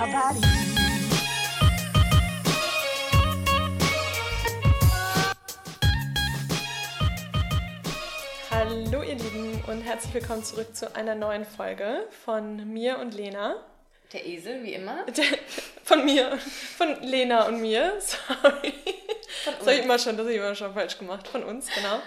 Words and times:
Hallo 0.00 0.08
ihr 9.02 9.16
Lieben 9.16 9.62
und 9.66 9.82
herzlich 9.82 10.14
willkommen 10.14 10.42
zurück 10.42 10.74
zu 10.74 10.96
einer 10.96 11.14
neuen 11.14 11.44
Folge 11.44 12.06
von 12.24 12.72
mir 12.72 12.98
und 12.98 13.12
Lena. 13.12 13.56
Der 14.14 14.26
Esel, 14.26 14.64
wie 14.64 14.72
immer. 14.72 15.04
Von 15.84 16.06
mir, 16.06 16.38
von 16.78 17.02
Lena 17.02 17.48
und 17.48 17.60
mir, 17.60 17.94
sorry. 18.00 18.72
Das 19.44 19.60
habe 19.60 19.74
ich 19.74 19.82
immer 19.82 19.98
schon, 19.98 20.16
das 20.16 20.24
habe 20.24 20.32
ich 20.32 20.38
immer 20.38 20.54
schon 20.54 20.72
falsch 20.72 20.98
gemacht. 20.98 21.26
Von 21.26 21.42
uns, 21.42 21.66
genau. 21.74 22.00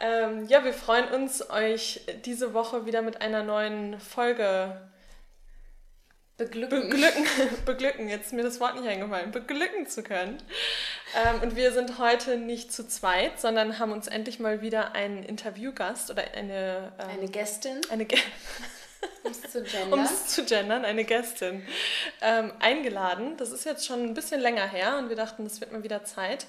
Ähm, 0.00 0.46
ja, 0.48 0.64
wir 0.64 0.74
freuen 0.74 1.06
uns, 1.08 1.48
euch 1.48 2.00
diese 2.24 2.54
Woche 2.54 2.86
wieder 2.86 3.02
mit 3.02 3.22
einer 3.22 3.44
neuen 3.44 4.00
Folge 4.00 4.80
Beglücken. 6.36 6.90
beglücken, 6.90 7.24
beglücken, 7.64 8.08
jetzt 8.08 8.26
ist 8.26 8.32
mir 8.32 8.42
das 8.42 8.58
Wort 8.58 8.74
nicht 8.74 8.88
eingefallen, 8.88 9.30
beglücken 9.30 9.86
zu 9.86 10.02
können. 10.02 10.42
Ähm, 11.14 11.42
und 11.42 11.54
wir 11.54 11.70
sind 11.72 11.98
heute 11.98 12.36
nicht 12.36 12.72
zu 12.72 12.88
zweit, 12.88 13.40
sondern 13.40 13.78
haben 13.78 13.92
uns 13.92 14.08
endlich 14.08 14.40
mal 14.40 14.60
wieder 14.60 14.94
einen 14.96 15.22
Interviewgast 15.22 16.10
oder 16.10 16.24
eine... 16.34 16.92
Ähm, 16.98 17.18
Eine 17.20 17.28
Gästin, 17.28 17.80
eine 17.88 18.04
Ge 18.04 18.18
um 19.22 19.30
es 19.30 19.42
zu 19.52 19.58
um 19.58 19.64
gendern. 19.64 20.00
es 20.00 20.26
zu 20.26 20.44
gendern, 20.44 20.84
eine 20.84 21.04
Gästin 21.04 21.62
ähm, 22.20 22.52
eingeladen. 22.58 23.36
Das 23.36 23.52
ist 23.52 23.64
jetzt 23.64 23.86
schon 23.86 24.02
ein 24.02 24.14
bisschen 24.14 24.40
länger 24.40 24.66
her 24.66 24.98
und 24.98 25.08
wir 25.10 25.16
dachten, 25.16 25.44
das 25.44 25.60
wird 25.60 25.72
mal 25.72 25.82
wieder 25.84 26.04
Zeit. 26.04 26.46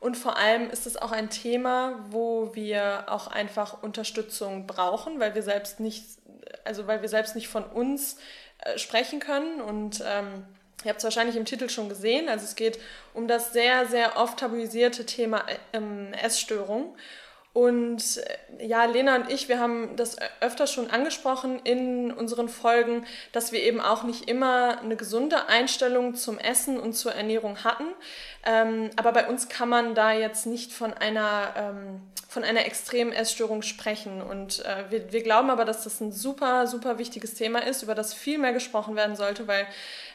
Und 0.00 0.16
vor 0.16 0.36
allem 0.36 0.70
ist 0.70 0.86
es 0.86 0.96
auch 0.96 1.12
ein 1.12 1.30
Thema, 1.30 1.98
wo 2.10 2.54
wir 2.54 3.06
auch 3.08 3.26
einfach 3.26 3.82
Unterstützung 3.82 4.66
brauchen, 4.66 5.18
weil 5.18 5.34
wir 5.34 5.42
selbst 5.42 5.80
nicht, 5.80 6.04
also 6.64 6.86
weil 6.86 7.00
wir 7.00 7.08
selbst 7.08 7.34
nicht 7.34 7.48
von 7.48 7.64
uns 7.64 8.18
äh, 8.64 8.78
sprechen 8.78 9.20
können. 9.20 9.60
Und 9.60 10.02
ähm, 10.06 10.44
ihr 10.84 10.90
habt 10.90 10.98
es 10.98 11.04
wahrscheinlich 11.04 11.36
im 11.36 11.44
Titel 11.44 11.68
schon 11.68 11.88
gesehen. 11.88 12.28
Also 12.28 12.44
es 12.44 12.56
geht 12.56 12.78
um 13.12 13.28
das 13.28 13.52
sehr, 13.52 13.86
sehr 13.86 14.16
oft 14.16 14.38
tabuisierte 14.38 15.06
Thema 15.06 15.44
äh, 15.48 15.56
ähm, 15.72 16.12
Essstörung. 16.14 16.96
Und 17.54 18.16
äh, 18.58 18.66
ja, 18.66 18.84
Lena 18.84 19.14
und 19.14 19.30
ich, 19.30 19.48
wir 19.48 19.60
haben 19.60 19.94
das 19.94 20.16
öfter 20.40 20.66
schon 20.66 20.90
angesprochen 20.90 21.60
in 21.62 22.10
unseren 22.10 22.48
Folgen, 22.48 23.06
dass 23.30 23.52
wir 23.52 23.62
eben 23.62 23.80
auch 23.80 24.02
nicht 24.02 24.28
immer 24.28 24.80
eine 24.80 24.96
gesunde 24.96 25.46
Einstellung 25.46 26.16
zum 26.16 26.38
Essen 26.38 26.80
und 26.80 26.94
zur 26.94 27.14
Ernährung 27.14 27.62
hatten. 27.62 27.84
Ähm, 28.44 28.90
aber 28.96 29.12
bei 29.12 29.28
uns 29.28 29.48
kann 29.48 29.68
man 29.68 29.94
da 29.94 30.12
jetzt 30.12 30.46
nicht 30.46 30.72
von 30.72 30.92
einer, 30.92 31.54
ähm, 31.56 32.00
von 32.28 32.42
einer 32.42 32.66
extremen 32.66 33.12
Essstörung 33.12 33.62
sprechen. 33.62 34.20
Und 34.20 34.64
äh, 34.64 34.90
wir, 34.90 35.12
wir 35.12 35.22
glauben 35.22 35.48
aber, 35.48 35.64
dass 35.64 35.84
das 35.84 36.00
ein 36.00 36.10
super, 36.10 36.66
super 36.66 36.98
wichtiges 36.98 37.34
Thema 37.34 37.60
ist, 37.60 37.84
über 37.84 37.94
das 37.94 38.14
viel 38.14 38.38
mehr 38.38 38.52
gesprochen 38.52 38.96
werden 38.96 39.14
sollte, 39.14 39.46
weil, 39.46 39.64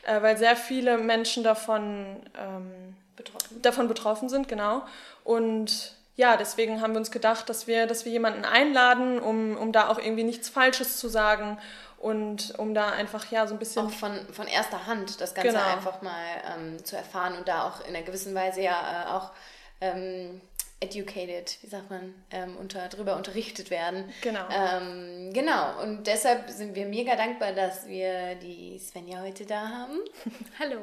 äh, 0.06 0.22
weil 0.22 0.38
sehr 0.38 0.58
viele 0.58 0.98
Menschen 0.98 1.46
davon 1.46 2.18
ähm, 2.38 2.96
Betroffen. 3.16 3.62
davon 3.62 3.88
betroffen 3.88 4.28
sind, 4.28 4.50
genau. 4.50 4.84
Und 5.24 5.99
ja, 6.20 6.36
deswegen 6.36 6.82
haben 6.82 6.92
wir 6.92 6.98
uns 6.98 7.12
gedacht, 7.12 7.48
dass 7.48 7.66
wir, 7.66 7.88
dass 7.88 8.04
wir 8.04 8.12
jemanden 8.12 8.44
einladen, 8.44 9.20
um, 9.20 9.56
um 9.56 9.72
da 9.72 9.88
auch 9.88 9.98
irgendwie 9.98 10.26
nichts 10.26 10.50
Falsches 10.50 10.98
zu 10.98 11.08
sagen 11.08 11.58
und 11.98 12.56
um 12.58 12.74
da 12.74 12.90
einfach 12.90 13.32
ja 13.32 13.48
so 13.48 13.56
ein 13.56 13.58
bisschen. 13.58 13.86
Auch 13.86 13.90
von, 13.90 14.28
von 14.34 14.46
erster 14.46 14.86
Hand 14.86 15.22
das 15.22 15.34
Ganze 15.34 15.54
Genau. 15.54 15.64
einfach 15.64 16.02
mal 16.02 16.26
ähm, 16.54 16.84
zu 16.84 16.98
erfahren 16.98 17.38
und 17.38 17.48
da 17.48 17.64
auch 17.64 17.80
in 17.88 17.96
einer 17.96 18.04
gewissen 18.04 18.36
Weise 18.36 18.60
ja 18.60 19.06
äh, 19.06 19.12
auch 19.12 19.32
ähm, 19.80 20.42
educated, 20.82 21.58
wie 21.62 21.68
sagt 21.68 21.90
man, 21.90 22.14
ähm, 22.32 22.56
unter, 22.58 22.88
drüber 22.88 23.18
unterrichtet 23.18 23.70
werden. 23.70 24.06
Genau. 24.22 24.48
Ähm, 24.50 25.34
genau, 25.34 25.82
und 25.84 26.08
deshalb 26.08 26.50
sind 26.50 26.74
wir 26.74 26.86
mega 26.86 27.18
dankbar, 27.18 27.52
dass 27.52 27.88
wir 27.88 28.36
die 28.36 28.80
Svenja 28.80 29.22
heute 29.22 29.46
da 29.46 29.68
haben. 29.68 30.00
Hallo. 30.60 30.80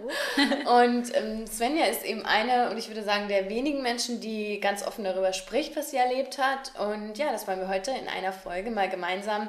Und 0.84 1.16
ähm, 1.16 1.47
Svenja 1.47 1.87
ist 1.87 2.04
eben 2.04 2.26
eine, 2.26 2.70
und 2.70 2.76
ich 2.76 2.88
würde 2.88 3.04
sagen, 3.04 3.28
der 3.28 3.48
wenigen 3.48 3.82
Menschen, 3.82 4.20
die 4.20 4.60
ganz 4.60 4.87
offen 4.87 5.04
darüber 5.04 5.32
spricht, 5.32 5.76
was 5.76 5.91
sie 5.91 5.97
erlebt 5.97 6.37
hat. 6.37 6.72
Und 6.78 7.16
ja, 7.16 7.32
das 7.32 7.49
wollen 7.49 7.60
wir 7.60 7.69
heute 7.69 7.93
in 7.93 8.09
einer 8.09 8.32
Folge 8.32 8.70
mal 8.70 8.91
gemeinsam 8.91 9.49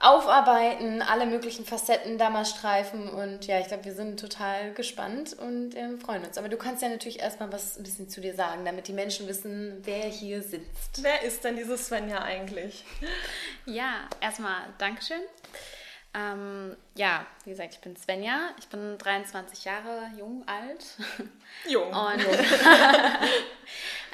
aufarbeiten, 0.00 1.02
alle 1.02 1.26
möglichen 1.26 1.64
Facetten 1.64 2.18
da 2.18 2.30
mal 2.30 2.44
streifen. 2.44 3.08
Und 3.08 3.46
ja, 3.46 3.58
ich 3.58 3.68
glaube, 3.68 3.84
wir 3.84 3.94
sind 3.94 4.20
total 4.20 4.72
gespannt 4.72 5.34
und 5.34 5.76
ähm, 5.76 6.00
freuen 6.00 6.24
uns. 6.24 6.38
Aber 6.38 6.48
du 6.48 6.56
kannst 6.56 6.82
ja 6.82 6.88
natürlich 6.88 7.20
erstmal 7.20 7.52
was 7.52 7.76
ein 7.76 7.82
bisschen 7.82 8.08
zu 8.08 8.20
dir 8.20 8.34
sagen, 8.34 8.64
damit 8.64 8.88
die 8.88 8.92
Menschen 8.92 9.26
wissen, 9.26 9.78
wer 9.82 10.04
hier 10.04 10.42
sitzt. 10.42 11.02
Wer 11.02 11.22
ist 11.22 11.44
denn 11.44 11.56
diese 11.56 11.76
Svenja 11.76 12.22
eigentlich? 12.22 12.84
Ja, 13.66 14.08
erstmal 14.20 14.62
Dankeschön. 14.78 15.20
Ähm, 16.18 16.76
ja, 16.94 17.26
wie 17.44 17.50
gesagt, 17.50 17.74
ich 17.74 17.80
bin 17.80 17.96
Svenja. 17.96 18.50
Ich 18.58 18.68
bin 18.68 18.98
23 18.98 19.64
Jahre 19.64 20.10
jung, 20.16 20.42
alt. 20.46 20.96
Jung. 21.68 21.92
Und 21.92 22.26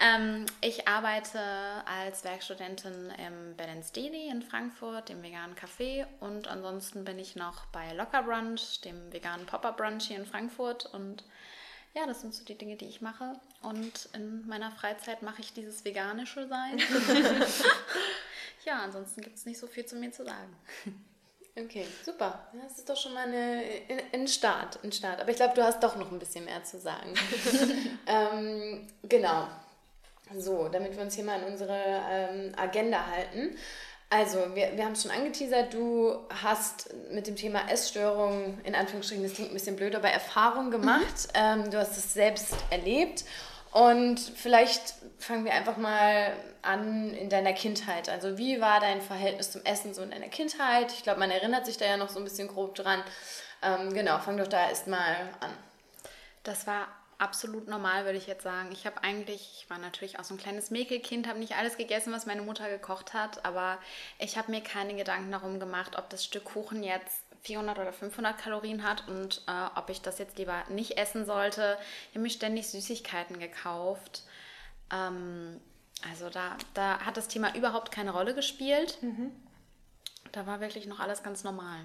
ähm, 0.00 0.46
ich 0.60 0.86
arbeite 0.86 1.40
als 1.86 2.24
Werkstudentin 2.24 3.12
im 3.26 3.56
Balance 3.56 3.92
Daily 3.92 4.28
in 4.28 4.42
Frankfurt, 4.42 5.08
dem 5.08 5.22
veganen 5.22 5.56
Café. 5.56 6.06
Und 6.20 6.48
ansonsten 6.48 7.04
bin 7.04 7.18
ich 7.18 7.36
noch 7.36 7.66
bei 7.66 7.92
Locker 7.92 8.22
Brunch, 8.22 8.80
dem 8.82 9.12
veganen 9.12 9.46
Pop-Up 9.46 9.76
Brunch 9.76 10.08
hier 10.08 10.18
in 10.18 10.26
Frankfurt. 10.26 10.86
Und 10.86 11.24
ja, 11.94 12.06
das 12.06 12.20
sind 12.20 12.34
so 12.34 12.44
die 12.44 12.58
Dinge, 12.58 12.76
die 12.76 12.86
ich 12.86 13.00
mache. 13.00 13.38
Und 13.62 14.08
in 14.14 14.46
meiner 14.46 14.72
Freizeit 14.72 15.22
mache 15.22 15.40
ich 15.40 15.52
dieses 15.52 15.84
veganische 15.84 16.48
Sein. 16.48 16.78
ja, 18.64 18.80
ansonsten 18.82 19.22
gibt 19.22 19.36
es 19.36 19.46
nicht 19.46 19.58
so 19.58 19.66
viel 19.66 19.86
zu 19.86 19.96
mir 19.96 20.12
zu 20.12 20.24
sagen. 20.24 20.54
Okay, 21.56 21.86
super. 22.04 22.48
Das 22.64 22.78
ist 22.78 22.88
doch 22.88 22.96
schon 22.96 23.14
mal 23.14 23.28
eine, 23.28 23.62
ein, 24.12 24.26
Start, 24.26 24.80
ein 24.82 24.90
Start. 24.90 25.20
Aber 25.20 25.30
ich 25.30 25.36
glaube, 25.36 25.54
du 25.54 25.62
hast 25.62 25.82
doch 25.82 25.94
noch 25.94 26.10
ein 26.10 26.18
bisschen 26.18 26.44
mehr 26.44 26.64
zu 26.64 26.80
sagen. 26.80 27.14
ähm, 28.06 28.88
genau. 29.04 29.46
So, 30.36 30.68
damit 30.68 30.96
wir 30.96 31.02
uns 31.02 31.14
hier 31.14 31.22
mal 31.22 31.38
an 31.40 31.44
unsere 31.44 31.78
ähm, 32.10 32.52
Agenda 32.56 33.06
halten. 33.06 33.56
Also, 34.10 34.38
wir, 34.54 34.76
wir 34.76 34.84
haben 34.84 34.92
es 34.92 35.02
schon 35.02 35.12
angeteasert, 35.12 35.72
du 35.74 36.16
hast 36.42 36.92
mit 37.10 37.26
dem 37.26 37.36
Thema 37.36 37.70
Essstörung, 37.70 38.58
in 38.64 38.74
Anführungsstrichen, 38.74 39.24
das 39.24 39.34
klingt 39.34 39.50
ein 39.50 39.54
bisschen 39.54 39.76
blöd, 39.76 39.94
aber 39.94 40.08
Erfahrung 40.08 40.70
gemacht. 40.70 41.28
Ähm, 41.34 41.70
du 41.70 41.78
hast 41.78 41.96
es 41.96 42.14
selbst 42.14 42.54
erlebt. 42.70 43.24
Und 43.74 44.20
vielleicht 44.20 44.94
fangen 45.18 45.44
wir 45.44 45.52
einfach 45.52 45.76
mal 45.76 46.32
an 46.62 47.12
in 47.12 47.28
deiner 47.28 47.52
Kindheit. 47.52 48.08
Also 48.08 48.38
wie 48.38 48.60
war 48.60 48.78
dein 48.78 49.02
Verhältnis 49.02 49.50
zum 49.50 49.64
Essen 49.64 49.92
so 49.92 50.02
in 50.02 50.12
deiner 50.12 50.28
Kindheit? 50.28 50.92
Ich 50.92 51.02
glaube, 51.02 51.18
man 51.18 51.32
erinnert 51.32 51.66
sich 51.66 51.76
da 51.76 51.84
ja 51.84 51.96
noch 51.96 52.08
so 52.08 52.20
ein 52.20 52.24
bisschen 52.24 52.46
grob 52.46 52.76
dran. 52.76 53.02
Ähm, 53.62 53.92
genau, 53.92 54.20
fang 54.20 54.36
doch 54.36 54.46
da 54.46 54.68
erstmal 54.68 55.16
an. 55.40 55.50
Das 56.44 56.68
war 56.68 56.86
absolut 57.18 57.66
normal, 57.66 58.04
würde 58.04 58.18
ich 58.18 58.28
jetzt 58.28 58.44
sagen. 58.44 58.70
Ich 58.70 58.86
habe 58.86 59.02
eigentlich, 59.02 59.58
ich 59.58 59.68
war 59.68 59.78
natürlich 59.78 60.20
auch 60.20 60.24
so 60.24 60.34
ein 60.34 60.38
kleines 60.38 60.70
Mäkelkind, 60.70 61.26
habe 61.26 61.40
nicht 61.40 61.56
alles 61.56 61.76
gegessen, 61.76 62.12
was 62.12 62.26
meine 62.26 62.42
Mutter 62.42 62.68
gekocht 62.70 63.12
hat, 63.12 63.44
aber 63.44 63.78
ich 64.20 64.38
habe 64.38 64.52
mir 64.52 64.60
keine 64.60 64.94
Gedanken 64.94 65.32
darum 65.32 65.58
gemacht, 65.58 65.98
ob 65.98 66.08
das 66.10 66.24
Stück 66.24 66.44
Kuchen 66.44 66.84
jetzt 66.84 67.23
400 67.44 67.78
oder 67.78 67.92
500 67.92 68.38
Kalorien 68.38 68.82
hat 68.82 69.06
und 69.06 69.42
äh, 69.46 69.78
ob 69.78 69.90
ich 69.90 70.00
das 70.00 70.18
jetzt 70.18 70.38
lieber 70.38 70.64
nicht 70.70 70.98
essen 70.98 71.26
sollte. 71.26 71.76
Ich 72.08 72.14
habe 72.14 72.22
mir 72.22 72.30
ständig 72.30 72.68
Süßigkeiten 72.68 73.38
gekauft. 73.38 74.22
Ähm, 74.90 75.60
also 76.10 76.30
da, 76.30 76.56
da 76.72 77.00
hat 77.00 77.16
das 77.16 77.28
Thema 77.28 77.54
überhaupt 77.54 77.92
keine 77.92 78.12
Rolle 78.12 78.34
gespielt. 78.34 78.98
Da 80.32 80.46
war 80.46 80.60
wirklich 80.60 80.86
noch 80.86 81.00
alles 81.00 81.22
ganz 81.22 81.44
normal. 81.44 81.80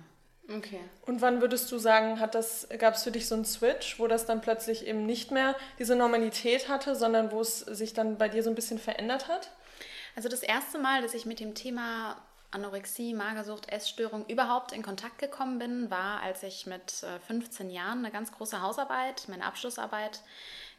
Okay. 0.52 0.80
Und 1.06 1.22
wann 1.22 1.42
würdest 1.42 1.72
du 1.72 1.78
sagen, 1.78 2.20
hat 2.20 2.34
das, 2.34 2.68
gab 2.80 2.96
es 2.96 3.04
für 3.04 3.12
dich 3.12 3.28
so 3.28 3.36
einen 3.36 3.46
Switch, 3.46 4.00
wo 4.00 4.08
das 4.08 4.26
dann 4.26 4.42
plötzlich 4.42 4.88
eben 4.88 5.06
nicht 5.06 5.30
mehr 5.30 5.56
diese 5.78 5.96
Normalität 5.96 6.70
hatte, 6.70 6.96
sondern 6.96 7.32
wo 7.32 7.42
es 7.42 7.60
sich 7.60 7.94
dann 7.94 8.18
bei 8.18 8.30
dir 8.30 8.44
so 8.44 8.50
ein 8.50 8.56
bisschen 8.56 8.80
verändert 8.80 9.28
hat? 9.28 9.52
Also 10.16 10.28
das 10.28 10.42
erste 10.42 10.80
Mal, 10.80 11.02
dass 11.02 11.14
ich 11.14 11.26
mit 11.26 11.40
dem 11.40 11.54
Thema 11.54 12.18
Anorexie, 12.52 13.14
Magersucht, 13.14 13.70
Essstörung 13.70 14.26
überhaupt 14.28 14.72
in 14.72 14.82
Kontakt 14.82 15.20
gekommen 15.20 15.60
bin, 15.60 15.90
war, 15.92 16.22
als 16.22 16.44
ich 16.44 16.66
mit 16.66 17.04
äh, 17.04 17.20
15 17.20 17.70
Jahren 17.70 18.00
eine 18.00 18.12
ganz 18.12 18.32
große 18.32 18.62
Hausarbeit, 18.62 19.28
meine 19.28 19.46
Abschlussarbeit, 19.46 20.22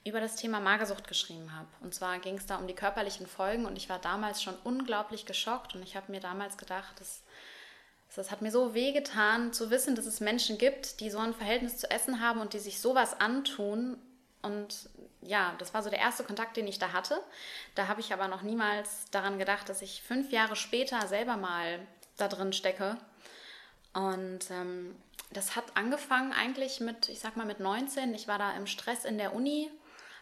über 0.05 0.21
das 0.21 0.37
Thema 0.37 0.61
Magersucht 0.61 1.07
geschrieben 1.07 1.55
habe. 1.55 1.69
Und 1.81 1.95
zwar 1.95 2.19
ging 2.19 2.37
es 2.37 2.47
da 2.47 2.57
um 2.57 2.67
die 2.67 2.75
körperlichen 2.75 3.27
Folgen 3.27 3.67
und 3.67 3.77
ich 3.77 3.89
war 3.89 3.99
damals 3.99 4.43
schon 4.43 4.57
unglaublich 4.65 5.27
geschockt 5.27 5.75
und 5.75 5.83
ich 5.83 5.95
habe 5.95 6.11
mir 6.11 6.21
damals 6.21 6.57
gedacht, 6.57 6.99
das, 6.99 7.23
das 8.17 8.31
hat 8.31 8.41
mir 8.41 8.51
so 8.51 8.75
wehgetan 8.75 9.53
zu 9.53 9.71
wissen, 9.71 9.95
dass 9.95 10.07
es 10.07 10.21
Menschen 10.21 10.57
gibt, 10.57 11.01
die 11.01 11.11
so 11.11 11.19
ein 11.19 11.35
Verhältnis 11.35 11.77
zu 11.77 11.91
Essen 11.91 12.21
haben 12.21 12.41
und 12.41 12.55
die 12.55 12.59
sich 12.59 12.81
sowas 12.81 13.21
antun. 13.21 13.99
Und 14.43 14.89
ja, 15.23 15.55
das 15.59 15.75
war 15.75 15.83
so 15.83 15.91
der 15.91 15.99
erste 15.99 16.25
Kontakt, 16.25 16.57
den 16.57 16.67
ich 16.67 16.79
da 16.79 16.93
hatte. 16.93 17.23
Da 17.75 17.89
habe 17.89 18.01
ich 18.01 18.13
aber 18.13 18.29
noch 18.29 18.43
niemals 18.43 19.11
daran 19.11 19.39
gedacht, 19.39 19.69
dass 19.69 19.83
ich 19.83 20.03
fünf 20.03 20.33
Jahre 20.33 20.57
später 20.57 21.07
selber 21.07 21.37
mal 21.37 21.81
da 22.17 22.29
drin 22.29 22.53
stecke. 22.53 22.97
Und 23.93 24.51
ähm, 24.51 24.97
das 25.33 25.57
hat 25.57 25.65
angefangen 25.75 26.33
eigentlich 26.33 26.81
mit, 26.81 27.09
ich 27.09 27.21
sag 27.21 27.37
mal, 27.37 27.47
mit 27.47 27.61
19. 27.61 28.15
Ich 28.15 28.29
war 28.29 28.39
da 28.39 28.53
im 28.53 28.67
Stress 28.67 29.05
in 29.05 29.19
der 29.19 29.35
Uni. 29.35 29.71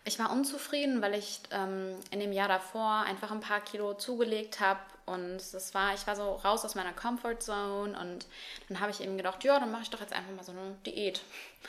Ich 0.05 0.19
war 0.19 0.33
unzufrieden, 0.33 1.03
weil 1.03 1.15
ich 1.15 1.41
ähm, 1.51 1.95
in 2.11 2.21
dem 2.21 2.33
Jahr 2.33 2.49
davor 2.49 3.03
einfach 3.07 3.31
ein 3.31 3.41
paar 3.41 3.61
Kilo 3.61 3.95
zugelegt 3.95 4.61
habe 4.61 4.81
Und 5.09 5.39
das 5.53 5.75
war, 5.75 5.95
ich 5.95 6.07
war 6.07 6.17
so 6.17 6.35
raus 6.37 6.65
aus 6.65 6.75
meiner 6.75 6.93
Comfort 6.93 7.39
Zone 7.41 7.99
und 7.99 8.27
dann 8.69 8.81
habe 8.81 8.91
ich 8.91 9.01
eben 9.01 9.17
gedacht, 9.17 9.43
ja, 9.45 9.59
dann 9.59 9.71
mache 9.71 9.83
ich 9.83 9.91
doch 9.91 10.01
jetzt 10.01 10.13
einfach 10.13 10.33
mal 10.33 10.45
so 10.45 10.53
eine 10.53 10.77
Diät. 10.87 11.21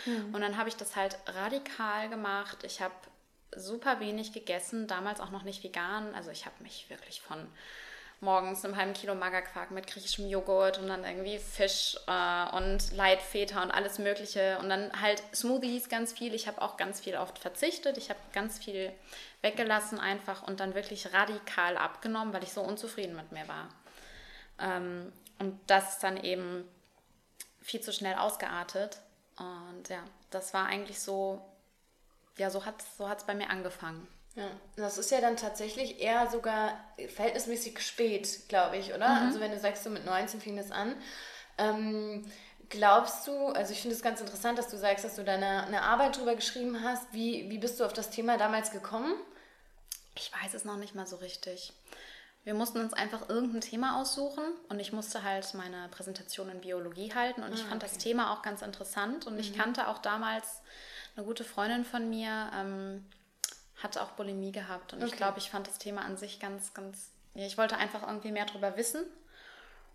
Mhm. 0.06 0.36
Und 0.36 0.42
dann 0.42 0.58
habe 0.58 0.70
ich 0.70 0.76
das 0.76 0.96
halt 0.96 1.18
radikal 1.28 2.10
gemacht. 2.10 2.60
Ich 2.64 2.82
habe 2.82 2.94
super 3.56 4.00
wenig 4.00 4.34
gegessen, 4.34 4.88
damals 4.88 5.20
auch 5.20 5.32
noch 5.32 5.44
nicht 5.44 5.64
vegan. 5.64 6.14
Also 6.16 6.32
ich 6.32 6.46
habe 6.46 6.62
mich 6.62 6.90
wirklich 6.90 7.22
von 7.22 7.48
morgens 8.22 8.66
einem 8.66 8.76
halben 8.76 8.94
Kilo 8.94 9.16
Magerquark 9.16 9.72
mit 9.72 9.88
griechischem 9.88 10.28
Joghurt 10.28 10.78
und 10.78 10.88
dann 10.88 11.06
irgendwie 11.06 11.40
Fisch 11.40 11.98
äh, 12.08 12.56
und 12.56 12.92
Leitfeta 12.92 13.64
und 13.64 13.72
alles 13.72 13.98
Mögliche 13.98 14.58
und 14.60 14.70
dann 14.70 14.92
halt 15.02 15.24
Smoothies 15.34 15.90
ganz 15.90 16.14
viel. 16.14 16.34
Ich 16.34 16.48
habe 16.48 16.62
auch 16.62 16.76
ganz 16.78 17.00
viel 17.00 17.16
oft 17.16 17.40
verzichtet. 17.40 17.98
Ich 17.98 18.10
habe 18.10 18.20
ganz 18.34 18.60
viel 18.60 18.92
weggelassen 19.42 20.00
einfach 20.00 20.44
und 20.44 20.60
dann 20.60 20.76
wirklich 20.76 21.14
radikal 21.14 21.78
abgenommen, 21.78 22.34
weil 22.34 22.44
ich 22.44 22.52
so 22.52 22.62
unzufrieden 22.62 23.16
mit 23.16 23.32
mir 23.32 23.48
war. 23.48 23.70
Ähm, 24.60 25.12
und 25.40 25.60
das 25.68 25.94
ist 25.94 26.04
dann 26.04 26.18
eben 26.18 26.68
viel 27.62 27.82
zu 27.82 27.94
schnell 27.94 28.16
ausgeartet. 28.16 29.00
Und 29.38 29.88
ja, 29.90 30.04
das 30.30 30.54
war 30.54 30.66
eigentlich 30.66 31.00
so, 31.00 31.42
ja, 32.38 32.50
so 32.50 32.66
hat 32.66 32.82
es 32.82 32.98
so 32.98 33.08
hat's 33.08 33.26
bei 33.26 33.34
mir 33.34 33.50
angefangen. 33.50 34.08
Ja, 34.36 34.50
das 34.76 34.98
ist 34.98 35.12
ja 35.12 35.22
dann 35.22 35.38
tatsächlich 35.38 36.00
eher 36.02 36.30
sogar 36.30 36.78
verhältnismäßig 37.08 37.80
spät, 37.80 38.48
glaube 38.48 38.78
ich, 38.78 38.94
oder? 38.94 39.10
Mhm. 39.10 39.28
Also 39.28 39.40
wenn 39.40 39.52
du 39.52 39.60
sagst, 39.60 39.84
so 39.84 39.90
mit 39.90 40.06
19 40.06 40.42
fing 40.42 40.58
das 40.58 40.72
an. 40.72 40.96
Ähm, 41.58 42.30
glaubst 42.70 43.28
du, 43.28 43.48
also 43.48 43.74
ich 43.74 43.82
finde 43.82 43.96
es 43.96 44.02
ganz 44.02 44.22
interessant, 44.22 44.58
dass 44.58 44.70
du 44.70 44.78
sagst, 44.78 45.04
dass 45.04 45.16
du 45.16 45.24
da 45.24 45.34
eine, 45.34 45.82
Arbeit 45.82 46.18
drüber 46.18 46.36
geschrieben 46.36 46.84
hast. 46.84 47.12
Wie, 47.12 47.50
wie 47.50 47.58
bist 47.58 47.80
du 47.80 47.86
auf 47.86 47.94
das 47.94 48.10
Thema 48.10 48.38
damals 48.38 48.72
gekommen? 48.72 49.14
Ich 50.16 50.32
weiß 50.34 50.54
es 50.54 50.66
noch 50.66 50.78
nicht 50.78 50.96
mal 50.96 51.08
so 51.08 51.18
richtig. 51.18 51.74
Wir 52.44 52.54
mussten 52.54 52.80
uns 52.80 52.94
einfach 52.94 53.30
irgendein 53.30 53.62
Thema 53.62 54.00
aussuchen 54.00 54.44
und 54.70 54.80
ich 54.80 54.94
musste 54.94 55.24
halt 55.24 55.54
meine 55.54 55.90
Präsentation 55.90 56.50
in 56.50 56.62
Biologie 56.62 57.14
halten 57.14 57.44
und 57.44 57.52
ah, 57.52 57.54
ich 57.54 57.62
fand 57.62 57.84
okay. 57.84 57.92
das 57.92 57.98
Thema 57.98 58.34
auch 58.34 58.42
ganz 58.42 58.62
interessant 58.62 59.28
und 59.28 59.34
mhm. 59.34 59.40
ich 59.40 59.58
kannte 59.58 59.88
auch 59.88 59.98
damals 59.98 60.62
eine 61.16 61.26
gute 61.26 61.44
Freundin 61.44 61.84
von 61.84 62.10
mir, 62.10 62.50
ähm, 62.56 63.06
hat 63.76 63.98
auch 63.98 64.12
Bulimie 64.12 64.52
gehabt. 64.52 64.94
Und 64.94 65.00
okay. 65.00 65.12
ich 65.12 65.18
glaube, 65.18 65.40
ich 65.40 65.50
fand 65.50 65.68
das 65.68 65.78
Thema 65.78 66.02
an 66.02 66.18
sich 66.18 66.40
ganz, 66.40 66.74
ganz. 66.74 67.12
Ja, 67.34 67.46
ich 67.46 67.58
wollte 67.58 67.78
einfach 67.78 68.04
irgendwie 68.04 68.32
mehr 68.32 68.46
darüber 68.46 68.76
wissen. 68.78 69.06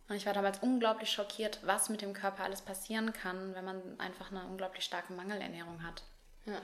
Und 0.09 0.17
ich 0.17 0.27
war 0.27 0.35
damals 0.35 0.59
unglaublich 0.61 1.11
schockiert, 1.11 1.61
was 1.63 1.89
mit 1.89 2.03
dem 2.03 2.13
Körper 2.13 2.45
alles 2.45 2.61
passieren 2.61 3.13
kann, 3.13 3.55
wenn 3.55 3.65
man 3.65 3.81
einfach 3.99 4.31
eine 4.31 4.45
unglaublich 4.47 4.85
starke 4.85 5.13
Mangelernährung 5.15 5.83
hat. 5.83 6.03
Ja. 6.45 6.61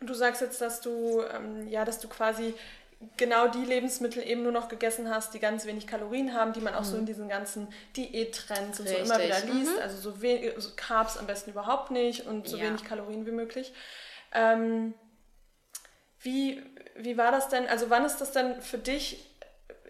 Und 0.00 0.08
du 0.08 0.14
sagst 0.14 0.40
jetzt, 0.40 0.60
dass 0.60 0.80
du, 0.80 1.22
ähm, 1.22 1.68
ja, 1.68 1.84
dass 1.84 2.00
du 2.00 2.08
quasi 2.08 2.54
genau 3.16 3.48
die 3.48 3.64
Lebensmittel 3.64 4.26
eben 4.26 4.42
nur 4.42 4.52
noch 4.52 4.68
gegessen 4.68 5.08
hast, 5.10 5.34
die 5.34 5.38
ganz 5.38 5.64
wenig 5.64 5.86
Kalorien 5.86 6.34
haben, 6.34 6.52
die 6.52 6.60
man 6.60 6.74
auch 6.74 6.80
mhm. 6.80 6.86
so 6.86 6.96
in 6.96 7.06
diesen 7.06 7.28
ganzen 7.28 7.68
Diättrends 7.96 8.80
und 8.80 8.88
so 8.88 8.94
immer 8.94 9.20
wieder 9.20 9.40
liest. 9.40 9.76
Mhm. 9.76 9.82
Also 9.82 9.98
so, 9.98 10.16
so 10.58 10.70
Carbs 10.76 11.16
am 11.16 11.26
besten 11.26 11.50
überhaupt 11.50 11.90
nicht 11.90 12.26
und 12.26 12.48
so 12.48 12.56
ja. 12.56 12.64
wenig 12.64 12.84
Kalorien 12.84 13.26
wie 13.26 13.32
möglich. 13.32 13.72
Ähm, 14.32 14.94
wie, 16.20 16.62
wie 16.96 17.16
war 17.16 17.32
das 17.32 17.48
denn? 17.48 17.66
Also 17.66 17.90
wann 17.90 18.04
ist 18.04 18.18
das 18.18 18.32
denn 18.32 18.60
für 18.62 18.78
dich? 18.78 19.28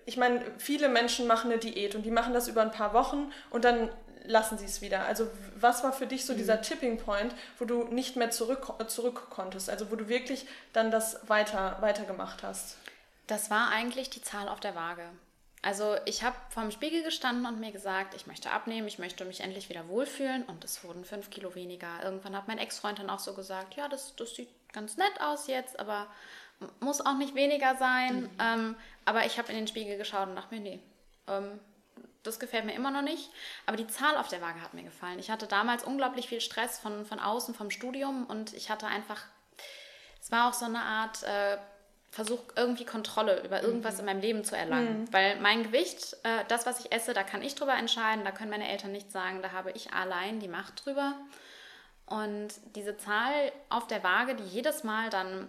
Ich 0.04 0.16
meine, 0.16 0.42
viele 0.58 0.88
Menschen 0.88 1.26
machen 1.26 1.50
eine 1.50 1.60
Diät 1.60 1.94
und 1.94 2.02
die 2.02 2.10
machen 2.10 2.34
das 2.34 2.48
über 2.48 2.62
ein 2.62 2.72
paar 2.72 2.92
Wochen 2.92 3.32
und 3.50 3.64
dann 3.64 3.90
lassen 4.24 4.58
sie 4.58 4.64
es 4.64 4.80
wieder. 4.80 5.04
Also 5.04 5.28
was 5.56 5.82
war 5.82 5.92
für 5.92 6.06
dich 6.06 6.24
so 6.24 6.32
mhm. 6.32 6.38
dieser 6.38 6.62
Tipping 6.62 6.98
Point, 6.98 7.34
wo 7.58 7.64
du 7.64 7.84
nicht 7.84 8.16
mehr 8.16 8.30
zurück, 8.30 8.72
zurück 8.88 9.28
konntest? 9.30 9.70
Also 9.70 9.90
wo 9.90 9.96
du 9.96 10.08
wirklich 10.08 10.46
dann 10.72 10.90
das 10.90 11.28
weiter, 11.28 11.78
weiter 11.80 12.04
gemacht 12.04 12.42
hast? 12.42 12.76
Das 13.26 13.50
war 13.50 13.70
eigentlich 13.70 14.10
die 14.10 14.22
Zahl 14.22 14.48
auf 14.48 14.60
der 14.60 14.74
Waage. 14.74 15.04
Also 15.64 15.94
ich 16.06 16.24
habe 16.24 16.34
vorm 16.48 16.72
Spiegel 16.72 17.04
gestanden 17.04 17.46
und 17.46 17.60
mir 17.60 17.70
gesagt, 17.70 18.14
ich 18.14 18.26
möchte 18.26 18.50
abnehmen, 18.50 18.88
ich 18.88 18.98
möchte 18.98 19.24
mich 19.24 19.40
endlich 19.40 19.68
wieder 19.68 19.86
wohlfühlen 19.88 20.42
und 20.42 20.64
es 20.64 20.82
wurden 20.82 21.04
fünf 21.04 21.30
Kilo 21.30 21.54
weniger. 21.54 22.02
Irgendwann 22.02 22.36
hat 22.36 22.48
mein 22.48 22.58
Ex-Freund 22.58 22.98
dann 22.98 23.10
auch 23.10 23.20
so 23.20 23.32
gesagt, 23.34 23.74
ja, 23.74 23.88
das, 23.88 24.16
das 24.16 24.34
sieht 24.34 24.48
ganz 24.72 24.96
nett 24.96 25.20
aus 25.20 25.46
jetzt, 25.46 25.78
aber 25.78 26.08
muss 26.80 27.00
auch 27.00 27.16
nicht 27.16 27.34
weniger 27.34 27.76
sein. 27.76 28.22
Mhm. 28.22 28.30
Ähm, 28.38 28.76
aber 29.04 29.26
ich 29.26 29.38
habe 29.38 29.50
in 29.50 29.56
den 29.56 29.66
Spiegel 29.66 29.98
geschaut 29.98 30.28
und 30.28 30.36
dachte 30.36 30.54
mir, 30.54 30.60
nee, 30.60 30.80
ähm, 31.28 31.60
das 32.22 32.38
gefällt 32.38 32.64
mir 32.64 32.74
immer 32.74 32.90
noch 32.90 33.02
nicht. 33.02 33.30
Aber 33.66 33.76
die 33.76 33.86
Zahl 33.86 34.16
auf 34.16 34.28
der 34.28 34.40
Waage 34.40 34.60
hat 34.62 34.74
mir 34.74 34.84
gefallen. 34.84 35.18
Ich 35.18 35.30
hatte 35.30 35.46
damals 35.46 35.84
unglaublich 35.84 36.28
viel 36.28 36.40
Stress 36.40 36.78
von, 36.78 37.04
von 37.04 37.18
außen, 37.18 37.54
vom 37.54 37.70
Studium 37.70 38.26
und 38.26 38.54
ich 38.54 38.70
hatte 38.70 38.86
einfach, 38.86 39.22
es 40.20 40.30
war 40.30 40.48
auch 40.48 40.54
so 40.54 40.66
eine 40.66 40.82
Art 40.82 41.22
äh, 41.24 41.58
Versuch, 42.10 42.40
irgendwie 42.56 42.84
Kontrolle 42.84 43.42
über 43.42 43.62
irgendwas 43.62 43.94
mhm. 43.94 44.00
in 44.00 44.06
meinem 44.06 44.20
Leben 44.20 44.44
zu 44.44 44.54
erlangen. 44.54 45.00
Mhm. 45.00 45.12
Weil 45.12 45.40
mein 45.40 45.62
Gewicht, 45.62 46.14
äh, 46.24 46.44
das, 46.48 46.66
was 46.66 46.84
ich 46.84 46.92
esse, 46.92 47.14
da 47.14 47.22
kann 47.22 47.42
ich 47.42 47.54
drüber 47.54 47.74
entscheiden, 47.74 48.24
da 48.24 48.30
können 48.30 48.50
meine 48.50 48.68
Eltern 48.68 48.92
nicht 48.92 49.10
sagen, 49.10 49.40
da 49.42 49.52
habe 49.52 49.72
ich 49.72 49.92
allein 49.94 50.38
die 50.38 50.48
Macht 50.48 50.84
drüber. 50.84 51.14
Und 52.04 52.48
diese 52.74 52.98
Zahl 52.98 53.50
auf 53.70 53.86
der 53.86 54.04
Waage, 54.04 54.34
die 54.34 54.44
jedes 54.44 54.84
Mal 54.84 55.08
dann 55.08 55.48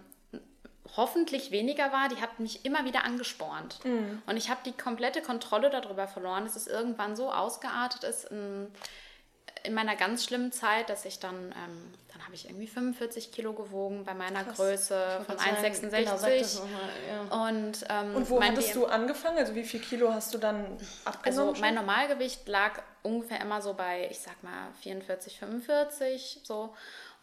hoffentlich 0.96 1.50
weniger 1.50 1.92
war, 1.92 2.08
die 2.08 2.20
hat 2.20 2.38
mich 2.40 2.64
immer 2.64 2.84
wieder 2.84 3.04
angespornt. 3.04 3.78
Mhm. 3.84 4.22
Und 4.26 4.36
ich 4.36 4.50
habe 4.50 4.60
die 4.64 4.72
komplette 4.72 5.22
Kontrolle 5.22 5.70
darüber 5.70 6.06
verloren, 6.06 6.44
dass 6.44 6.56
es 6.56 6.66
irgendwann 6.66 7.16
so 7.16 7.32
ausgeartet 7.32 8.04
ist 8.04 8.24
in, 8.26 8.68
in 9.64 9.74
meiner 9.74 9.96
ganz 9.96 10.24
schlimmen 10.24 10.52
Zeit, 10.52 10.90
dass 10.90 11.04
ich 11.04 11.18
dann, 11.18 11.36
ähm, 11.36 11.92
dann 12.12 12.24
habe 12.24 12.34
ich 12.34 12.46
irgendwie 12.46 12.66
45 12.66 13.32
Kilo 13.32 13.54
gewogen 13.54 14.04
bei 14.04 14.14
meiner 14.14 14.44
Krass. 14.44 14.56
Größe 14.56 15.24
von 15.26 15.36
1,66. 15.36 15.90
Genau, 15.90 17.30
ja. 17.30 17.48
und, 17.48 17.84
ähm, 17.88 18.14
und 18.14 18.30
wo 18.30 18.42
hattest 18.42 18.74
du 18.76 18.84
angefangen? 18.84 19.38
Also 19.38 19.54
wie 19.54 19.64
viel 19.64 19.80
Kilo 19.80 20.12
hast 20.12 20.34
du 20.34 20.38
dann 20.38 20.76
abgenommen? 21.04 21.48
Also 21.48 21.60
mein 21.60 21.74
Normalgewicht 21.74 22.46
lag 22.46 22.82
ungefähr 23.02 23.40
immer 23.40 23.62
so 23.62 23.72
bei, 23.74 24.08
ich 24.10 24.20
sag 24.20 24.42
mal, 24.42 24.68
44, 24.82 25.38
45 25.38 26.40
so. 26.44 26.74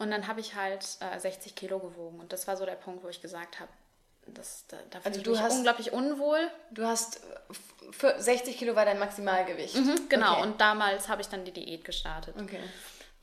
Und 0.01 0.09
dann 0.09 0.27
habe 0.27 0.39
ich 0.39 0.55
halt 0.55 0.83
äh, 0.99 1.19
60 1.19 1.53
Kilo 1.53 1.77
gewogen. 1.77 2.19
Und 2.19 2.33
das 2.33 2.47
war 2.47 2.57
so 2.57 2.65
der 2.65 2.73
Punkt, 2.73 3.03
wo 3.03 3.07
ich 3.09 3.21
gesagt 3.21 3.59
habe, 3.59 3.69
das, 4.25 4.65
da, 4.67 4.77
da 4.89 4.99
also 5.03 5.21
du 5.21 5.37
hast, 5.37 5.53
unglaublich 5.53 5.93
unwohl. 5.93 6.39
Du 6.71 6.85
hast 6.85 7.21
60 8.17 8.57
Kilo 8.57 8.75
war 8.75 8.85
dein 8.85 8.97
Maximalgewicht. 8.97 9.75
Mhm, 9.75 10.09
genau, 10.09 10.33
okay. 10.33 10.41
und 10.41 10.59
damals 10.59 11.07
habe 11.07 11.21
ich 11.21 11.27
dann 11.27 11.45
die 11.45 11.51
Diät 11.51 11.85
gestartet. 11.85 12.35
Okay. 12.35 12.59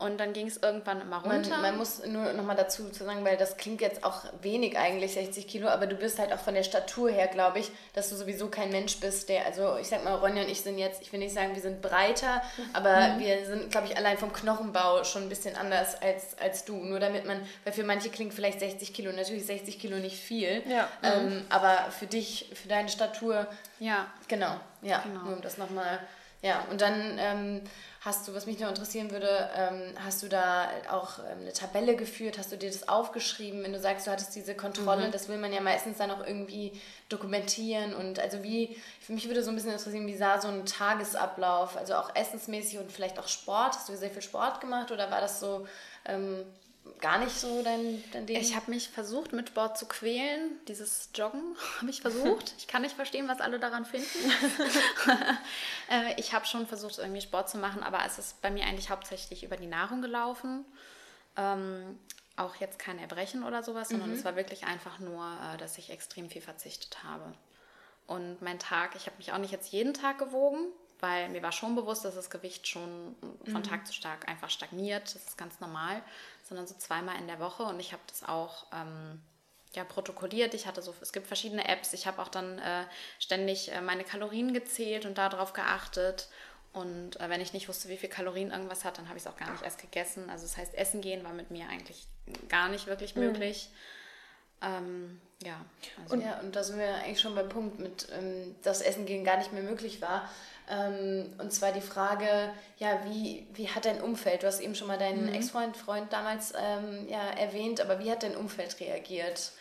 Und 0.01 0.19
dann 0.19 0.33
ging 0.33 0.47
es 0.47 0.59
irgendwann 0.59 1.01
immer 1.01 1.25
runter. 1.25 1.51
Man, 1.51 1.63
man 1.63 1.79
muss 1.79 2.07
nur 2.07 2.33
noch 2.33 2.45
mal 2.45 2.55
dazu 2.55 2.87
sagen, 2.93 3.25
weil 3.25 3.37
das 3.37 3.57
klingt 3.57 3.81
jetzt 3.81 4.05
auch 4.05 4.27
wenig 4.43 4.79
eigentlich, 4.79 5.15
60 5.15 5.49
Kilo, 5.49 5.67
aber 5.67 5.89
du 5.89 5.97
bist 5.97 6.21
halt 6.21 6.33
auch 6.33 6.39
von 6.39 6.55
der 6.55 6.63
Statur 6.63 7.11
her, 7.11 7.27
glaube 7.27 7.59
ich, 7.59 7.73
dass 7.95 8.09
du 8.09 8.15
sowieso 8.15 8.47
kein 8.47 8.71
Mensch 8.71 9.01
bist, 9.01 9.29
der, 9.29 9.45
also 9.45 9.77
ich 9.77 9.89
sag 9.89 10.05
mal, 10.05 10.15
Ronja 10.15 10.45
und 10.45 10.51
ich 10.51 10.61
sind 10.61 10.79
jetzt, 10.79 11.03
ich 11.03 11.13
will 11.13 11.19
nicht 11.19 11.35
sagen, 11.35 11.53
wir 11.53 11.61
sind 11.61 11.83
breiter, 11.83 12.43
aber 12.75 13.09
mhm. 13.09 13.19
wir 13.19 13.45
sind, 13.45 13.73
glaube 13.73 13.89
ich, 13.89 13.97
allein 13.97 14.17
vom 14.19 14.33
Knochenbau 14.33 15.03
schon 15.03 15.23
ein 15.23 15.29
bisschen 15.29 15.57
anders 15.57 16.01
als, 16.01 16.39
als 16.39 16.65
du. 16.65 16.77
Nur 16.77 17.01
damit 17.01 17.27
man, 17.27 17.41
weil 17.65 17.73
für 17.73 17.83
manche 17.83 18.09
klingt 18.09 18.33
vielleicht 18.33 18.61
60 18.61 18.95
Kilo, 18.95 19.11
natürlich 19.11 19.47
60 19.47 19.81
Kilo 19.81 19.97
nicht 19.97 20.17
viel, 20.17 20.63
ja. 20.69 20.89
ähm, 21.03 21.25
mhm. 21.25 21.45
aber 21.49 21.91
für 21.91 22.07
dich, 22.07 22.53
für 22.55 22.69
deine 22.69 22.89
Statur, 22.89 23.49
ja, 23.81 24.07
genau, 24.29 24.61
ja, 24.81 25.01
genau. 25.01 25.25
nur 25.25 25.33
um 25.35 25.43
das 25.43 25.59
nochmal, 25.59 25.99
ja, 26.41 26.65
und 26.71 26.81
dann... 26.81 27.19
Ähm, 27.19 27.63
Hast 28.09 28.27
du, 28.27 28.35
was 28.35 28.47
mich 28.47 28.59
noch 28.59 28.71
interessieren 28.71 29.11
würde, 29.11 29.51
ähm, 29.55 29.83
hast 30.03 30.23
du 30.23 30.29
da 30.29 30.71
auch 30.91 31.19
ähm, 31.19 31.43
eine 31.43 31.53
Tabelle 31.53 31.95
geführt? 31.95 32.39
Hast 32.39 32.51
du 32.51 32.57
dir 32.57 32.71
das 32.71 32.89
aufgeschrieben? 32.89 33.63
Wenn 33.63 33.75
du 33.75 33.79
sagst, 33.79 34.07
du 34.07 34.11
hattest 34.11 34.35
diese 34.35 34.55
Kontrolle, 34.55 35.09
mhm. 35.09 35.13
das 35.13 35.29
will 35.29 35.37
man 35.37 35.53
ja 35.53 35.61
meistens 35.61 35.99
dann 35.99 36.11
auch 36.11 36.27
irgendwie 36.27 36.73
dokumentieren. 37.11 37.93
Und 37.93 38.19
also 38.19 38.43
wie, 38.43 38.79
für 39.03 39.13
mich 39.13 39.29
würde 39.29 39.43
so 39.43 39.51
ein 39.51 39.57
bisschen 39.57 39.73
interessieren, 39.73 40.07
wie 40.07 40.17
sah 40.17 40.41
so 40.41 40.49
ein 40.49 40.65
Tagesablauf, 40.65 41.77
also 41.77 41.97
auch 41.97 42.17
essensmäßig 42.17 42.79
und 42.79 42.91
vielleicht 42.91 43.19
auch 43.19 43.29
Sport? 43.29 43.75
Hast 43.75 43.91
du 43.91 43.95
sehr 43.95 44.09
viel 44.09 44.23
Sport 44.23 44.63
gemacht 44.63 44.91
oder 44.91 45.11
war 45.11 45.21
das 45.21 45.39
so, 45.39 45.67
ähm, 46.07 46.47
gar 47.01 47.19
nicht 47.19 47.35
so 47.35 47.63
dein, 47.63 48.03
dein 48.13 48.27
Ding? 48.27 48.37
Ich 48.37 48.55
habe 48.57 48.71
mich 48.71 48.89
versucht, 48.89 49.33
mit 49.33 49.49
Sport 49.49 49.79
zu 49.79 49.87
quälen. 49.87 50.59
Dieses 50.67 51.11
Joggen 51.15 51.57
habe 51.79 51.91
ich 51.91 52.01
versucht. 52.01 52.55
Ich 52.59 52.67
kann 52.67 52.83
nicht 52.83 52.97
verstehen, 52.97 53.29
was 53.29 53.41
alle 53.41 53.59
daran 53.59 53.85
finden. 53.85 54.07
Äh, 55.91 56.21
ich 56.21 56.35
habe 56.35 56.45
schon 56.45 56.67
versucht, 56.67 56.99
irgendwie 56.99 57.23
Sport 57.23 57.49
zu 57.49 57.57
machen, 57.57 57.83
aber 57.83 58.01
es 58.05 58.19
ist 58.19 58.43
bei 58.43 58.51
mir 58.51 58.65
eigentlich 58.67 58.91
hauptsächlich 58.91 59.43
über 59.43 59.57
die 59.57 59.67
Nahrung 59.67 60.03
gelaufen. 60.03 60.67
Ähm, 61.35 61.99
auch 62.37 62.57
jetzt 62.57 62.79
kein 62.79 62.99
Erbrechen 62.99 63.43
oder 63.43 63.63
sowas, 63.63 63.89
sondern 63.89 64.11
mhm. 64.11 64.17
es 64.17 64.25
war 64.25 64.37
wirklich 64.37 64.65
einfach 64.65 64.99
nur, 64.99 65.25
äh, 65.25 65.57
dass 65.57 65.79
ich 65.79 65.89
extrem 65.89 66.29
viel 66.29 66.43
verzichtet 66.43 67.03
habe. 67.05 67.33
Und 68.07 68.43
mein 68.43 68.59
Tag, 68.59 68.97
ich 68.97 69.07
habe 69.07 69.17
mich 69.17 69.33
auch 69.33 69.39
nicht 69.39 69.53
jetzt 69.53 69.73
jeden 69.73 69.95
Tag 69.95 70.19
gewogen, 70.19 70.67
weil 71.01 71.29
mir 71.29 71.43
war 71.43 71.53
schon 71.53 71.75
bewusst, 71.75 72.05
dass 72.05 72.15
das 72.15 72.31
Gewicht 72.31 72.67
schon 72.67 73.15
von 73.45 73.61
mhm. 73.61 73.63
Tag 73.63 73.87
zu 73.87 74.01
Tag 74.01 74.29
einfach 74.29 74.51
stagniert. 74.51 75.05
Das 75.15 75.17
ist 75.17 75.39
ganz 75.39 75.61
normal 75.61 76.03
sondern 76.49 76.67
so 76.67 76.75
zweimal 76.75 77.19
in 77.19 77.27
der 77.27 77.39
Woche. 77.39 77.63
Und 77.65 77.81
ich 77.81 77.93
habe 77.93 78.03
das 78.07 78.25
auch 78.25 78.67
ähm, 78.73 79.21
ja, 79.75 79.85
protokolliert. 79.85 80.55
Ich 80.55 80.67
hatte 80.67 80.83
so, 80.83 80.95
es 81.01 81.13
gibt 81.13 81.27
verschiedene 81.27 81.69
Apps. 81.69 81.93
Ich 81.93 82.07
habe 82.07 82.21
auch 82.23 82.29
dann 82.29 82.59
äh, 82.59 82.85
ständig 83.19 83.73
äh, 83.73 83.81
meine 83.81 84.05
Kalorien 84.05 84.55
gezählt 84.55 85.05
und 85.05 85.19
darauf 85.19 85.53
geachtet. 85.53 86.29
Und 86.73 87.21
äh, 87.21 87.29
wenn 87.29 87.41
ich 87.41 87.53
nicht 87.53 87.69
wusste, 87.69 87.89
wie 87.89 87.97
viel 87.97 88.09
Kalorien 88.09 88.51
irgendwas 88.51 88.85
hat, 88.85 88.99
dann 88.99 89.09
habe 89.09 89.19
ich 89.19 89.25
es 89.25 89.31
auch 89.31 89.37
gar 89.37 89.51
nicht 89.51 89.63
erst 89.63 89.81
gegessen. 89.81 90.31
Also 90.31 90.45
das 90.45 90.57
heißt, 90.57 90.75
Essen 90.75 91.01
gehen 91.01 91.25
war 91.25 91.33
mit 91.33 91.51
mir 91.51 91.69
eigentlich 91.69 92.07
gar 92.49 92.69
nicht 92.69 92.87
wirklich 92.87 93.15
mhm. 93.15 93.21
Ähm, 94.63 95.21
ja. 95.43 95.65
Also 96.03 96.15
und, 96.15 96.23
ja, 96.23 96.41
und 96.41 96.57
da 96.57 96.65
sind 96.65 96.79
wir 96.79 96.95
eigentlich 96.97 97.21
schon 97.21 97.35
beim 97.35 97.49
Punkt, 97.49 97.79
mit 97.79 98.09
ähm, 98.13 98.57
dass 98.63 98.81
Essen 98.81 99.07
gehen 99.07 99.25
gar 99.25 99.39
nicht 99.39 99.53
mehr 99.53 99.63
möglich 99.63 100.03
war. 100.03 100.29
Ähm, 100.71 101.33
und 101.39 101.53
zwar 101.53 101.73
die 101.73 101.81
Frage, 101.81 102.53
ja, 102.79 103.05
wie, 103.05 103.47
wie 103.53 103.69
hat 103.69 103.87
dein 103.87 104.03
Umfeld, 104.03 104.43
du 104.43 104.47
hast 104.47 104.61
eben 104.61 104.75
schon 104.75 104.89
mal 104.89 104.99
deinen 104.99 105.27
mhm. 105.27 105.35
Ex-Freund, 105.35 105.77
Freund 105.77 106.13
damals 106.13 106.53
ähm, 106.59 107.07
ja, 107.09 107.31
erwähnt, 107.31 107.81
aber 107.81 108.01
wie 108.01 108.11
hat 108.11 108.23
dein 108.23 108.37
Umfeld 108.37 108.79
reagiert? 108.81 109.53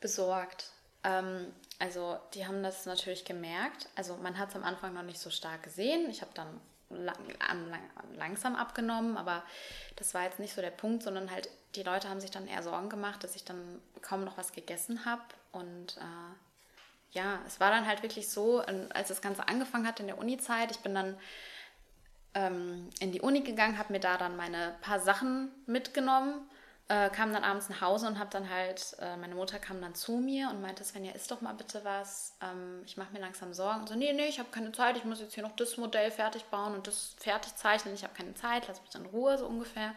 Besorgt. 0.00 0.70
Ähm, 1.02 1.52
also 1.78 2.18
die 2.34 2.46
haben 2.46 2.62
das 2.62 2.84
natürlich 2.84 3.24
gemerkt. 3.24 3.88
Also 3.94 4.16
man 4.16 4.38
hat 4.38 4.50
es 4.50 4.56
am 4.56 4.64
Anfang 4.64 4.92
noch 4.94 5.02
nicht 5.02 5.18
so 5.18 5.30
stark 5.30 5.62
gesehen. 5.62 6.10
Ich 6.10 6.20
habe 6.20 6.32
dann 6.34 6.60
lang, 6.90 7.16
langsam 8.16 8.56
abgenommen, 8.56 9.16
aber 9.16 9.42
das 9.96 10.14
war 10.14 10.24
jetzt 10.24 10.38
nicht 10.38 10.54
so 10.54 10.60
der 10.60 10.70
Punkt, 10.70 11.02
sondern 11.02 11.30
halt 11.30 11.48
die 11.74 11.82
Leute 11.82 12.08
haben 12.08 12.20
sich 12.20 12.30
dann 12.30 12.46
eher 12.46 12.62
Sorgen 12.62 12.88
gemacht, 12.88 13.24
dass 13.24 13.36
ich 13.36 13.44
dann 13.44 13.80
kaum 14.00 14.24
noch 14.24 14.38
was 14.38 14.52
gegessen 14.52 15.04
habe 15.04 15.22
und 15.52 15.96
äh, 15.96 17.18
ja, 17.18 17.40
es 17.46 17.60
war 17.60 17.70
dann 17.70 17.86
halt 17.86 18.02
wirklich 18.02 18.28
so, 18.28 18.60
als 18.60 19.08
das 19.08 19.22
Ganze 19.22 19.48
angefangen 19.48 19.86
hat 19.86 20.00
in 20.00 20.08
der 20.08 20.18
Uni-Zeit, 20.18 20.72
ich 20.72 20.80
bin 20.80 20.94
dann 20.94 21.16
ähm, 22.34 22.90
in 22.98 23.12
die 23.12 23.20
Uni 23.20 23.42
gegangen, 23.42 23.78
habe 23.78 23.92
mir 23.92 24.00
da 24.00 24.16
dann 24.16 24.36
meine 24.36 24.74
paar 24.80 24.98
Sachen 24.98 25.52
mitgenommen, 25.66 26.48
äh, 26.88 27.08
kam 27.08 27.32
dann 27.32 27.44
abends 27.44 27.68
nach 27.70 27.80
Hause 27.80 28.06
und 28.06 28.18
habe 28.18 28.30
dann 28.30 28.50
halt, 28.50 28.96
äh, 29.00 29.16
meine 29.16 29.34
Mutter 29.34 29.58
kam 29.58 29.80
dann 29.80 29.94
zu 29.94 30.18
mir 30.18 30.50
und 30.50 30.60
meinte, 30.60 30.84
Svenja, 30.84 31.12
isst 31.12 31.30
doch 31.30 31.40
mal 31.40 31.54
bitte 31.54 31.80
was, 31.82 32.36
ähm, 32.42 32.82
ich 32.84 32.96
mache 32.96 33.12
mir 33.12 33.20
langsam 33.20 33.54
Sorgen. 33.54 33.80
Und 33.80 33.88
so, 33.88 33.94
nee, 33.94 34.12
nee, 34.12 34.26
ich 34.26 34.38
habe 34.38 34.50
keine 34.50 34.70
Zeit, 34.72 34.96
ich 34.96 35.04
muss 35.04 35.20
jetzt 35.20 35.34
hier 35.34 35.42
noch 35.42 35.56
das 35.56 35.78
Modell 35.78 36.10
fertig 36.10 36.44
bauen 36.44 36.74
und 36.74 36.86
das 36.86 37.16
fertig 37.18 37.56
zeichnen, 37.56 37.94
ich 37.94 38.04
habe 38.04 38.14
keine 38.14 38.34
Zeit, 38.34 38.68
lass 38.68 38.82
mich 38.82 38.94
in 38.94 39.06
Ruhe, 39.06 39.38
so 39.38 39.46
ungefähr. 39.46 39.94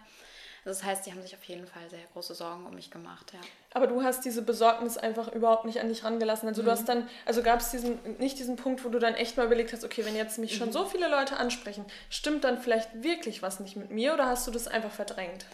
Das 0.67 0.84
heißt, 0.84 1.06
die 1.06 1.12
haben 1.12 1.22
sich 1.22 1.34
auf 1.34 1.44
jeden 1.46 1.65
Fall 1.65 1.89
sehr 1.89 2.03
große 2.12 2.36
Sorgen 2.36 2.65
um 2.65 2.75
mich 2.75 2.91
gemacht, 2.91 3.32
ja. 3.34 3.39
Aber 3.74 3.88
du 3.88 4.03
hast 4.03 4.25
diese 4.25 4.41
Besorgnis 4.41 4.98
einfach 4.98 5.32
überhaupt 5.32 5.63
nicht 5.63 5.79
an 5.79 5.88
dich 5.88 6.03
rangelassen. 6.03 6.50
Also 6.50 6.62
mhm. 6.62 6.65
du 6.65 6.72
hast 6.72 6.89
dann, 6.89 7.08
also 7.25 7.41
gab 7.41 7.62
es 7.62 7.72
diesen, 7.72 8.00
nicht 8.17 8.38
diesen 8.38 8.58
Punkt, 8.58 8.84
wo 8.84 8.89
du 8.89 9.00
dann 9.00 9.13
echt 9.13 9.38
mal 9.38 9.46
überlegt 9.46 9.72
hast, 9.72 9.86
okay, 9.86 10.06
wenn 10.06 10.15
jetzt 10.15 10.39
mich 10.39 10.53
mhm. 10.53 10.58
schon 10.58 10.72
so 10.74 10.86
viele 10.86 11.08
Leute 11.08 11.38
ansprechen, 11.38 11.86
stimmt 12.10 12.44
dann 12.44 12.58
vielleicht 12.58 13.01
wirklich 13.01 13.41
was 13.41 13.62
nicht 13.62 13.77
mit 13.77 13.91
mir 13.91 14.13
oder 14.13 14.25
hast 14.25 14.46
du 14.46 14.51
das 14.51 14.67
einfach 14.67 14.91
verdrängt? 14.91 15.46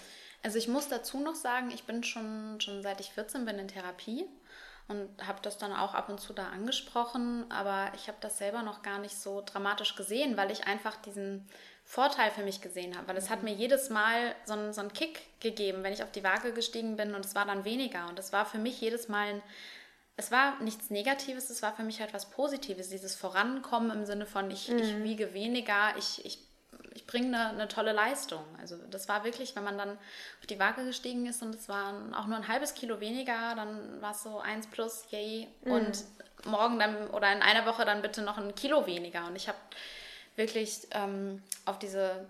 Also 0.44 0.58
ich 0.58 0.68
muss 0.68 0.90
dazu 0.90 1.20
noch 1.20 1.36
sagen, 1.36 1.72
ich 1.72 1.86
bin 1.86 2.04
schon, 2.04 2.60
schon 2.60 2.84
seit 2.84 3.00
ich 3.00 3.12
14 3.12 3.46
bin 3.46 3.58
in 3.60 3.70
Therapie 3.70 4.26
und 4.88 5.10
habe 5.26 5.40
das 5.42 5.58
dann 5.58 5.72
auch 5.72 5.94
ab 5.94 6.10
und 6.10 6.20
zu 6.20 6.34
da 6.34 6.50
angesprochen, 6.50 7.50
aber 7.50 7.92
ich 7.96 8.08
habe 8.10 8.18
das 8.20 8.38
selber 8.38 8.62
noch 8.62 8.82
gar 8.82 9.00
nicht 9.00 9.18
so 9.18 9.42
dramatisch 9.46 9.96
gesehen, 9.96 10.36
weil 10.36 10.52
ich 10.52 10.68
einfach 10.68 10.98
diesen 10.98 11.48
Vorteil 11.86 12.32
für 12.32 12.44
mich 12.44 12.62
gesehen 12.62 12.98
habe, 12.98 13.08
weil 13.08 13.18
es 13.18 13.30
hat 13.30 13.40
mhm. 13.40 13.50
mir 13.50 13.56
jedes 13.56 13.90
Mal 13.90 14.36
so 14.46 14.54
einen, 14.54 14.74
so 14.74 14.82
einen 14.82 14.94
Kick 14.94 15.22
gegeben, 15.40 15.84
wenn 15.84 15.94
ich 15.94 16.04
auf 16.04 16.12
die 16.12 16.24
Waage 16.24 16.54
gestiegen 16.54 16.98
bin 16.98 17.16
und 17.16 17.26
es 17.26 17.36
war 17.36 17.46
dann 17.46 17.66
weniger. 17.66 18.08
Und 18.10 18.20
es 18.20 18.34
war 18.34 18.46
für 18.46 18.58
mich 18.58 18.80
jedes 18.82 19.08
Mal 19.08 19.36
ein, 19.36 19.42
es 20.16 20.32
war 20.32 20.60
nichts 20.62 20.90
Negatives, 20.90 21.50
es 21.50 21.62
war 21.62 21.76
für 21.76 21.84
mich 21.84 22.00
halt 22.00 22.14
was 22.14 22.30
Positives, 22.30 22.90
dieses 22.90 23.16
Vorankommen 23.16 23.92
im 23.92 24.06
Sinne 24.06 24.26
von, 24.26 24.52
ich, 24.52 24.70
mhm. 24.70 24.80
ich 24.80 25.04
wiege 25.04 25.34
weniger, 25.34 25.96
ich, 25.98 26.26
ich, 26.26 26.40
ich 26.94 27.08
bringe 27.08 27.28
eine, 27.38 27.50
eine 27.50 27.68
tolle 27.68 27.92
Leistung. 27.92 28.44
Also 28.60 28.78
das 28.90 29.08
war 29.08 29.24
wirklich, 29.24 29.56
wenn 29.56 29.64
man 29.64 29.78
dann 29.78 29.92
auf 29.92 30.48
die 30.48 30.60
Waage 30.60 30.86
gestiegen 30.86 31.26
ist 31.26 31.42
und 31.42 31.56
es 31.56 31.70
war 31.70 31.94
auch 32.14 32.28
nur 32.28 32.38
ein 32.38 32.48
halbes 32.48 32.74
Kilo 32.74 33.00
weniger, 33.00 33.56
dann 33.56 34.02
war 34.02 34.12
es 34.12 34.24
so 34.24 34.40
eins 34.40 34.68
plus, 34.68 35.06
yay. 35.12 35.48
Mhm. 35.64 35.72
Und 35.72 36.04
morgen 36.46 36.80
dann 36.80 37.08
oder 37.10 37.32
in 37.32 37.42
einer 37.42 37.66
Woche 37.66 37.86
dann 37.86 38.02
bitte 38.02 38.22
noch 38.22 38.38
ein 38.38 38.56
Kilo 38.56 38.86
weniger. 38.86 39.26
Und 39.28 39.36
ich 39.36 39.48
habe 39.48 39.58
wirklich 40.36 40.88
ähm, 40.92 41.42
auf 41.66 41.80
diese 41.80 42.28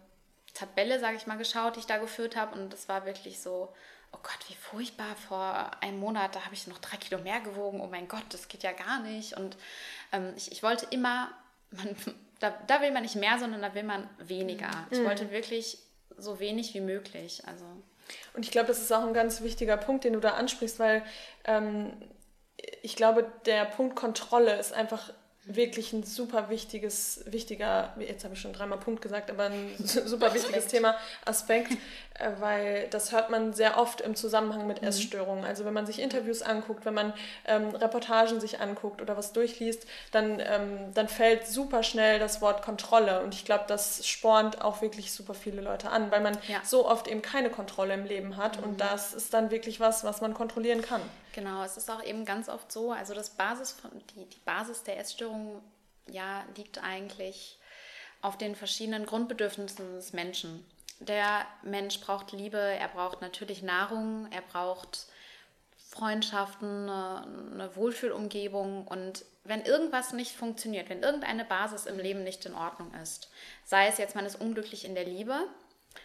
Tabelle, 0.53 0.99
sage 0.99 1.17
ich 1.17 1.27
mal, 1.27 1.37
geschaut, 1.37 1.75
die 1.75 1.79
ich 1.79 1.87
da 1.87 1.97
geführt 1.97 2.35
habe. 2.35 2.59
Und 2.59 2.71
das 2.71 2.87
war 2.87 3.05
wirklich 3.05 3.41
so, 3.41 3.73
oh 4.11 4.19
Gott, 4.21 4.39
wie 4.49 4.55
furchtbar. 4.55 5.15
Vor 5.27 5.71
einem 5.81 5.99
Monat, 5.99 6.35
da 6.35 6.45
habe 6.45 6.53
ich 6.53 6.67
noch 6.67 6.79
drei 6.79 6.97
Kilo 6.97 7.21
mehr 7.21 7.41
gewogen. 7.41 7.81
Oh 7.81 7.87
mein 7.87 8.07
Gott, 8.07 8.25
das 8.29 8.47
geht 8.47 8.63
ja 8.63 8.71
gar 8.71 8.99
nicht. 8.99 9.35
Und 9.35 9.57
ähm, 10.11 10.33
ich, 10.35 10.51
ich 10.51 10.63
wollte 10.63 10.85
immer, 10.91 11.31
man, 11.71 11.95
da, 12.43 12.53
da 12.67 12.81
will 12.81 12.91
man 12.91 13.03
nicht 13.03 13.15
mehr, 13.15 13.39
sondern 13.39 13.61
da 13.61 13.73
will 13.73 13.83
man 13.83 14.09
weniger. 14.17 14.69
Ich 14.91 14.99
mhm. 14.99 15.05
wollte 15.05 15.31
wirklich 15.31 15.77
so 16.17 16.39
wenig 16.39 16.73
wie 16.73 16.81
möglich. 16.81 17.43
Also. 17.47 17.63
Und 18.33 18.43
ich 18.43 18.51
glaube, 18.51 18.67
das 18.67 18.79
ist 18.79 18.91
auch 18.91 19.03
ein 19.03 19.13
ganz 19.13 19.41
wichtiger 19.41 19.77
Punkt, 19.77 20.03
den 20.03 20.13
du 20.13 20.19
da 20.19 20.31
ansprichst, 20.31 20.77
weil 20.77 21.03
ähm, 21.45 21.93
ich 22.81 22.97
glaube, 22.97 23.31
der 23.45 23.63
Punkt 23.63 23.95
Kontrolle 23.95 24.59
ist 24.59 24.73
einfach 24.73 25.13
wirklich 25.45 25.91
ein 25.91 26.03
super 26.03 26.49
wichtiges, 26.49 27.21
wichtiger, 27.25 27.93
jetzt 27.99 28.23
habe 28.23 28.33
ich 28.33 28.41
schon 28.41 28.53
dreimal 28.53 28.77
Punkt 28.77 29.01
gesagt, 29.01 29.29
aber 29.29 29.45
ein 29.45 29.71
super 29.77 30.33
wichtiges 30.33 30.67
Thema, 30.67 30.95
Aspekt, 31.25 31.73
äh, 32.19 32.29
weil 32.39 32.87
das 32.89 33.11
hört 33.11 33.29
man 33.29 33.53
sehr 33.53 33.77
oft 33.77 33.99
im 34.01 34.15
Zusammenhang 34.15 34.67
mit 34.67 34.81
mhm. 34.81 34.87
Essstörungen. 34.87 35.43
Also 35.43 35.65
wenn 35.65 35.73
man 35.73 35.85
sich 35.85 35.99
Interviews 35.99 36.41
anguckt, 36.41 36.85
wenn 36.85 36.93
man 36.93 37.13
ähm, 37.45 37.75
Reportagen 37.75 38.39
sich 38.39 38.61
anguckt 38.61 39.01
oder 39.01 39.17
was 39.17 39.33
durchliest, 39.33 39.85
dann, 40.11 40.39
ähm, 40.39 40.93
dann 40.93 41.09
fällt 41.09 41.45
super 41.45 41.83
schnell 41.83 42.19
das 42.19 42.41
Wort 42.41 42.61
Kontrolle. 42.61 43.21
Und 43.21 43.33
ich 43.33 43.43
glaube, 43.43 43.65
das 43.67 44.07
spornt 44.07 44.61
auch 44.61 44.81
wirklich 44.81 45.11
super 45.11 45.33
viele 45.33 45.61
Leute 45.61 45.89
an, 45.89 46.09
weil 46.09 46.21
man 46.21 46.37
ja. 46.47 46.61
so 46.63 46.87
oft 46.87 47.09
eben 47.09 47.21
keine 47.21 47.49
Kontrolle 47.49 47.93
im 47.95 48.05
Leben 48.05 48.37
hat. 48.37 48.57
Mhm. 48.57 48.63
Und 48.63 48.81
das 48.81 49.13
ist 49.13 49.33
dann 49.33 49.51
wirklich 49.51 49.81
was, 49.81 50.05
was 50.05 50.21
man 50.21 50.33
kontrollieren 50.33 50.81
kann. 50.81 51.01
Genau, 51.33 51.63
es 51.63 51.77
ist 51.77 51.89
auch 51.89 52.03
eben 52.03 52.25
ganz 52.25 52.47
oft 52.47 52.71
so, 52.71 52.91
also 52.91 53.13
das 53.13 53.31
Basis 53.31 53.71
von, 53.71 53.91
die, 54.15 54.25
die 54.25 54.39
Basis 54.45 54.83
der 54.83 54.99
Essstörung 54.99 55.61
ja, 56.07 56.45
liegt 56.55 56.81
eigentlich 56.81 57.59
auf 58.21 58.37
den 58.37 58.55
verschiedenen 58.55 59.05
Grundbedürfnissen 59.05 59.95
des 59.95 60.13
Menschen. 60.13 60.65
Der 60.99 61.45
Mensch 61.63 61.99
braucht 61.99 62.31
Liebe, 62.31 62.57
er 62.57 62.87
braucht 62.87 63.21
natürlich 63.21 63.63
Nahrung, 63.63 64.27
er 64.31 64.41
braucht 64.41 65.07
Freundschaften, 65.89 66.89
eine, 66.89 67.25
eine 67.51 67.75
Wohlfühlumgebung 67.75 68.87
und 68.87 69.25
wenn 69.43 69.63
irgendwas 69.65 70.13
nicht 70.13 70.35
funktioniert, 70.35 70.89
wenn 70.89 71.03
irgendeine 71.03 71.45
Basis 71.45 71.85
im 71.85 71.99
Leben 71.99 72.23
nicht 72.23 72.45
in 72.45 72.53
Ordnung 72.53 72.93
ist, 73.01 73.29
sei 73.65 73.87
es 73.87 73.97
jetzt 73.97 74.15
man 74.15 74.25
ist 74.25 74.39
unglücklich 74.39 74.85
in 74.85 74.95
der 74.95 75.03
Liebe, 75.03 75.47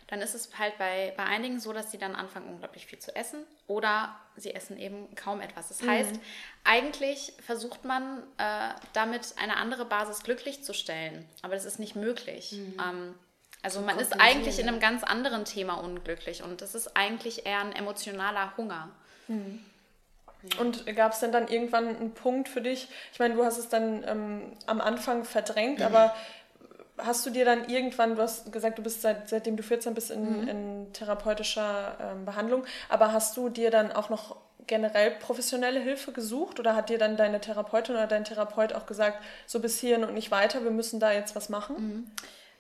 dann 0.09 0.21
ist 0.21 0.35
es 0.35 0.59
halt 0.59 0.77
bei, 0.79 1.13
bei 1.17 1.25
einigen 1.25 1.61
so, 1.61 1.73
dass 1.73 1.91
sie 1.91 1.99
dann 1.99 2.15
anfangen, 2.15 2.49
unglaublich 2.49 2.87
viel 2.87 2.99
zu 2.99 3.15
essen 3.15 3.41
oder 3.67 4.19
sie 4.37 4.55
essen 4.55 4.79
eben 4.79 5.15
kaum 5.15 5.41
etwas. 5.41 5.69
Das 5.69 5.83
mhm. 5.83 5.91
heißt, 5.91 6.21
eigentlich 6.65 7.33
versucht 7.45 7.85
man 7.85 8.23
äh, 8.39 8.71
damit 8.93 9.35
eine 9.37 9.57
andere 9.57 9.85
Basis 9.85 10.23
glücklich 10.23 10.65
zu 10.65 10.73
stellen, 10.73 11.29
aber 11.43 11.55
das 11.55 11.65
ist 11.65 11.79
nicht 11.79 11.97
möglich. 11.97 12.53
Mhm. 12.53 12.77
Ähm, 12.81 13.15
also 13.63 13.81
man 13.81 13.99
ist 13.99 14.21
eigentlich 14.21 14.59
in 14.59 14.69
einem 14.69 14.81
ganz 14.81 15.03
anderen 15.03 15.45
Thema 15.45 15.75
unglücklich 15.75 16.43
und 16.43 16.63
das 16.63 16.75
ist 16.75 16.97
eigentlich 16.97 17.45
eher 17.45 17.61
ein 17.61 17.73
emotionaler 17.73 18.57
Hunger. 18.57 18.91
Mhm. 19.27 19.65
Und 20.61 20.87
gab 20.95 21.13
es 21.13 21.21
denn 21.21 21.33
dann 21.33 21.49
irgendwann 21.49 21.89
einen 21.89 22.15
Punkt 22.15 22.49
für 22.49 22.61
dich? 22.61 22.89
Ich 23.13 23.19
meine, 23.19 23.35
du 23.35 23.45
hast 23.45 23.59
es 23.59 23.69
dann 23.69 24.05
ähm, 24.07 24.53
am 24.67 24.81
Anfang 24.81 25.25
verdrängt, 25.25 25.81
mhm. 25.81 25.85
aber 25.87 26.15
hast 26.99 27.25
du 27.27 27.31
dir 27.31 27.45
dann 27.45 27.69
irgendwann, 27.69 28.17
du 28.17 28.23
hast 28.23 28.53
gesagt, 28.53 28.79
du 28.79 28.83
bist 28.83 29.03
seit, 29.03 29.29
seitdem 29.29 29.57
du 29.57 29.63
14 29.63 29.95
bist 29.95 30.11
in, 30.11 30.43
mhm. 30.43 30.49
in 30.49 30.93
therapeutischer 30.93 31.97
ähm, 32.01 32.25
Behandlung, 32.25 32.65
aber 32.89 33.13
hast 33.13 33.37
du 33.37 33.49
dir 33.49 33.71
dann 33.71 33.93
auch 33.93 34.11
noch 34.11 34.37
generell 34.67 35.13
professionelle 35.13 35.81
Hilfe 35.81 36.13
gesucht 36.13 36.61
oder 36.61 36.75
hat 36.75 36.91
dir 36.91 36.99
dann 36.99 37.17
deine 37.17 37.41
Therapeutin 37.41 37.95
oder 37.95 38.07
dein 38.07 38.25
Therapeut 38.25 38.75
auch 38.75 38.87
gesagt, 38.87 39.23
so 39.47 39.61
bis 39.61 39.81
hierhin 39.81 40.05
und 40.05 40.15
nicht 40.15 40.31
weiter, 40.31 40.63
wir 40.63 40.71
müssen 40.71 41.01
da 41.01 41.13
jetzt 41.13 41.35
was 41.35 41.49
machen? 41.49 41.77
Mhm. 41.77 42.11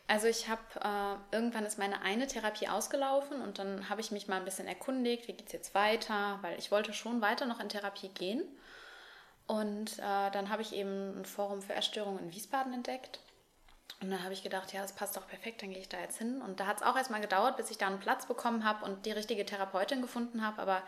Also 0.07 0.27
ich 0.27 0.49
habe, 0.49 0.63
äh, 0.83 1.37
irgendwann 1.37 1.67
ist 1.67 1.79
meine 1.79 2.01
eine 2.01 2.27
Therapie 2.27 2.69
ausgelaufen 2.69 3.43
und 3.43 3.59
dann 3.59 3.91
habe 3.91 4.01
ich 4.01 4.11
mich 4.11 4.27
mal 4.27 4.37
ein 4.37 4.45
bisschen 4.47 4.67
erkundigt, 4.67 5.29
wie 5.29 5.35
geht 5.35 5.49
es 5.49 5.53
jetzt 5.53 5.75
weiter, 5.75 6.39
weil 6.41 6.59
ich 6.59 6.71
wollte 6.71 6.95
schon 6.95 7.21
weiter 7.21 7.45
noch 7.45 7.61
in 7.61 7.69
Therapie 7.69 8.09
gehen. 8.09 8.43
Und 9.47 9.99
äh, 9.99 10.31
dann 10.33 10.49
habe 10.49 10.63
ich 10.63 10.75
eben 10.75 11.21
ein 11.21 11.25
Forum 11.27 11.61
für 11.61 11.75
Essstörungen 11.75 12.25
in 12.25 12.33
Wiesbaden 12.33 12.73
entdeckt 12.73 13.21
und 14.01 14.13
dann 14.13 14.23
habe 14.23 14.33
ich 14.33 14.45
gedacht, 14.45 14.73
ja, 14.73 14.81
das 14.81 14.93
passt 14.93 15.17
doch 15.17 15.27
perfekt, 15.27 15.61
dann 15.61 15.71
gehe 15.71 15.81
ich 15.81 15.89
da 15.89 15.99
jetzt 15.99 16.19
hin. 16.19 16.41
Und 16.41 16.61
da 16.61 16.67
hat 16.67 16.77
es 16.77 16.83
auch 16.85 16.97
erstmal 16.97 17.21
gedauert, 17.21 17.57
bis 17.57 17.69
ich 17.71 17.79
da 17.79 17.89
einen 17.89 17.99
Platz 17.99 18.27
bekommen 18.27 18.65
habe 18.65 18.85
und 18.85 19.07
die 19.07 19.11
richtige 19.11 19.45
Therapeutin 19.45 20.03
gefunden 20.03 20.47
habe. 20.47 20.63
Aber 20.63 20.83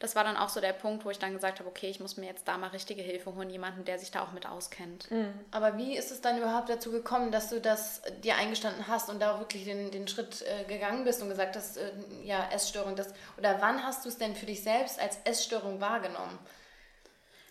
das 0.00 0.16
war 0.16 0.24
dann 0.24 0.36
auch 0.36 0.48
so 0.48 0.60
der 0.60 0.72
Punkt, 0.72 1.04
wo 1.04 1.10
ich 1.10 1.20
dann 1.20 1.32
gesagt 1.32 1.60
habe, 1.60 1.68
okay, 1.68 1.88
ich 1.88 2.00
muss 2.00 2.16
mir 2.16 2.26
jetzt 2.26 2.48
da 2.48 2.58
mal 2.58 2.68
richtige 2.68 3.02
Hilfe 3.02 3.36
holen, 3.36 3.50
jemanden, 3.50 3.84
der 3.84 4.00
sich 4.00 4.10
da 4.10 4.22
auch 4.22 4.32
mit 4.32 4.48
auskennt. 4.48 5.08
Mhm. 5.12 5.32
Aber 5.52 5.78
wie 5.78 5.96
ist 5.96 6.10
es 6.10 6.20
dann 6.20 6.38
überhaupt 6.38 6.68
dazu 6.68 6.90
gekommen, 6.90 7.30
dass 7.30 7.50
du 7.50 7.60
das 7.60 8.02
dir 8.24 8.34
eingestanden 8.34 8.88
hast 8.88 9.10
und 9.10 9.20
da 9.20 9.34
auch 9.34 9.38
wirklich 9.38 9.64
den, 9.64 9.92
den 9.92 10.08
Schritt 10.08 10.42
äh, 10.42 10.64
gegangen 10.64 11.04
bist 11.04 11.22
und 11.22 11.28
gesagt 11.28 11.54
hast, 11.54 11.76
äh, 11.76 11.92
ja, 12.24 12.48
Essstörung, 12.50 12.96
das, 12.96 13.14
oder 13.38 13.60
wann 13.60 13.84
hast 13.84 14.04
du 14.04 14.08
es 14.08 14.18
denn 14.18 14.34
für 14.34 14.46
dich 14.46 14.64
selbst 14.64 14.98
als 15.00 15.18
Essstörung 15.24 15.80
wahrgenommen? 15.80 16.36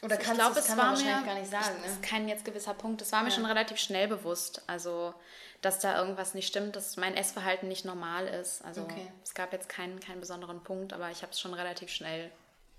Oder 0.05 0.17
kannst 0.17 0.31
ich 0.31 0.37
glaube, 0.37 0.59
es 0.59 0.67
kann 0.67 0.77
war 0.77 0.97
mir 0.97 1.25
gar 1.25 1.35
nicht 1.35 1.49
sagen. 1.49 1.75
Das 1.81 1.91
ne? 1.91 1.93
ist 1.93 2.03
kein 2.03 2.27
jetzt 2.27 2.45
gewisser 2.45 2.73
Punkt. 2.73 3.01
Es 3.01 3.11
war 3.11 3.23
mir 3.23 3.29
ja. 3.29 3.35
schon 3.35 3.45
relativ 3.45 3.77
schnell 3.77 4.07
bewusst, 4.07 4.61
also 4.67 5.13
dass 5.61 5.79
da 5.79 5.97
irgendwas 5.99 6.35
nicht 6.35 6.47
stimmt, 6.47 6.75
dass 6.75 6.95
mein 6.95 7.15
Essverhalten 7.15 7.67
nicht 7.67 7.85
normal 7.85 8.27
ist. 8.27 8.63
Also 8.63 8.81
okay. 8.81 9.11
es 9.23 9.33
gab 9.33 9.51
jetzt 9.51 9.67
keinen, 9.67 9.99
keinen 9.99 10.19
besonderen 10.19 10.63
Punkt, 10.63 10.93
aber 10.93 11.09
ich 11.09 11.23
habe 11.23 11.31
es 11.31 11.39
schon 11.39 11.55
relativ 11.55 11.89
schnell 11.89 12.29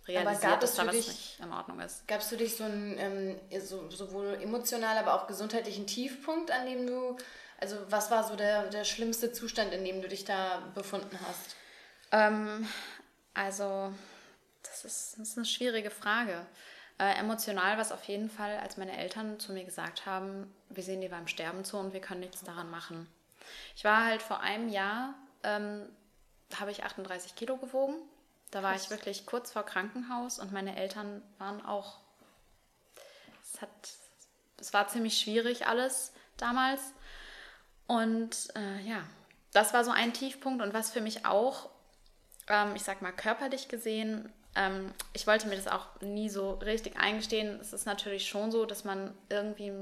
realisiert, 0.07 0.63
dass 0.63 0.77
da 0.77 0.87
was 0.87 0.95
dich, 0.95 1.09
nicht 1.09 1.41
in 1.41 1.53
Ordnung 1.53 1.81
ist. 1.81 2.07
Gab 2.07 2.21
es 2.21 2.29
für 2.29 2.37
dich 2.37 2.57
so 2.57 2.63
einen 2.63 2.97
ähm, 3.51 3.61
so, 3.61 3.91
sowohl 3.91 4.39
emotional, 4.41 4.97
aber 4.99 5.15
auch 5.15 5.27
gesundheitlichen 5.27 5.89
Tiefpunkt, 5.89 6.53
an 6.53 6.67
dem 6.67 6.87
du, 6.87 7.17
also 7.59 7.77
was 7.89 8.11
war 8.13 8.23
so 8.23 8.37
der, 8.37 8.69
der 8.69 8.85
schlimmste 8.85 9.33
Zustand, 9.33 9.73
in 9.73 9.85
dem 9.85 10.01
du 10.01 10.09
dich 10.09 10.25
da 10.25 10.63
befunden 10.75 11.19
hast? 11.27 11.57
Ähm, 12.13 12.69
also 13.35 13.93
das 14.63 14.85
ist, 14.85 15.17
das 15.19 15.31
ist 15.31 15.37
eine 15.39 15.47
schwierige 15.47 15.91
Frage. 15.91 16.47
Äh, 16.99 17.19
emotional 17.19 17.73
war 17.73 17.83
es 17.83 17.93
auf 17.93 18.05
jeden 18.05 18.31
Fall, 18.31 18.59
als 18.59 18.79
meine 18.79 18.97
Eltern 18.97 19.39
zu 19.39 19.53
mir 19.53 19.65
gesagt 19.65 20.07
haben, 20.07 20.53
wir 20.71 20.83
sehen 20.83 21.03
dir 21.03 21.11
beim 21.11 21.29
Sterben 21.29 21.65
zu 21.65 21.77
und 21.77 21.93
wir 21.93 22.01
können 22.01 22.21
nichts 22.21 22.43
daran 22.43 22.71
machen. 22.71 23.07
Ich 23.75 23.85
war 23.85 24.05
halt 24.05 24.23
vor 24.23 24.41
einem 24.41 24.69
Jahr, 24.69 25.15
ähm, 25.43 25.89
habe 26.59 26.71
ich 26.71 26.85
38 26.85 27.35
Kilo 27.37 27.57
gewogen. 27.59 27.95
Da 28.51 28.63
war 28.63 28.73
Krass. 28.73 28.85
ich 28.85 28.91
wirklich 28.91 29.27
kurz 29.27 29.53
vor 29.53 29.65
Krankenhaus 29.65 30.39
und 30.39 30.53
meine 30.53 30.77
Eltern 30.77 31.23
waren 31.39 31.65
auch, 31.65 31.99
es 33.43 33.61
hat, 33.61 33.71
es 34.59 34.73
war 34.73 34.89
ziemlich 34.89 35.19
schwierig 35.19 35.67
alles 35.67 36.13
damals. 36.39 36.81
Und 37.87 38.49
äh, 38.57 38.81
ja, 38.89 39.03
das 39.53 39.75
war 39.75 39.85
so 39.85 39.91
ein 39.91 40.13
Tiefpunkt 40.13 40.63
und 40.63 40.73
was 40.73 40.91
für 40.91 41.01
mich 41.01 41.27
auch, 41.27 41.69
ähm, 42.49 42.75
ich 42.75 42.83
sag 42.83 43.03
mal 43.03 43.13
körperlich 43.13 43.69
gesehen, 43.69 44.33
ähm, 44.57 44.93
ich 45.13 45.27
wollte 45.27 45.49
mir 45.49 45.57
das 45.57 45.69
auch 45.69 45.87
nie 46.01 46.29
so 46.29 46.55
richtig 46.55 46.99
eingestehen. 46.99 47.61
Es 47.61 47.73
ist 47.73 47.87
natürlich 47.87 48.29
schon 48.29 48.51
so, 48.51 48.65
dass 48.65 48.85
man 48.85 49.13
irgendwie 49.29 49.73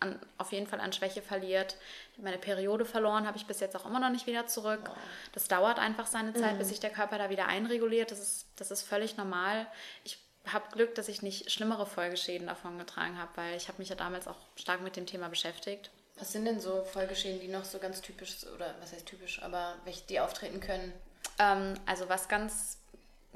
an, 0.00 0.18
auf 0.38 0.52
jeden 0.52 0.66
Fall 0.66 0.80
an 0.80 0.92
Schwäche 0.92 1.22
verliert. 1.22 1.76
Meine 2.16 2.38
Periode 2.38 2.84
verloren, 2.84 3.26
habe 3.26 3.36
ich 3.36 3.46
bis 3.46 3.60
jetzt 3.60 3.76
auch 3.76 3.86
immer 3.86 4.00
noch 4.00 4.10
nicht 4.10 4.26
wieder 4.26 4.46
zurück. 4.46 4.82
Wow. 4.84 4.96
Das 5.32 5.48
dauert 5.48 5.78
einfach 5.78 6.06
seine 6.06 6.34
Zeit, 6.34 6.54
mhm. 6.54 6.58
bis 6.58 6.68
sich 6.68 6.80
der 6.80 6.90
Körper 6.90 7.18
da 7.18 7.30
wieder 7.30 7.46
einreguliert. 7.46 8.10
Das 8.10 8.18
ist, 8.18 8.46
das 8.56 8.70
ist 8.70 8.82
völlig 8.82 9.16
normal. 9.16 9.66
Ich 10.04 10.18
habe 10.46 10.70
Glück, 10.70 10.94
dass 10.94 11.08
ich 11.08 11.22
nicht 11.22 11.50
schlimmere 11.50 11.86
Folgeschäden 11.86 12.46
davon 12.46 12.78
getragen 12.78 13.18
habe, 13.18 13.30
weil 13.34 13.56
ich 13.56 13.68
habe 13.68 13.78
mich 13.78 13.88
ja 13.88 13.96
damals 13.96 14.28
auch 14.28 14.36
stark 14.54 14.80
mit 14.80 14.96
dem 14.96 15.06
Thema 15.06 15.28
beschäftigt. 15.28 15.90
Was 16.18 16.32
sind 16.32 16.46
denn 16.46 16.60
so 16.60 16.82
Folgeschäden, 16.84 17.40
die 17.40 17.48
noch 17.48 17.64
so 17.64 17.78
ganz 17.78 18.00
typisch, 18.00 18.46
oder 18.54 18.74
was 18.80 18.92
heißt 18.92 19.06
typisch, 19.06 19.42
aber 19.42 19.74
welche 19.84 20.06
die 20.06 20.20
auftreten 20.20 20.60
können? 20.60 20.92
Ähm, 21.38 21.74
also 21.84 22.08
was 22.08 22.28
ganz 22.28 22.78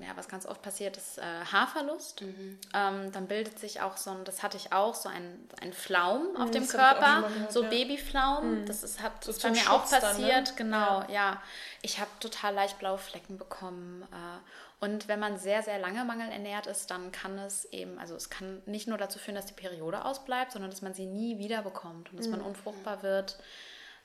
ja, 0.03 0.17
was 0.17 0.29
ganz 0.29 0.47
oft 0.47 0.63
passiert, 0.63 0.97
ist 0.97 1.19
äh, 1.19 1.23
Haarverlust. 1.23 2.23
Mhm. 2.23 2.59
Ähm, 2.75 3.13
dann 3.13 3.27
bildet 3.27 3.59
sich 3.59 3.81
auch 3.81 3.97
so 3.97 4.11
ein, 4.11 4.25
das 4.25 4.43
hatte 4.43 4.57
ich 4.57 4.73
auch, 4.73 4.95
so 4.95 5.09
ein, 5.09 5.49
ein 5.61 5.73
Flaum 5.73 6.37
auf 6.37 6.49
mhm, 6.49 6.53
dem 6.53 6.69
Körper, 6.69 7.29
gehört, 7.29 7.53
so 7.53 7.63
ja. 7.63 7.69
Babyflaum. 7.69 8.61
Mhm. 8.61 8.67
Das 8.67 8.83
ist, 8.83 9.03
hat, 9.03 9.13
das 9.21 9.37
ist 9.37 9.43
bei 9.43 9.51
mir 9.51 9.71
auch 9.71 9.89
passiert, 9.89 10.03
dann, 10.03 10.23
ne? 10.23 10.53
genau, 10.57 11.01
ja. 11.03 11.11
ja. 11.11 11.43
Ich 11.83 12.01
habe 12.01 12.11
total 12.21 12.55
leicht 12.55 12.79
blaue 12.79 12.99
Flecken 12.99 13.39
bekommen. 13.39 14.03
Äh, 14.13 14.85
und 14.85 15.09
wenn 15.09 15.21
man 15.21 15.37
sehr, 15.37 15.63
sehr 15.63 15.79
lange 15.79 16.05
mangelernährt 16.05 16.67
ist, 16.67 16.91
dann 16.91 17.13
kann 17.13 17.39
es 17.39 17.67
eben, 17.67 17.99
also 17.99 18.15
es 18.15 18.31
kann 18.31 18.63
nicht 18.65 18.89
nur 18.89 18.97
dazu 18.97 19.19
führen, 19.19 19.35
dass 19.35 19.45
die 19.45 19.53
Periode 19.53 20.05
ausbleibt, 20.07 20.53
sondern 20.53 20.71
dass 20.71 20.81
man 20.81 20.95
sie 20.95 21.07
nie 21.07 21.39
wieder 21.39 21.63
bekommt 21.63 22.11
und 22.11 22.19
dass 22.19 22.29
man 22.29 22.41
mhm. 22.41 22.47
unfruchtbar 22.47 23.03
wird. 23.03 23.39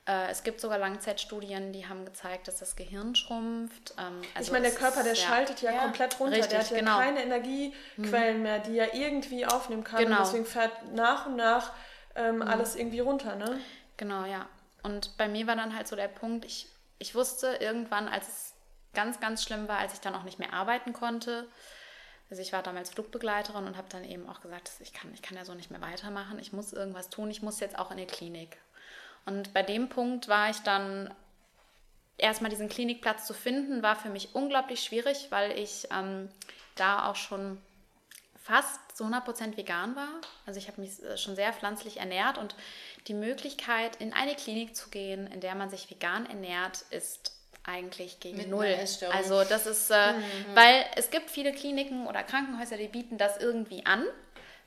Äh, 0.07 0.29
es 0.29 0.43
gibt 0.43 0.61
sogar 0.61 0.77
Langzeitstudien, 0.77 1.73
die 1.73 1.87
haben 1.87 2.05
gezeigt, 2.05 2.47
dass 2.47 2.57
das 2.57 2.75
Gehirn 2.75 3.15
schrumpft. 3.15 3.95
Ähm, 3.97 4.21
also 4.35 4.47
ich 4.47 4.51
meine, 4.51 4.69
der 4.69 4.75
Körper, 4.75 5.03
der 5.03 5.13
ist, 5.13 5.21
schaltet 5.21 5.61
ja, 5.61 5.71
ja, 5.71 5.81
komplett 5.81 6.19
runter. 6.19 6.35
Richtig, 6.35 6.51
der 6.51 6.59
hat 6.59 6.69
ja 6.71 6.79
genau. 6.79 6.97
keine 6.97 7.23
Energiequellen 7.23 8.37
mhm. 8.37 8.43
mehr, 8.43 8.59
die 8.59 8.77
er 8.77 8.93
irgendwie 8.93 9.45
aufnehmen 9.45 9.83
kann. 9.83 10.03
Genau. 10.03 10.17
Und 10.17 10.25
deswegen 10.25 10.45
fährt 10.45 10.93
nach 10.93 11.25
und 11.25 11.35
nach 11.35 11.71
ähm, 12.15 12.35
mhm. 12.35 12.41
alles 12.43 12.75
irgendwie 12.75 12.99
runter, 12.99 13.35
ne? 13.35 13.59
Genau, 13.97 14.25
ja. 14.25 14.47
Und 14.83 15.17
bei 15.17 15.27
mir 15.27 15.47
war 15.47 15.55
dann 15.55 15.75
halt 15.75 15.87
so 15.87 15.95
der 15.95 16.07
Punkt, 16.07 16.45
ich, 16.45 16.67
ich 16.99 17.15
wusste 17.15 17.57
irgendwann, 17.59 18.07
als 18.07 18.27
es 18.27 18.53
ganz, 18.93 19.19
ganz 19.19 19.43
schlimm 19.43 19.67
war, 19.67 19.79
als 19.79 19.93
ich 19.93 19.99
dann 20.01 20.13
auch 20.13 20.23
nicht 20.23 20.37
mehr 20.37 20.53
arbeiten 20.53 20.93
konnte, 20.93 21.47
also 22.29 22.41
ich 22.41 22.53
war 22.53 22.63
damals 22.63 22.89
Flugbegleiterin 22.89 23.65
und 23.65 23.77
habe 23.77 23.87
dann 23.89 24.03
eben 24.03 24.27
auch 24.27 24.41
gesagt, 24.41 24.71
ich 24.79 24.93
kann, 24.93 25.13
ich 25.13 25.21
kann 25.21 25.37
ja 25.37 25.45
so 25.45 25.53
nicht 25.53 25.69
mehr 25.69 25.81
weitermachen, 25.81 26.39
ich 26.39 26.53
muss 26.53 26.73
irgendwas 26.73 27.09
tun, 27.09 27.29
ich 27.29 27.41
muss 27.41 27.59
jetzt 27.59 27.77
auch 27.77 27.91
in 27.91 27.97
die 27.97 28.07
Klinik. 28.07 28.57
Und 29.25 29.53
bei 29.53 29.63
dem 29.63 29.89
Punkt 29.89 30.27
war 30.27 30.49
ich 30.49 30.59
dann 30.59 31.13
erstmal 32.17 32.49
diesen 32.49 32.69
Klinikplatz 32.69 33.25
zu 33.25 33.33
finden, 33.33 33.83
war 33.83 33.95
für 33.95 34.09
mich 34.09 34.35
unglaublich 34.35 34.83
schwierig, 34.83 35.27
weil 35.29 35.57
ich 35.57 35.87
ähm, 35.91 36.29
da 36.75 37.09
auch 37.09 37.15
schon 37.15 37.57
fast 38.43 38.79
zu 38.95 39.05
100% 39.05 39.57
vegan 39.57 39.95
war. 39.95 40.07
Also 40.45 40.59
ich 40.59 40.67
habe 40.67 40.81
mich 40.81 41.03
äh, 41.03 41.17
schon 41.17 41.35
sehr 41.35 41.51
pflanzlich 41.51 41.97
ernährt 41.97 42.37
und 42.37 42.55
die 43.07 43.13
Möglichkeit, 43.13 43.95
in 43.97 44.13
eine 44.13 44.35
Klinik 44.35 44.75
zu 44.75 44.89
gehen, 44.89 45.27
in 45.27 45.41
der 45.41 45.55
man 45.55 45.69
sich 45.69 45.89
vegan 45.89 46.25
ernährt, 46.27 46.85
ist 46.91 47.33
eigentlich 47.63 48.19
gegen 48.19 48.37
Mit 48.37 48.49
null. 48.49 48.75
Also 49.11 49.43
das 49.43 49.65
ist, 49.65 49.89
äh, 49.89 50.13
mhm. 50.13 50.23
weil 50.53 50.85
es 50.95 51.09
gibt 51.09 51.31
viele 51.31 51.51
Kliniken 51.51 52.05
oder 52.05 52.21
Krankenhäuser, 52.21 52.77
die 52.77 52.87
bieten 52.87 53.17
das 53.17 53.37
irgendwie 53.37 53.85
an. 53.85 54.05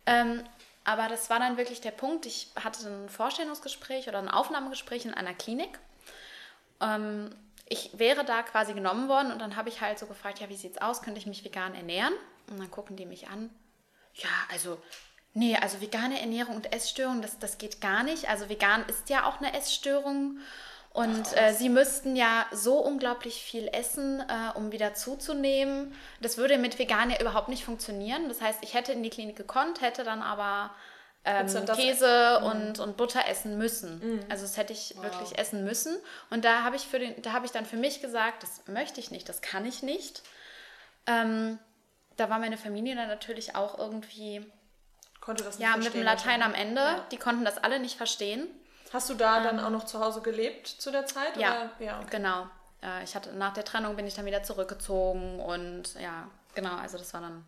Ähm, 0.06 0.42
aber 0.88 1.06
das 1.06 1.28
war 1.28 1.38
dann 1.38 1.58
wirklich 1.58 1.82
der 1.82 1.90
Punkt. 1.90 2.24
Ich 2.24 2.50
hatte 2.56 2.88
ein 2.88 3.10
Vorstellungsgespräch 3.10 4.08
oder 4.08 4.18
ein 4.20 4.30
Aufnahmegespräch 4.30 5.04
in 5.04 5.12
einer 5.12 5.34
Klinik. 5.34 5.78
Ähm, 6.80 7.28
ich 7.68 7.90
wäre 7.98 8.24
da 8.24 8.42
quasi 8.42 8.72
genommen 8.72 9.06
worden 9.06 9.30
und 9.30 9.38
dann 9.38 9.56
habe 9.56 9.68
ich 9.68 9.82
halt 9.82 9.98
so 9.98 10.06
gefragt, 10.06 10.38
ja, 10.38 10.48
wie 10.48 10.56
sieht's 10.56 10.78
aus? 10.78 11.02
Könnte 11.02 11.20
ich 11.20 11.26
mich 11.26 11.44
vegan 11.44 11.74
ernähren? 11.74 12.14
Und 12.48 12.58
dann 12.58 12.70
gucken 12.70 12.96
die 12.96 13.04
mich 13.04 13.28
an. 13.28 13.50
Ja, 14.14 14.30
also 14.50 14.80
Nee, 15.34 15.56
also 15.58 15.82
vegane 15.82 16.18
Ernährung 16.20 16.56
und 16.56 16.72
Essstörung, 16.72 17.20
das, 17.20 17.38
das 17.38 17.58
geht 17.58 17.82
gar 17.82 18.02
nicht. 18.02 18.30
Also 18.30 18.48
vegan 18.48 18.82
ist 18.88 19.10
ja 19.10 19.28
auch 19.28 19.40
eine 19.40 19.52
Essstörung. 19.52 20.38
Und 20.98 21.36
äh, 21.36 21.52
sie 21.52 21.68
müssten 21.68 22.16
ja 22.16 22.44
so 22.50 22.78
unglaublich 22.78 23.40
viel 23.40 23.68
essen, 23.68 24.18
äh, 24.18 24.58
um 24.58 24.72
wieder 24.72 24.94
zuzunehmen. 24.94 25.94
Das 26.20 26.38
würde 26.38 26.58
mit 26.58 26.76
vegan 26.80 27.10
ja 27.10 27.20
überhaupt 27.20 27.48
nicht 27.48 27.64
funktionieren. 27.64 28.28
Das 28.28 28.40
heißt, 28.40 28.58
ich 28.62 28.74
hätte 28.74 28.90
in 28.90 29.04
die 29.04 29.10
Klinik 29.10 29.36
gekonnt, 29.36 29.80
hätte 29.80 30.02
dann 30.02 30.22
aber 30.22 30.74
ähm, 31.24 31.46
Käse 31.76 32.40
und, 32.40 32.80
und 32.80 32.96
Butter 32.96 33.28
essen 33.28 33.58
müssen. 33.58 34.00
Mhm. 34.00 34.20
Also 34.28 34.42
das 34.42 34.56
hätte 34.56 34.72
ich 34.72 34.94
wow. 34.96 35.04
wirklich 35.04 35.38
essen 35.38 35.62
müssen. 35.62 35.96
Und 36.30 36.44
da 36.44 36.64
habe 36.64 36.74
ich, 36.74 36.88
für 36.88 36.98
den, 36.98 37.22
da 37.22 37.32
hab 37.32 37.44
ich 37.44 37.52
dann 37.52 37.64
für 37.64 37.76
mich 37.76 38.02
gesagt, 38.02 38.42
das 38.42 38.66
möchte 38.66 38.98
ich 38.98 39.12
nicht, 39.12 39.28
das 39.28 39.40
kann 39.40 39.66
ich 39.66 39.84
nicht. 39.84 40.24
Ähm, 41.06 41.60
da 42.16 42.28
war 42.28 42.40
meine 42.40 42.58
Familie 42.58 42.96
dann 42.96 43.06
natürlich 43.06 43.54
auch 43.54 43.78
irgendwie... 43.78 44.44
Konnte 45.20 45.44
das 45.44 45.60
nicht 45.60 45.68
Ja, 45.68 45.76
mit 45.76 45.94
dem 45.94 46.02
Latein 46.02 46.42
am 46.42 46.54
Ende. 46.54 46.80
Ja. 46.80 47.06
Die 47.12 47.18
konnten 47.18 47.44
das 47.44 47.56
alle 47.58 47.78
nicht 47.78 47.96
verstehen. 47.96 48.48
Hast 48.92 49.10
du 49.10 49.14
da 49.14 49.38
ähm, 49.38 49.44
dann 49.44 49.60
auch 49.60 49.70
noch 49.70 49.84
zu 49.84 50.00
Hause 50.00 50.20
gelebt 50.20 50.66
zu 50.66 50.90
der 50.90 51.06
Zeit? 51.06 51.36
Ja, 51.36 51.70
ja 51.78 51.98
okay. 51.98 52.08
genau. 52.10 52.46
Äh, 52.82 53.04
ich 53.04 53.14
hatte, 53.14 53.32
nach 53.32 53.52
der 53.52 53.64
Trennung 53.64 53.96
bin 53.96 54.06
ich 54.06 54.14
dann 54.14 54.24
wieder 54.24 54.42
zurückgezogen 54.42 55.40
und 55.40 55.94
ja, 55.94 56.28
genau, 56.54 56.76
also 56.76 56.98
das 56.98 57.12
war 57.14 57.20
dann. 57.20 57.44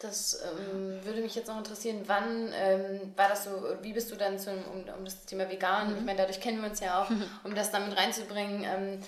Das 0.00 0.40
ähm, 0.44 1.04
würde 1.04 1.22
mich 1.22 1.34
jetzt 1.34 1.48
noch 1.48 1.58
interessieren, 1.58 2.02
wann 2.06 2.52
ähm, 2.54 3.12
war 3.16 3.28
das 3.28 3.44
so, 3.44 3.50
wie 3.82 3.92
bist 3.92 4.12
du 4.12 4.16
dann 4.16 4.38
zum, 4.38 4.54
um, 4.66 4.84
um 4.96 5.04
das 5.04 5.24
Thema 5.24 5.50
vegan, 5.50 5.90
mhm. 5.90 5.98
ich 5.98 6.04
meine, 6.04 6.18
dadurch 6.18 6.40
kennen 6.40 6.62
wir 6.62 6.70
uns 6.70 6.78
ja 6.78 7.02
auch, 7.02 7.10
um 7.44 7.54
das 7.54 7.72
damit 7.72 7.96
reinzubringen, 7.96 8.62
ähm, 8.62 9.02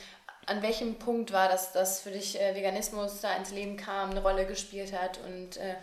an 0.46 0.62
welchem 0.62 0.96
Punkt 0.96 1.32
war 1.32 1.48
das, 1.48 1.70
dass 1.70 2.00
für 2.00 2.10
dich 2.10 2.40
äh, 2.40 2.56
Veganismus 2.56 3.20
da 3.20 3.36
ins 3.36 3.52
Leben 3.52 3.76
kam, 3.76 4.10
eine 4.10 4.20
Rolle 4.20 4.46
gespielt 4.46 4.92
hat 4.92 5.20
und 5.24 5.58
äh, 5.58 5.76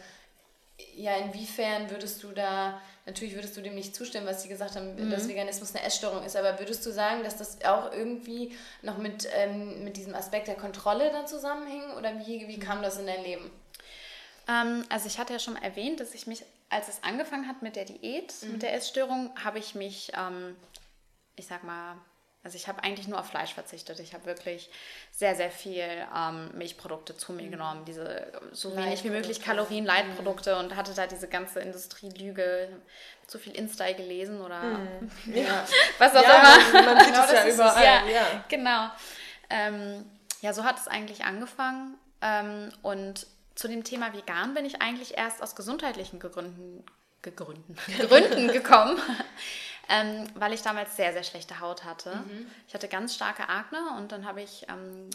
ja, 0.95 1.15
inwiefern 1.15 1.89
würdest 1.89 2.21
du 2.23 2.31
da 2.33 2.81
Natürlich 3.07 3.35
würdest 3.35 3.55
du 3.55 3.61
dem 3.61 3.73
nicht 3.73 3.95
zustimmen, 3.95 4.27
was 4.27 4.43
sie 4.43 4.49
gesagt 4.49 4.75
haben, 4.75 4.95
mhm. 4.95 5.09
dass 5.09 5.29
Veganismus 5.29 5.73
eine 5.73 5.85
Essstörung 5.85 6.23
ist, 6.25 6.35
aber 6.35 6.59
würdest 6.59 6.85
du 6.85 6.91
sagen, 6.91 7.23
dass 7.23 7.37
das 7.37 7.63
auch 7.63 7.93
irgendwie 7.93 8.53
noch 8.81 8.97
mit, 8.97 9.27
ähm, 9.33 9.85
mit 9.85 9.95
diesem 9.95 10.13
Aspekt 10.13 10.49
der 10.49 10.55
Kontrolle 10.55 11.09
dann 11.11 11.25
zusammenhing 11.25 11.83
oder 11.97 12.19
wie, 12.19 12.49
wie 12.49 12.59
kam 12.59 12.81
das 12.81 12.99
in 12.99 13.07
dein 13.07 13.23
Leben? 13.23 13.49
Ähm, 14.49 14.83
also 14.89 15.07
ich 15.07 15.19
hatte 15.19 15.31
ja 15.31 15.39
schon 15.39 15.55
erwähnt, 15.55 16.01
dass 16.01 16.13
ich 16.13 16.27
mich, 16.27 16.43
als 16.69 16.89
es 16.89 17.01
angefangen 17.01 17.47
hat 17.47 17.61
mit 17.61 17.77
der 17.77 17.85
Diät, 17.85 18.33
mhm. 18.41 18.51
mit 18.51 18.61
der 18.61 18.73
Essstörung, 18.73 19.31
habe 19.41 19.59
ich 19.59 19.73
mich, 19.73 20.11
ähm, 20.13 20.57
ich 21.37 21.47
sag 21.47 21.63
mal, 21.63 21.95
also 22.43 22.55
ich 22.55 22.67
habe 22.67 22.83
eigentlich 22.83 23.07
nur 23.07 23.19
auf 23.19 23.27
Fleisch 23.27 23.53
verzichtet. 23.53 23.99
Ich 23.99 24.13
habe 24.13 24.25
wirklich 24.25 24.69
sehr, 25.11 25.35
sehr 25.35 25.51
viel 25.51 25.83
ähm, 26.15 26.49
Milchprodukte 26.53 27.17
zu 27.17 27.33
mir 27.33 27.47
mhm. 27.47 27.51
genommen. 27.51 27.85
Diese 27.85 28.31
so 28.53 28.75
wenig 28.77 29.03
wie 29.03 29.09
möglich 29.09 29.41
Kalorien, 29.41 29.85
Leitprodukte 29.85 30.53
mhm. 30.55 30.61
und 30.61 30.75
hatte 30.75 30.93
da 30.93 31.07
diese 31.07 31.27
ganze 31.27 31.59
Industrielüge. 31.59 32.69
Zu 33.27 33.39
viel 33.39 33.51
Insta 33.57 33.91
gelesen 33.91 34.39
oder 34.39 34.61
mhm. 34.61 35.11
ja. 35.35 35.67
was 35.97 36.15
auch 36.15 36.23
ja, 36.23 36.29
immer. 36.69 36.81
Man 36.83 37.03
sieht 37.03 37.13
genau, 37.13 37.25
es 37.25 37.31
ja 37.33 37.47
überall. 37.49 37.83
Ja, 37.83 38.05
ja. 38.07 38.45
Genau. 38.47 38.89
Ähm, 39.49 40.05
ja, 40.39 40.53
so 40.53 40.63
hat 40.63 40.77
es 40.77 40.87
eigentlich 40.87 41.25
angefangen. 41.25 41.97
Ähm, 42.21 42.69
und 42.83 43.27
zu 43.55 43.67
dem 43.67 43.83
Thema 43.83 44.13
vegan 44.13 44.53
bin 44.53 44.65
ich 44.65 44.81
eigentlich 44.81 45.17
erst 45.17 45.43
aus 45.43 45.57
gesundheitlichen 45.57 46.19
Gründen, 46.19 46.85
Gründen, 47.21 47.75
Gründen 48.07 48.47
gekommen 48.47 48.97
ähm, 49.89 50.27
weil 50.35 50.53
ich 50.53 50.61
damals 50.61 50.95
sehr, 50.95 51.13
sehr 51.13 51.23
schlechte 51.23 51.59
Haut 51.59 51.83
hatte. 51.83 52.15
Mhm. 52.15 52.47
Ich 52.67 52.73
hatte 52.73 52.87
ganz 52.87 53.15
starke 53.15 53.49
Akne 53.49 53.79
und 53.97 54.11
dann 54.11 54.25
habe 54.25 54.41
ich 54.41 54.65
ähm, 54.69 55.09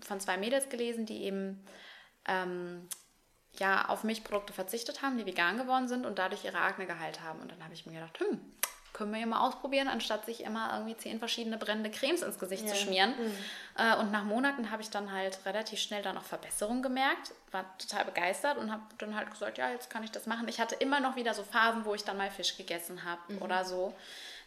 von 0.00 0.20
zwei 0.20 0.36
Mädels 0.36 0.68
gelesen, 0.68 1.06
die 1.06 1.22
eben 1.22 1.64
ähm, 2.26 2.88
ja, 3.58 3.88
auf 3.88 4.04
Milchprodukte 4.04 4.52
verzichtet 4.52 5.02
haben, 5.02 5.18
die 5.18 5.26
vegan 5.26 5.58
geworden 5.58 5.88
sind 5.88 6.06
und 6.06 6.18
dadurch 6.18 6.44
ihre 6.44 6.60
Akne 6.60 6.86
geheilt 6.86 7.22
haben. 7.22 7.40
Und 7.40 7.50
dann 7.50 7.62
habe 7.64 7.74
ich 7.74 7.86
mir 7.86 7.94
gedacht, 7.94 8.20
hm, 8.20 8.40
können 8.98 9.12
wir 9.12 9.20
ja 9.20 9.26
mal 9.26 9.46
ausprobieren, 9.46 9.86
anstatt 9.86 10.26
sich 10.26 10.42
immer 10.42 10.72
irgendwie 10.74 10.96
zehn 10.96 11.20
verschiedene 11.20 11.56
brennende 11.56 11.90
Cremes 11.90 12.22
ins 12.22 12.38
Gesicht 12.40 12.64
ja. 12.64 12.74
zu 12.74 12.76
schmieren. 12.76 13.10
Mhm. 13.10 13.34
Äh, 13.76 13.96
und 13.96 14.10
nach 14.10 14.24
Monaten 14.24 14.72
habe 14.72 14.82
ich 14.82 14.90
dann 14.90 15.12
halt 15.12 15.38
relativ 15.46 15.78
schnell 15.78 16.02
dann 16.02 16.18
auch 16.18 16.24
Verbesserungen 16.24 16.82
gemerkt, 16.82 17.32
war 17.52 17.64
total 17.78 18.04
begeistert 18.04 18.58
und 18.58 18.72
habe 18.72 18.82
dann 18.98 19.14
halt 19.14 19.30
gesagt, 19.30 19.56
ja, 19.56 19.70
jetzt 19.70 19.88
kann 19.88 20.02
ich 20.02 20.10
das 20.10 20.26
machen. 20.26 20.48
Ich 20.48 20.58
hatte 20.58 20.74
immer 20.74 20.98
noch 20.98 21.14
wieder 21.14 21.32
so 21.32 21.44
Phasen, 21.44 21.84
wo 21.84 21.94
ich 21.94 22.02
dann 22.02 22.16
mal 22.16 22.28
Fisch 22.28 22.56
gegessen 22.56 23.04
habe 23.04 23.20
mhm. 23.34 23.42
oder 23.42 23.64
so, 23.64 23.94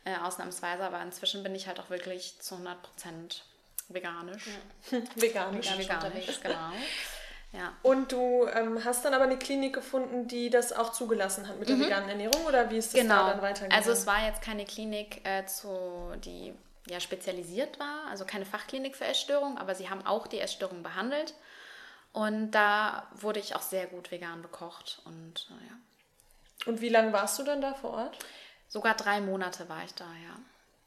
äh, 0.03 0.17
ausnahmsweise, 0.17 0.83
aber 0.83 1.01
inzwischen 1.01 1.43
bin 1.43 1.55
ich 1.55 1.67
halt 1.67 1.79
auch 1.79 1.89
wirklich 1.89 2.37
zu 2.41 2.55
100 2.55 2.81
Prozent 2.81 3.45
veganisch. 3.87 4.47
Ja. 4.47 4.99
veganisch. 5.15 5.71
veganisch, 5.71 5.87
veganisch 5.87 6.41
genau. 6.41 6.71
Ja. 7.61 7.73
Und 7.83 8.11
du 8.11 8.47
ähm, 8.47 8.83
hast 8.83 9.05
dann 9.05 9.13
aber 9.13 9.25
eine 9.25 9.37
Klinik 9.37 9.73
gefunden, 9.73 10.27
die 10.27 10.49
das 10.49 10.73
auch 10.73 10.93
zugelassen 10.93 11.47
hat 11.47 11.59
mit 11.59 11.69
der 11.69 11.79
veganen 11.79 12.09
Ernährung 12.09 12.43
oder 12.47 12.71
wie 12.71 12.77
ist 12.77 12.91
das 12.91 13.01
genau. 13.01 13.27
da 13.27 13.33
dann 13.33 13.41
weitergegangen? 13.43 13.77
Also 13.77 13.91
es 13.91 14.07
war 14.07 14.25
jetzt 14.25 14.41
keine 14.41 14.65
Klinik, 14.65 15.21
äh, 15.27 15.45
zu, 15.45 16.11
die 16.25 16.55
ja 16.87 16.99
spezialisiert 16.99 17.79
war, 17.79 18.07
also 18.09 18.25
keine 18.25 18.45
Fachklinik 18.45 18.95
für 18.95 19.05
Essstörungen, 19.05 19.59
aber 19.59 19.75
sie 19.75 19.91
haben 19.91 20.03
auch 20.07 20.25
die 20.25 20.39
Essstörung 20.39 20.81
behandelt. 20.81 21.35
Und 22.13 22.51
da 22.51 23.07
wurde 23.13 23.39
ich 23.39 23.55
auch 23.55 23.61
sehr 23.61 23.85
gut 23.85 24.09
vegan 24.09 24.41
bekocht. 24.41 24.99
Und 25.05 25.47
äh, 25.51 25.67
ja. 25.67 25.75
Und 26.65 26.81
wie 26.81 26.89
lange 26.89 27.13
warst 27.13 27.37
du 27.37 27.43
dann 27.43 27.61
da 27.61 27.75
vor 27.75 27.91
Ort? 27.91 28.17
Sogar 28.69 28.95
drei 28.95 29.21
Monate 29.21 29.69
war 29.69 29.83
ich 29.83 29.93
da, 29.93 30.05
ja. 30.05 30.35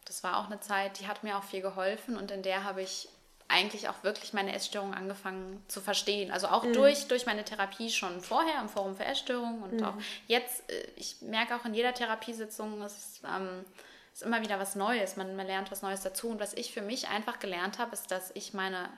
Das 0.07 0.25
war 0.25 0.39
auch 0.39 0.47
eine 0.47 0.59
Zeit, 0.59 0.99
die 0.99 1.07
hat 1.07 1.23
mir 1.23 1.39
auch 1.39 1.45
viel 1.45 1.63
geholfen 1.63 2.17
und 2.17 2.33
in 2.33 2.43
der 2.43 2.65
habe 2.65 2.83
ich 2.83 3.09
eigentlich 3.49 3.89
auch 3.89 4.03
wirklich 4.03 4.33
meine 4.33 4.55
Essstörung 4.55 4.95
angefangen 4.95 5.63
zu 5.69 5.81
verstehen. 5.81 6.31
Also 6.31 6.49
auch 6.49 6.65
durch, 6.73 7.07
durch 7.09 7.27
meine 7.27 7.45
Therapie 7.45 7.91
schon 7.91 8.21
vorher 8.21 8.61
im 8.61 8.69
Forum 8.69 8.97
für 8.97 9.05
Essstörungen 9.05 9.63
und 9.63 9.83
auch 9.85 9.95
jetzt, 10.27 10.69
äh, 10.71 10.87
ich 10.97 11.21
merke 11.21 11.55
auch 11.55 11.65
in 11.65 11.75
jeder 11.75 11.95
Therapiesitzung, 11.95 12.81
es 12.83 12.97
ist, 12.97 13.23
ähm, 13.25 13.65
ist 14.13 14.23
immer 14.23 14.41
wieder 14.43 14.59
was 14.59 14.77
Neues. 14.77 15.17
Man, 15.17 15.37
man 15.37 15.47
lernt 15.47 15.71
was 15.71 15.83
Neues 15.83 16.03
dazu. 16.03 16.29
Und 16.29 16.41
was 16.41 16.55
ich 16.55 16.73
für 16.73 16.83
mich 16.83 17.09
einfach 17.09 17.39
gelernt 17.39 17.79
habe, 17.79 17.93
ist, 17.93 18.11
dass 18.11 18.31
ich 18.35 18.55
meine 18.55 18.89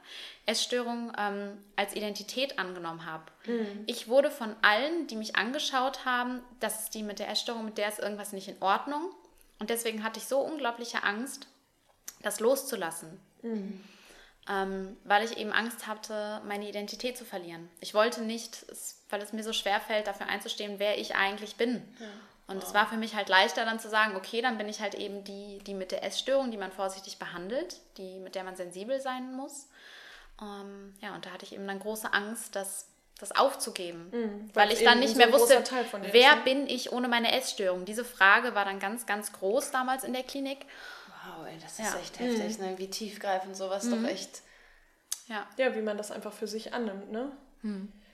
Essstörung 0.44 1.12
ähm, 1.18 1.56
als 1.74 1.96
Identität 1.96 2.58
angenommen 2.58 3.06
habe. 3.06 3.24
Ich 3.86 4.08
wurde 4.08 4.30
von 4.30 4.54
allen, 4.62 5.06
die 5.06 5.16
mich 5.16 5.36
angeschaut 5.36 6.04
haben, 6.04 6.40
das 6.60 6.84
ist 6.84 6.94
die 6.94 7.02
mit 7.02 7.18
der 7.18 7.30
Essstörung, 7.30 7.64
mit 7.64 7.78
der 7.78 7.88
ist 7.88 7.98
irgendwas 7.98 8.32
nicht 8.32 8.48
in 8.48 8.60
Ordnung. 8.60 9.10
Und 9.58 9.70
deswegen 9.70 10.04
hatte 10.04 10.20
ich 10.20 10.26
so 10.26 10.38
unglaubliche 10.38 11.02
Angst, 11.02 11.46
das 12.22 12.40
loszulassen. 12.40 13.18
Ähm, 14.48 14.96
weil 15.02 15.24
ich 15.24 15.38
eben 15.38 15.52
Angst 15.52 15.88
hatte, 15.88 16.40
meine 16.46 16.68
Identität 16.68 17.18
zu 17.18 17.24
verlieren. 17.24 17.68
Ich 17.80 17.94
wollte 17.94 18.22
nicht, 18.22 18.64
es, 18.70 19.02
weil 19.10 19.20
es 19.20 19.32
mir 19.32 19.42
so 19.42 19.52
schwer 19.52 19.80
fällt, 19.80 20.06
dafür 20.06 20.26
einzustehen, 20.26 20.78
wer 20.78 20.98
ich 20.98 21.16
eigentlich 21.16 21.56
bin. 21.56 21.82
Und 22.48 22.62
es 22.62 22.74
war 22.74 22.86
für 22.86 22.96
mich 22.96 23.16
halt 23.16 23.28
leichter 23.28 23.64
dann 23.64 23.80
zu 23.80 23.88
sagen, 23.88 24.14
okay, 24.14 24.40
dann 24.40 24.56
bin 24.56 24.68
ich 24.68 24.80
halt 24.80 24.94
eben 24.94 25.24
die, 25.24 25.58
die 25.66 25.74
mit 25.74 25.90
der 25.90 26.04
Essstörung, 26.04 26.52
die 26.52 26.56
man 26.56 26.70
vorsichtig 26.70 27.18
behandelt, 27.18 27.80
die, 27.96 28.20
mit 28.20 28.36
der 28.36 28.44
man 28.44 28.54
sensibel 28.54 29.00
sein 29.00 29.32
muss. 29.34 29.68
Ähm, 30.40 30.94
ja, 31.00 31.14
und 31.14 31.26
da 31.26 31.30
hatte 31.30 31.44
ich 31.44 31.54
eben 31.54 31.66
dann 31.66 31.80
große 31.80 32.12
Angst, 32.12 32.54
das, 32.54 32.86
das 33.18 33.32
aufzugeben. 33.32 34.10
weil 34.54 34.66
weil 34.66 34.72
es 34.72 34.78
ich 34.78 34.84
dann 34.84 35.00
nicht 35.00 35.16
mehr 35.16 35.32
wusste, 35.32 35.64
wer 36.12 36.36
ne? 36.36 36.42
bin 36.42 36.66
ich 36.68 36.92
ohne 36.92 37.08
meine 37.08 37.32
Essstörung? 37.32 37.84
Diese 37.84 38.04
Frage 38.04 38.54
war 38.54 38.64
dann 38.64 38.78
ganz, 38.78 39.06
ganz 39.06 39.32
groß 39.32 39.72
damals 39.72 40.04
in 40.04 40.12
der 40.12 40.22
Klinik. 40.22 40.66
Wow, 41.26 41.46
ey, 41.46 41.58
das 41.60 41.72
ist 41.72 41.78
Ja. 41.78 41.90
Mhm. 41.92 42.00
echt 42.00 42.18
heftig, 42.20 42.58
ne? 42.58 42.78
Wie 42.78 42.88
tiefgreifend 42.90 43.56
sowas 43.56 43.88
doch 43.88 44.04
echt. 44.04 44.42
Ja. 45.28 45.46
Ja, 45.56 45.74
wie 45.74 45.82
man 45.82 45.96
das 45.98 46.10
einfach 46.12 46.32
für 46.32 46.46
sich 46.46 46.72
annimmt, 46.74 47.10
ne? 47.10 47.32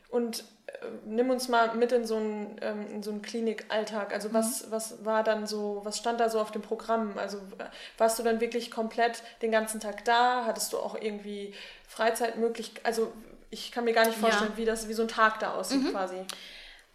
Und 0.08 0.44
äh, 0.66 0.86
nimm 1.06 1.30
uns 1.30 1.48
mal 1.48 1.74
mit 1.74 1.92
in 1.92 2.06
so 2.06 2.16
einen, 2.16 2.58
ähm, 2.62 2.86
in 2.90 3.02
so 3.02 3.10
einen 3.10 3.22
Klinikalltag. 3.22 4.12
Also 4.12 4.32
was, 4.32 4.70
was 4.70 5.04
war 5.04 5.22
dann 5.24 5.46
so, 5.46 5.80
was 5.84 5.98
stand 5.98 6.20
da 6.20 6.28
so 6.28 6.40
auf 6.40 6.50
dem 6.52 6.62
Programm? 6.62 7.16
Also 7.18 7.38
äh, 7.58 7.64
warst 7.98 8.18
du 8.18 8.22
dann 8.22 8.40
wirklich 8.40 8.70
komplett 8.70 9.22
den 9.42 9.50
ganzen 9.50 9.80
Tag 9.80 10.04
da? 10.04 10.44
Hattest 10.46 10.72
du 10.72 10.78
auch 10.78 10.94
irgendwie 10.94 11.54
Freizeitmöglichkeiten? 11.88 12.86
Also 12.86 13.12
ich 13.50 13.72
kann 13.72 13.84
mir 13.84 13.92
gar 13.94 14.06
nicht 14.06 14.18
vorstellen, 14.18 14.52
Ja. 14.52 14.56
wie 14.58 14.64
das, 14.64 14.88
wie 14.88 14.94
so 14.94 15.02
ein 15.02 15.08
Tag 15.08 15.38
da 15.40 15.54
aussieht 15.54 15.90
quasi. 15.90 16.24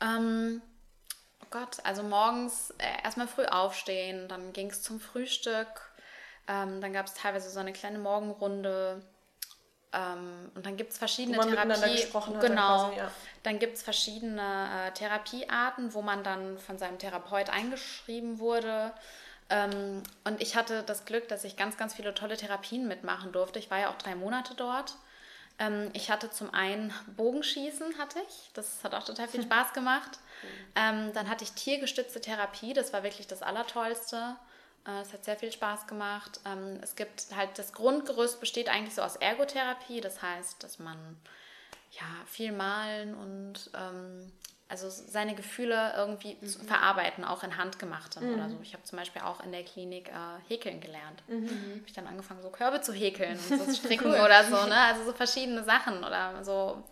Ähm, 0.01 0.61
oh 1.43 1.47
Gott, 1.51 1.77
also 1.83 2.03
morgens 2.03 2.71
äh, 2.79 3.03
erstmal 3.03 3.27
früh 3.27 3.45
aufstehen, 3.45 4.27
dann 4.27 4.53
ging 4.53 4.69
es 4.69 4.81
zum 4.83 4.99
Frühstück, 4.99 5.86
ähm, 6.47 6.81
dann 6.81 6.93
gab 6.93 7.05
es 7.07 7.13
teilweise 7.13 7.49
so 7.49 7.59
eine 7.59 7.73
kleine 7.73 7.99
Morgenrunde. 7.99 9.01
Ähm, 9.93 10.51
und 10.55 10.65
dann 10.65 10.75
gibt 10.77 10.91
es 10.91 10.97
verschiedene 10.97 11.37
Wo 11.37 11.41
man 11.41 11.49
miteinander 11.51 11.75
Therapie. 11.85 12.01
gesprochen 12.01 12.35
hat 12.35 12.43
dann 12.43 12.51
Genau. 12.51 12.85
quasi, 12.87 12.97
ja. 12.97 13.11
Dann 13.43 13.59
gibt 13.59 13.77
es 13.77 13.83
verschiedene 13.83 14.87
äh, 14.87 14.91
Therapiearten, 14.91 15.93
wo 15.93 16.01
man 16.01 16.23
dann 16.23 16.57
von 16.57 16.77
seinem 16.77 16.97
Therapeut 16.99 17.49
eingeschrieben 17.49 18.39
wurde. 18.39 18.91
Ähm, 19.49 20.03
und 20.25 20.41
ich 20.41 20.57
hatte 20.57 20.83
das 20.83 21.05
Glück, 21.05 21.29
dass 21.29 21.45
ich 21.45 21.55
ganz, 21.55 21.77
ganz 21.77 21.93
viele 21.93 22.13
tolle 22.13 22.35
Therapien 22.35 22.87
mitmachen 22.87 23.31
durfte. 23.31 23.59
Ich 23.59 23.71
war 23.71 23.79
ja 23.79 23.89
auch 23.89 23.97
drei 23.97 24.15
Monate 24.15 24.55
dort. 24.55 24.95
Ähm, 25.59 25.89
ich 25.93 26.11
hatte 26.11 26.29
zum 26.29 26.53
einen 26.53 26.93
Bogenschießen, 27.15 27.97
hatte 27.97 28.19
ich. 28.27 28.51
Das 28.53 28.83
hat 28.83 28.93
auch 28.93 29.03
total 29.05 29.27
viel 29.29 29.41
Spaß 29.49 29.71
gemacht. 29.73 30.19
Ähm, 30.75 31.13
dann 31.13 31.29
hatte 31.29 31.45
ich 31.45 31.53
tiergestützte 31.53 32.19
Therapie. 32.19 32.73
Das 32.73 32.91
war 32.91 33.03
wirklich 33.03 33.27
das 33.27 33.41
Allertollste. 33.41 34.35
Äh, 34.87 35.01
Es 35.01 35.13
hat 35.13 35.25
sehr 35.25 35.35
viel 35.37 35.51
Spaß 35.51 35.87
gemacht. 35.87 36.39
Ähm, 36.45 36.79
Es 36.81 36.95
gibt 36.95 37.27
halt, 37.35 37.57
das 37.59 37.73
Grundgerüst 37.73 38.39
besteht 38.39 38.69
eigentlich 38.69 38.95
so 38.95 39.01
aus 39.01 39.15
Ergotherapie. 39.17 40.01
Das 40.01 40.21
heißt, 40.21 40.63
dass 40.63 40.79
man 40.79 40.97
ja, 41.91 42.05
viel 42.25 42.51
malen 42.51 43.15
und 43.15 43.69
ähm, 43.73 44.31
also 44.69 44.89
seine 44.89 45.33
Gefühle 45.33 45.93
irgendwie 45.95 46.37
zu 46.41 46.59
verarbeiten, 46.59 47.23
auch 47.23 47.41
in 47.43 47.55
Handgemachtem 47.55 48.33
oder 48.33 48.49
so. 48.49 48.57
Ich 48.61 48.73
habe 48.73 48.83
zum 48.83 48.97
Beispiel 48.97 49.21
auch 49.21 49.39
in 49.41 49.53
der 49.53 49.63
Klinik 49.63 50.09
äh, 50.09 50.13
häkeln 50.49 50.81
gelernt. 50.81 51.23
Habe 51.29 51.81
ich 51.85 51.93
dann 51.93 52.05
angefangen, 52.05 52.41
so 52.41 52.49
Körbe 52.49 52.81
zu 52.81 52.91
häkeln 52.91 53.39
und 53.49 53.59
so 53.65 53.73
stricken 53.79 54.11
oder 54.11 54.43
so, 54.43 54.65
ne? 54.67 54.75
Also 54.77 55.05
so 55.05 55.13
verschiedene 55.13 55.63
Sachen 55.63 56.03
oder 56.03 56.43
so. 56.43 56.83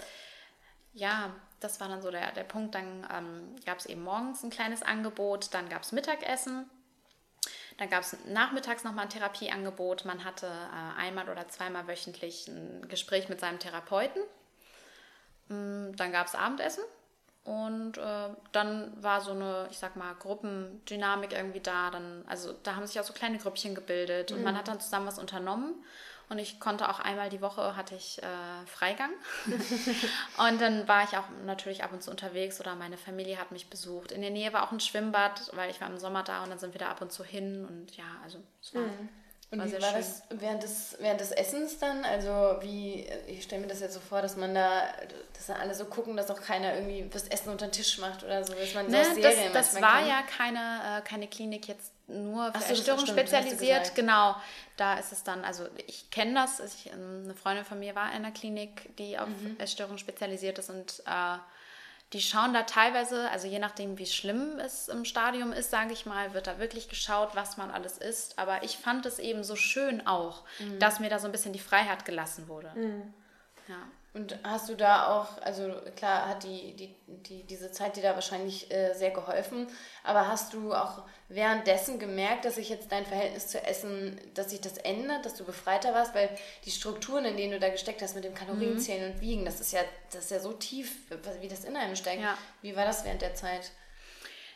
Ja, 0.93 1.35
das 1.59 1.81
war 1.81 1.89
dann 1.89 2.01
so 2.01 2.11
der, 2.11 2.31
der 2.31 2.45
Punkt. 2.45 2.75
Dann 2.75 3.05
ähm, 3.13 3.55
gab 3.65 3.79
es 3.79 3.85
eben 3.87 4.03
morgens 4.03 4.41
ein 4.43 4.49
kleines 4.51 4.81
Angebot, 4.81 5.53
dann 5.53 5.67
gab 5.67 5.81
es 5.81 5.91
Mittagessen. 5.91 6.69
Dann 7.77 7.89
gab 7.89 8.01
es 8.01 8.15
nachmittags 8.25 8.83
nochmal 8.83 9.05
ein 9.05 9.09
Therapieangebot. 9.09 10.05
Man 10.05 10.23
hatte 10.23 10.47
äh, 10.47 10.99
einmal 10.99 11.29
oder 11.29 11.47
zweimal 11.49 11.87
wöchentlich 11.87 12.47
ein 12.47 12.87
Gespräch 12.87 13.27
mit 13.27 13.39
seinem 13.39 13.59
Therapeuten. 13.59 14.21
Mm, 15.49 15.95
Dann 15.95 16.11
gab 16.11 16.27
es 16.27 16.35
Abendessen 16.35 16.83
und 17.43 17.97
äh, 17.97 18.29
dann 18.53 19.03
war 19.03 19.21
so 19.21 19.31
eine, 19.31 19.67
ich 19.69 19.77
sag 19.77 19.95
mal, 19.95 20.13
Gruppendynamik 20.15 21.33
irgendwie 21.33 21.59
da. 21.59 21.91
Dann, 21.91 22.23
also 22.27 22.53
da 22.63 22.75
haben 22.75 22.87
sich 22.87 22.99
auch 22.99 23.03
so 23.03 23.13
kleine 23.13 23.37
Grüppchen 23.37 23.75
gebildet 23.75 24.31
und 24.31 24.43
man 24.43 24.57
hat 24.57 24.67
dann 24.67 24.79
zusammen 24.79 25.07
was 25.07 25.19
unternommen. 25.19 25.75
Und 26.27 26.39
ich 26.39 26.59
konnte 26.59 26.89
auch 26.89 26.99
einmal 26.99 27.29
die 27.29 27.41
Woche 27.41 27.75
hatte 27.75 27.95
ich 27.95 28.21
äh, 28.23 28.65
Freigang. 28.65 29.11
und 30.37 30.59
dann 30.59 30.87
war 30.87 31.03
ich 31.03 31.17
auch 31.17 31.25
natürlich 31.45 31.83
ab 31.83 31.93
und 31.93 32.01
zu 32.01 32.09
unterwegs 32.09 32.59
oder 32.59 32.75
meine 32.75 32.97
Familie 32.97 33.37
hat 33.37 33.51
mich 33.51 33.69
besucht. 33.69 34.11
In 34.11 34.21
der 34.21 34.31
Nähe 34.31 34.51
war 34.51 34.63
auch 34.63 34.71
ein 34.71 34.79
Schwimmbad, 34.79 35.51
weil 35.53 35.69
ich 35.69 35.81
war 35.81 35.89
im 35.89 35.97
Sommer 35.97 36.23
da 36.23 36.43
und 36.43 36.49
dann 36.49 36.59
sind 36.59 36.73
wir 36.73 36.79
da 36.79 36.89
ab 36.89 37.01
und 37.01 37.11
zu 37.11 37.23
hin. 37.23 37.65
Und 37.65 37.95
ja, 37.95 38.05
also 38.23 38.39
es 38.61 38.73
war, 38.73 38.83
Und 39.51 39.59
war 39.59 39.67
wie 39.67 39.71
war 39.81 39.91
schön. 39.91 39.97
das 39.99 40.23
während 40.31 40.63
des, 40.63 40.97
während 40.99 41.21
des 41.21 41.31
Essens 41.31 41.77
dann? 41.79 42.03
Also 42.03 42.57
wie, 42.61 43.07
ich 43.27 43.43
stelle 43.43 43.61
mir 43.61 43.67
das 43.67 43.79
jetzt 43.79 43.93
so 43.93 43.99
vor, 43.99 44.21
dass 44.21 44.35
man 44.35 44.53
da, 44.55 44.83
dass 45.33 45.45
dann 45.47 45.57
alle 45.61 45.73
so 45.75 45.85
gucken, 45.85 46.17
dass 46.17 46.29
auch 46.31 46.41
keiner 46.41 46.73
irgendwie 46.75 47.07
das 47.11 47.27
Essen 47.27 47.49
unter 47.49 47.67
den 47.67 47.71
Tisch 47.71 47.97
macht 47.99 48.23
oder 48.23 48.43
so, 48.43 48.53
dass 48.53 48.73
man 48.73 48.85
so 48.89 48.91
Ne, 48.91 49.01
aus 49.01 49.07
das, 49.21 49.35
das 49.53 49.81
war 49.81 49.97
kennt. 49.99 50.09
ja 50.09 50.21
keine, 50.23 50.99
äh, 50.99 51.01
keine 51.07 51.27
Klinik 51.27 51.67
jetzt 51.67 51.91
nur 52.07 52.51
für 52.53 52.59
so, 52.59 52.73
Essstörungen 52.73 53.07
spezialisiert. 53.07 53.95
Genau, 53.95 54.35
da 54.77 54.95
ist 54.99 55.11
es 55.11 55.23
dann, 55.23 55.43
also 55.45 55.65
ich 55.87 56.09
kenne 56.11 56.33
das, 56.33 56.59
ich, 56.59 56.91
ähm, 56.91 57.21
eine 57.25 57.35
Freundin 57.35 57.65
von 57.65 57.79
mir 57.79 57.95
war 57.95 58.09
in 58.09 58.17
einer 58.17 58.31
Klinik, 58.31 58.95
die 58.97 59.17
auf 59.17 59.27
Mhm. 59.29 59.55
Essstörungen 59.59 59.97
spezialisiert 59.99 60.59
ist 60.59 60.69
und 60.69 61.01
äh, 61.05 61.37
die 62.15 62.21
schauen 62.21 62.53
da 62.53 62.63
teilweise, 62.63 63.29
also 63.29 63.45
je 63.45 63.59
nachdem, 63.59 63.97
wie 63.99 64.05
schlimm 64.05 64.57
es 64.57 64.87
im 64.87 65.03
Stadium 65.03 65.51
ist, 65.51 65.69
sage 65.69 65.91
ich 65.93 66.05
mal, 66.05 66.33
wird 66.33 66.47
da 66.47 66.57
wirklich 66.59 66.87
geschaut, 66.89 67.35
was 67.35 67.57
man 67.57 67.69
alles 67.71 67.97
isst. 67.97 68.39
Aber 68.39 68.63
ich 68.63 68.77
fand 68.77 69.05
es 69.05 69.19
eben 69.19 69.43
so 69.43 69.55
schön 69.57 70.07
auch, 70.07 70.43
Mhm. 70.59 70.79
dass 70.79 70.99
mir 71.01 71.09
da 71.09 71.19
so 71.19 71.27
ein 71.27 71.33
bisschen 71.33 71.51
die 71.51 71.59
Freiheit 71.59 72.05
gelassen 72.05 72.47
wurde. 72.47 72.71
Ja. 73.67 73.75
Und 74.15 74.39
hast 74.43 74.69
du 74.69 74.75
da 74.75 75.07
auch, 75.09 75.41
also 75.41 75.73
klar 75.97 76.29
hat 76.29 76.43
die, 76.43 76.73
die, 76.73 76.95
die, 77.05 77.43
diese 77.43 77.73
Zeit 77.73 77.97
dir 77.97 78.01
da 78.01 78.13
wahrscheinlich 78.13 78.71
äh, 78.71 78.93
sehr 78.93 79.11
geholfen, 79.11 79.67
aber 80.05 80.29
hast 80.29 80.53
du 80.53 80.73
auch 80.73 81.03
währenddessen 81.27 81.99
gemerkt, 81.99 82.45
dass 82.45 82.55
sich 82.55 82.69
jetzt 82.69 82.93
dein 82.93 83.05
Verhältnis 83.05 83.49
zu 83.49 83.61
Essen, 83.61 84.17
dass 84.33 84.51
sich 84.51 84.61
das 84.61 84.77
ändert, 84.77 85.25
dass 85.25 85.35
du 85.35 85.43
befreiter 85.43 85.93
warst, 85.93 86.15
weil 86.15 86.29
die 86.63 86.71
Strukturen, 86.71 87.25
in 87.25 87.35
denen 87.35 87.51
du 87.51 87.59
da 87.59 87.67
gesteckt 87.67 88.01
hast 88.01 88.15
mit 88.15 88.23
dem 88.23 88.33
Kalorienzählen 88.33 89.11
und 89.11 89.19
Wiegen, 89.19 89.43
das 89.43 89.59
ist 89.59 89.73
ja, 89.73 89.81
das 90.13 90.23
ist 90.23 90.31
ja 90.31 90.39
so 90.39 90.53
tief, 90.53 90.95
wie 91.41 91.49
das 91.49 91.65
in 91.65 91.75
einem 91.75 91.97
steckt. 91.97 92.21
Ja. 92.21 92.37
Wie 92.61 92.73
war 92.77 92.85
das 92.85 93.03
während 93.03 93.21
der 93.21 93.35
Zeit? 93.35 93.71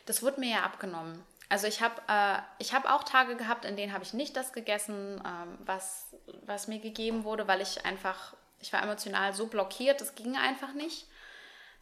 Das 0.06 0.22
wurde 0.22 0.40
mir 0.40 0.52
ja 0.52 0.62
abgenommen. 0.62 1.22
Also 1.50 1.66
ich 1.66 1.82
habe 1.82 2.00
äh, 2.08 2.38
ich 2.58 2.72
hab 2.72 2.90
auch 2.90 3.04
Tage 3.04 3.36
gehabt, 3.36 3.66
in 3.66 3.76
denen 3.76 3.92
habe 3.92 4.04
ich 4.04 4.14
nicht 4.14 4.36
das 4.36 4.54
gegessen, 4.54 5.20
ähm, 5.26 5.58
was, 5.66 6.06
was 6.46 6.66
mir 6.66 6.78
gegeben 6.78 7.24
wurde, 7.24 7.46
weil 7.46 7.60
ich 7.60 7.84
einfach, 7.84 8.34
ich 8.60 8.72
war 8.72 8.82
emotional 8.82 9.32
so 9.34 9.46
blockiert, 9.46 10.00
das 10.00 10.14
ging 10.14 10.36
einfach 10.36 10.72
nicht. 10.72 11.06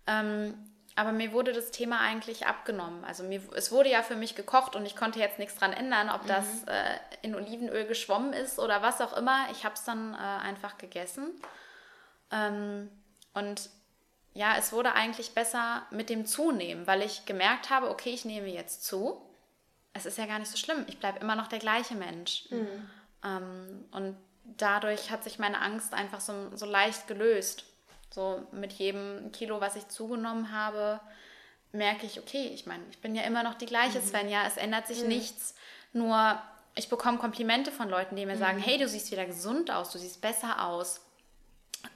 Ähm, 0.07 0.55
aber 0.99 1.13
mir 1.13 1.33
wurde 1.33 1.53
das 1.53 1.71
Thema 1.71 2.01
eigentlich 2.01 2.47
abgenommen. 2.47 3.05
Also 3.05 3.23
mir, 3.23 3.41
es 3.55 3.71
wurde 3.71 3.89
ja 3.89 4.03
für 4.03 4.17
mich 4.17 4.35
gekocht 4.35 4.75
und 4.75 4.85
ich 4.85 4.97
konnte 4.97 5.21
jetzt 5.21 5.39
nichts 5.39 5.55
dran 5.55 5.73
ändern, 5.73 6.11
ob 6.11 6.27
das 6.27 6.65
äh, 6.65 6.99
in 7.23 7.37
Olivenöl 7.37 7.87
geschwommen 7.87 8.33
ist 8.33 8.59
oder 8.59 8.83
was 8.83 9.01
auch 9.01 9.17
immer. 9.17 9.47
Ich 9.53 9.65
habe 9.65 9.77
es 9.77 9.85
dann 9.85 10.15
äh, 10.15 10.17
einfach 10.17 10.77
gegessen. 10.77 11.31
Ähm, 12.33 12.91
und 13.33 13.71
ja, 14.35 14.57
es 14.59 14.73
wurde 14.73 14.93
eigentlich 14.93 15.35
besser 15.35 15.87
mit 15.91 16.11
dem 16.11 16.27
Zunehmen, 16.27 16.87
weil 16.89 17.03
ich 17.03 17.27
gemerkt 17.27 17.71
habe, 17.71 17.91
okay, 17.91 18.11
ich 18.11 18.25
nehme 18.25 18.49
jetzt 18.49 18.85
zu. 18.85 19.23
Es 19.93 20.05
ist 20.05 20.19
ja 20.19 20.27
gar 20.27 20.41
nicht 20.41 20.51
so 20.51 20.57
schlimm. 20.57 20.85
Ich 20.89 20.99
bleibe 20.99 21.21
immer 21.21 21.37
noch 21.37 21.47
der 21.47 21.61
gleiche 21.61 21.95
Mensch. 21.95 22.49
Ähm, 23.25 23.85
und 23.93 24.17
dadurch 24.57 25.11
hat 25.11 25.25
sich 25.25 25.39
meine 25.39 25.61
Angst 25.61 25.95
einfach 25.95 26.21
so, 26.21 26.51
so 26.55 26.67
leicht 26.67 27.07
gelöst. 27.07 27.65
So 28.11 28.47
mit 28.53 28.73
jedem 28.73 29.33
Kilo, 29.33 29.61
was 29.61 29.77
ich 29.77 29.89
zugenommen 29.89 30.53
habe, 30.53 31.01
merke 31.73 32.07
ich, 32.07 32.19
okay, 32.19 32.51
ich 32.55 32.67
meine, 32.67 32.83
ich 32.91 32.99
bin 32.99 33.15
ja 33.15 33.23
immer 33.23 33.43
noch 33.43 33.55
die 33.55 33.67
gleiche 33.67 34.01
mhm. 34.01 34.05
Svenja, 34.05 34.47
es 34.47 34.57
ändert 34.57 34.87
sich 34.87 35.03
mhm. 35.03 35.09
nichts. 35.09 35.55
Nur 35.93 36.41
ich 36.75 36.89
bekomme 36.89 37.19
Komplimente 37.19 37.71
von 37.73 37.89
Leuten, 37.89 38.17
die 38.17 38.25
mir 38.25 38.37
mhm. 38.37 38.41
sagen, 38.41 38.59
hey, 38.59 38.79
du 38.79 38.89
siehst 38.89 39.11
wieder 39.11 39.27
gesund 39.27 39.71
aus, 39.71 39.91
du 39.91 39.99
siehst 39.99 40.21
besser 40.21 40.65
aus. 40.65 41.03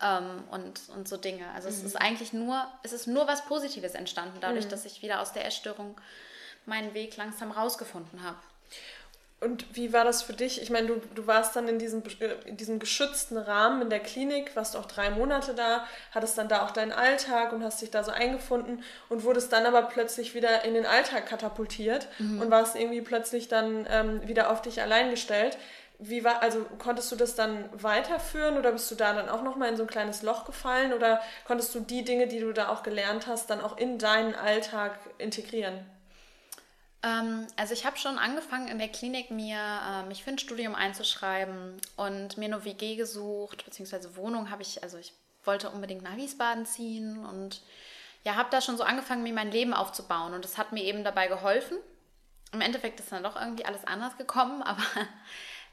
Ähm, 0.01 0.45
und, 0.51 0.81
und 0.95 1.09
so 1.09 1.17
Dinge. 1.17 1.49
Also 1.55 1.69
mhm. 1.69 1.75
es 1.75 1.83
ist 1.83 1.97
eigentlich 1.97 2.33
nur, 2.33 2.65
es 2.83 2.93
ist 2.93 3.07
nur 3.07 3.27
was 3.27 3.45
Positives 3.47 3.95
entstanden, 3.95 4.39
dadurch, 4.41 4.67
mhm. 4.67 4.71
dass 4.71 4.85
ich 4.85 5.03
wieder 5.03 5.21
aus 5.21 5.33
der 5.33 5.45
Essstörung 5.47 6.01
meinen 6.67 6.95
Weg 6.95 7.17
langsam 7.17 7.51
rausgefunden 7.51 8.23
habe. 8.23 8.39
Und 9.43 9.77
wie 9.77 9.93
war 9.93 10.05
das 10.05 10.23
für 10.23 10.35
dich? 10.35 10.63
Ich 10.63 10.71
meine, 10.71 10.87
du, 10.87 11.01
du 11.17 11.27
warst 11.27 11.57
dann 11.57 11.67
in 11.67 11.81
diesem, 11.81 12.03
in 12.45 12.57
diesem 12.57 12.79
geschützten 12.79 13.37
Rahmen 13.37 13.83
in 13.83 13.91
der 13.91 13.99
Klinik, 13.99 14.55
warst 14.55 14.77
auch 14.77 14.87
drei 14.87 15.11
Monate 15.11 15.55
da, 15.55 15.85
hattest 16.13 16.39
dann 16.39 16.49
da 16.49 16.65
auch 16.65 16.71
deinen 16.71 16.93
Alltag 16.93 17.53
und 17.53 17.65
hast 17.65 17.83
dich 17.83 17.91
da 17.91 18.05
so 18.05 18.13
eingefunden 18.13 18.85
und 19.09 19.25
wurdest 19.25 19.53
dann 19.53 19.67
aber 19.67 19.83
plötzlich 19.83 20.35
wieder 20.35 20.65
in 20.65 20.75
den 20.75 20.87
Alltag 20.87 21.27
katapultiert 21.27 22.07
mhm. 22.21 22.41
und 22.41 22.51
warst 22.53 22.77
irgendwie 22.77 23.01
plötzlich 23.01 23.49
dann 23.49 23.85
ähm, 23.91 24.27
wieder 24.29 24.49
auf 24.51 24.63
dich 24.63 24.81
allein 24.81 25.11
gestellt. 25.11 25.59
Wie 25.99 26.23
war, 26.23 26.41
also 26.41 26.65
konntest 26.79 27.11
du 27.11 27.17
das 27.17 27.35
dann 27.35 27.69
weiterführen 27.73 28.59
oder 28.59 28.71
bist 28.71 28.91
du 28.93 28.95
da 28.95 29.13
dann 29.13 29.29
auch 29.29 29.43
nochmal 29.43 29.71
in 29.71 29.77
so 29.77 29.83
ein 29.83 29.89
kleines 29.89 30.23
Loch 30.23 30.45
gefallen 30.45 30.93
oder 30.93 31.21
konntest 31.47 31.75
du 31.75 31.81
die 31.81 32.05
Dinge, 32.05 32.29
die 32.29 32.39
du 32.39 32.53
da 32.53 32.69
auch 32.69 32.85
gelernt 32.85 33.27
hast, 33.27 33.51
dann 33.51 33.61
auch 33.61 33.77
in 33.77 33.99
deinen 33.99 34.37
Alltag 34.37 34.99
integrieren? 35.19 35.85
Ähm, 37.03 37.47
also 37.57 37.75
ich 37.75 37.85
habe 37.85 37.97
schon 37.97 38.19
angefangen 38.19 38.69
in 38.69 38.79
der 38.79 38.89
Klinik 38.89 39.31
mir 39.31 39.59
äh, 39.59 40.03
mich 40.07 40.23
für 40.23 40.31
ein 40.31 40.39
Studium 40.39 40.75
einzuschreiben 40.75 41.81
und 41.97 42.39
mir 42.39 42.47
eine 42.47 42.65
WG 42.65 42.97
gesucht, 42.97 43.65
beziehungsweise 43.65 44.17
Wohnung 44.17 44.51
habe 44.51 44.63
ich, 44.63 44.83
also 44.83 44.99
ich 44.99 45.13
wollte 45.45 45.71
unbedingt 45.71 46.03
nach 46.03 46.17
Wiesbaden 46.17 46.67
ziehen 46.67 47.25
und 47.25 47.63
ja, 48.25 48.37
habe 48.37 48.51
da 48.51 48.61
schon 48.61 48.77
so 48.77 48.85
angefangen, 48.85 49.25
mir 49.25 49.33
mein 49.33 49.51
Leben 49.51 49.75
aufzubauen 49.75 50.35
und 50.35 50.45
das 50.45 50.59
hat 50.59 50.73
mir 50.73 50.85
eben 50.85 51.03
dabei 51.03 51.27
geholfen. 51.27 51.77
Im 52.53 52.61
Endeffekt 52.61 53.01
ist 53.01 53.11
dann 53.11 53.25
doch 53.25 53.35
irgendwie 53.35 53.65
alles 53.65 53.85
anders 53.85 54.17
gekommen, 54.17 54.63
aber 54.63 54.83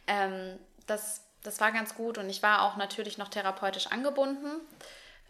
ähm, 0.08 0.58
das, 0.88 1.24
das 1.44 1.62
war 1.62 1.72
ganz 1.72 1.94
gut 1.94 2.18
und 2.18 2.30
ich 2.30 2.42
war 2.42 2.64
auch 2.64 2.78
natürlich 2.78 3.20
noch 3.20 3.28
therapeutisch 3.28 3.88
angebunden. 3.88 4.62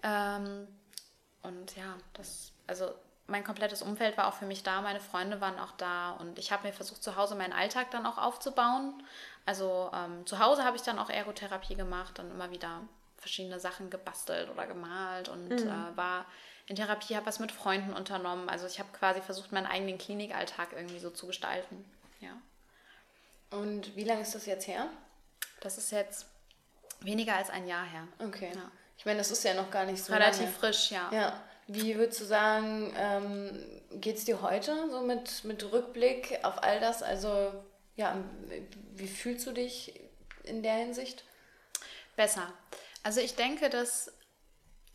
Ähm, 0.01 0.67
und 1.41 1.75
ja, 1.75 1.97
das, 2.13 2.53
also 2.67 2.93
mein 3.29 3.43
komplettes 3.43 3.81
Umfeld 3.81 4.17
war 4.17 4.27
auch 4.27 4.33
für 4.33 4.45
mich 4.45 4.63
da, 4.63 4.81
meine 4.81 4.99
Freunde 4.99 5.41
waren 5.41 5.59
auch 5.59 5.71
da 5.77 6.11
und 6.11 6.39
ich 6.39 6.51
habe 6.51 6.67
mir 6.67 6.73
versucht, 6.73 7.03
zu 7.03 7.15
Hause 7.15 7.35
meinen 7.35 7.53
Alltag 7.53 7.91
dann 7.91 8.05
auch 8.05 8.17
aufzubauen. 8.17 8.93
Also 9.45 9.91
ähm, 9.93 10.25
zu 10.25 10.39
Hause 10.39 10.63
habe 10.63 10.77
ich 10.77 10.83
dann 10.83 10.99
auch 10.99 11.09
Ergotherapie 11.09 11.75
gemacht 11.75 12.19
und 12.19 12.29
immer 12.31 12.51
wieder 12.51 12.81
verschiedene 13.17 13.59
Sachen 13.59 13.89
gebastelt 13.89 14.49
oder 14.49 14.65
gemalt 14.67 15.29
und 15.29 15.49
mhm. 15.49 15.67
äh, 15.67 15.97
war 15.97 16.25
in 16.67 16.75
Therapie, 16.75 17.15
habe 17.15 17.25
was 17.25 17.39
mit 17.39 17.51
Freunden 17.51 17.93
unternommen. 17.93 18.47
Also 18.49 18.67
ich 18.67 18.79
habe 18.79 18.89
quasi 18.93 19.21
versucht, 19.21 19.51
meinen 19.51 19.65
eigenen 19.65 19.97
Klinikalltag 19.97 20.73
irgendwie 20.73 20.99
so 20.99 21.09
zu 21.09 21.27
gestalten. 21.27 21.83
Ja. 22.19 22.33
Und 23.49 23.95
wie 23.95 24.03
lange 24.03 24.21
ist 24.21 24.35
das 24.35 24.45
jetzt 24.45 24.67
her? 24.67 24.87
Das 25.61 25.77
ist 25.77 25.91
jetzt 25.91 26.27
weniger 27.01 27.35
als 27.35 27.49
ein 27.49 27.67
Jahr 27.67 27.85
her. 27.85 28.07
Okay. 28.19 28.51
Ja. 28.53 28.71
Ich 28.97 29.05
meine, 29.05 29.17
das 29.17 29.31
ist 29.31 29.43
ja 29.43 29.53
noch 29.53 29.71
gar 29.71 29.85
nicht 29.85 30.03
so 30.03 30.13
Relativ 30.13 30.41
lange. 30.41 30.53
frisch, 30.53 30.91
ja. 30.91 31.09
Ja. 31.11 31.41
Wie 31.71 31.97
würdest 31.97 32.19
du 32.19 32.25
sagen, 32.25 32.91
ähm, 32.97 33.51
geht 34.01 34.17
es 34.17 34.25
dir 34.25 34.41
heute 34.41 34.89
so 34.89 35.01
mit, 35.01 35.43
mit 35.43 35.71
Rückblick 35.71 36.39
auf 36.41 36.63
all 36.63 36.79
das? 36.79 37.03
Also, 37.03 37.53
ja, 37.95 38.17
wie 38.95 39.08
fühlst 39.08 39.45
du 39.45 39.51
dich 39.51 39.99
in 40.43 40.63
der 40.63 40.73
Hinsicht? 40.73 41.23
Besser. 42.15 42.51
Also 43.03 43.21
ich 43.21 43.36
denke, 43.36 43.69
dass 43.69 44.12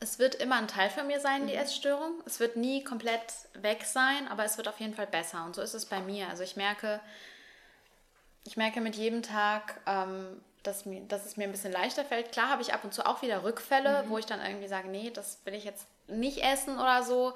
es 0.01 0.19
wird 0.19 0.35
immer 0.35 0.57
ein 0.57 0.67
Teil 0.67 0.91
von 0.91 1.07
mir 1.07 1.21
sein, 1.21 1.47
die 1.47 1.55
mhm. 1.55 1.61
Essstörung. 1.61 2.21
Es 2.27 2.41
wird 2.41 2.57
nie 2.57 2.83
komplett 2.83 3.23
weg 3.55 3.85
sein, 3.85 4.27
aber 4.27 4.45
es 4.45 4.57
wird 4.57 4.67
auf 4.67 4.81
jeden 4.81 4.95
Fall 4.95 5.07
besser. 5.07 5.45
Und 5.45 5.55
so 5.55 5.63
ist 5.63 5.75
es 5.75 5.87
bei 5.87 6.01
mir. 6.01 6.29
Also 6.29 6.43
ich 6.43 6.57
merke, 6.57 7.01
ich 8.43 8.57
merke 8.57 8.81
mit 8.81 8.97
jedem 8.97 9.23
Tag, 9.23 9.81
ähm, 9.87 10.43
dass, 10.65 10.87
mir, 10.87 11.03
dass 11.03 11.25
es 11.25 11.37
mir 11.37 11.45
ein 11.45 11.53
bisschen 11.53 11.73
leichter 11.73 12.05
fällt. 12.05 12.33
Klar 12.33 12.49
habe 12.49 12.63
ich 12.63 12.75
ab 12.75 12.83
und 12.83 12.93
zu 12.93 13.07
auch 13.07 13.23
wieder 13.23 13.45
Rückfälle, 13.45 14.03
mhm. 14.03 14.11
wo 14.11 14.19
ich 14.19 14.27
dann 14.27 14.45
irgendwie 14.45 14.67
sage, 14.67 14.89
nee, 14.89 15.11
das 15.11 15.39
will 15.45 15.55
ich 15.55 15.65
jetzt 15.65 15.87
nicht 16.07 16.39
essen 16.39 16.79
oder 16.79 17.03
so, 17.03 17.35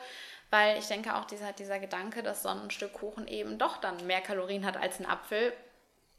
weil 0.50 0.78
ich 0.78 0.86
denke 0.86 1.14
auch 1.14 1.24
dieser, 1.24 1.52
dieser 1.52 1.78
Gedanke, 1.78 2.22
dass 2.22 2.42
so 2.42 2.48
ein 2.48 2.70
Stück 2.70 2.94
Kuchen 2.94 3.26
eben 3.28 3.58
doch 3.58 3.78
dann 3.78 4.06
mehr 4.06 4.20
Kalorien 4.20 4.64
hat 4.64 4.76
als 4.76 4.98
ein 4.98 5.06
Apfel, 5.06 5.52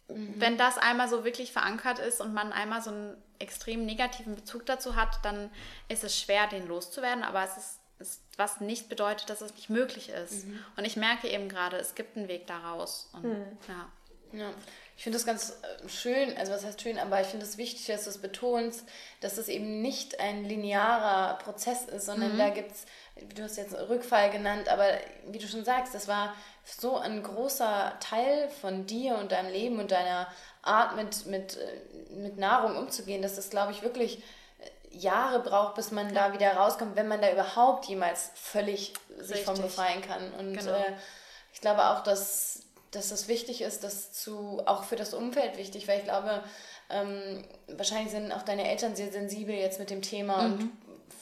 mhm. 0.07 0.35
wenn 0.37 0.57
das 0.57 0.77
einmal 0.77 1.09
so 1.09 1.23
wirklich 1.23 1.51
verankert 1.51 1.99
ist 1.99 2.21
und 2.21 2.33
man 2.33 2.51
einmal 2.51 2.81
so 2.81 2.91
einen 2.91 3.17
extrem 3.39 3.85
negativen 3.85 4.35
Bezug 4.35 4.65
dazu 4.65 4.95
hat, 4.95 5.23
dann 5.23 5.49
ist 5.87 6.03
es 6.03 6.19
schwer, 6.19 6.47
den 6.47 6.67
loszuwerden, 6.67 7.23
aber 7.23 7.43
es 7.43 7.57
ist, 7.57 7.79
ist 7.99 8.21
was 8.37 8.61
nicht 8.61 8.89
bedeutet, 8.89 9.29
dass 9.29 9.41
es 9.41 9.53
nicht 9.55 9.69
möglich 9.69 10.09
ist. 10.09 10.45
Mhm. 10.45 10.59
Und 10.77 10.85
ich 10.85 10.95
merke 10.95 11.27
eben 11.27 11.49
gerade, 11.49 11.77
es 11.77 11.95
gibt 11.95 12.17
einen 12.17 12.27
Weg 12.27 12.47
daraus. 12.47 13.09
Und, 13.13 13.23
mhm. 13.23 13.57
ja. 13.67 13.89
Ja, 14.31 14.51
ich 14.99 15.03
finde 15.03 15.17
das 15.17 15.25
ganz 15.25 15.51
äh, 15.51 15.87
schön, 15.87 16.35
also 16.37 16.51
was 16.51 16.65
heißt 16.65 16.81
schön, 16.81 16.99
aber 16.99 17.21
ich 17.21 17.27
finde 17.27 17.45
es 17.45 17.57
wichtig, 17.57 17.85
dass 17.85 18.03
du 18.03 18.09
es 18.09 18.17
betonst, 18.17 18.83
dass 19.21 19.37
es 19.37 19.47
eben 19.47 19.81
nicht 19.81 20.19
ein 20.19 20.43
linearer 20.43 21.37
Prozess 21.37 21.85
ist, 21.85 22.07
sondern 22.07 22.33
mhm. 22.33 22.37
da 22.37 22.49
gibt 22.49 22.73
es, 22.73 22.85
du 23.33 23.43
hast 23.43 23.55
jetzt 23.55 23.73
Rückfall 23.73 24.29
genannt, 24.29 24.67
aber 24.67 24.83
wie 25.27 25.37
du 25.37 25.47
schon 25.47 25.63
sagst, 25.63 25.95
das 25.95 26.09
war 26.09 26.35
so 26.65 26.97
ein 26.97 27.23
großer 27.23 27.93
Teil 28.01 28.49
von 28.49 28.87
dir 28.87 29.15
und 29.15 29.31
deinem 29.31 29.53
Leben 29.53 29.79
und 29.79 29.91
deiner 29.91 30.27
Art 30.63 30.97
mit, 30.97 31.25
mit, 31.27 31.55
äh, 31.55 32.15
mit 32.15 32.37
Nahrung 32.37 32.75
umzugehen, 32.75 33.21
dass 33.21 33.37
das, 33.37 33.49
glaube 33.49 33.71
ich, 33.71 33.83
wirklich 33.83 34.17
äh, 34.17 34.97
Jahre 34.97 35.39
braucht, 35.39 35.75
bis 35.75 35.91
man 35.91 36.13
da 36.13 36.33
wieder 36.33 36.51
rauskommt, 36.51 36.97
wenn 36.97 37.07
man 37.07 37.21
da 37.21 37.31
überhaupt 37.31 37.85
jemals 37.85 38.31
völlig 38.35 38.91
sich 39.17 39.29
Richtig. 39.29 39.45
von 39.45 39.61
befreien 39.61 40.01
kann. 40.01 40.33
Und 40.33 40.57
genau. 40.57 40.73
äh, 40.73 40.91
ich 41.53 41.61
glaube 41.61 41.85
auch, 41.85 42.03
dass 42.03 42.63
dass 42.91 43.09
das 43.09 43.27
wichtig 43.27 43.61
ist, 43.61 43.83
das 43.83 44.11
zu, 44.11 44.61
auch 44.65 44.83
für 44.83 44.95
das 44.95 45.13
Umfeld 45.13 45.57
wichtig, 45.57 45.87
weil 45.87 45.99
ich 45.99 46.05
glaube, 46.05 46.43
ähm, 46.89 47.43
wahrscheinlich 47.67 48.11
sind 48.11 48.31
auch 48.31 48.41
deine 48.41 48.67
Eltern 48.67 48.95
sehr 48.95 49.11
sensibel 49.11 49.53
jetzt 49.53 49.79
mit 49.79 49.89
dem 49.89 50.01
Thema 50.01 50.41
mhm. 50.41 50.53
und 50.53 50.71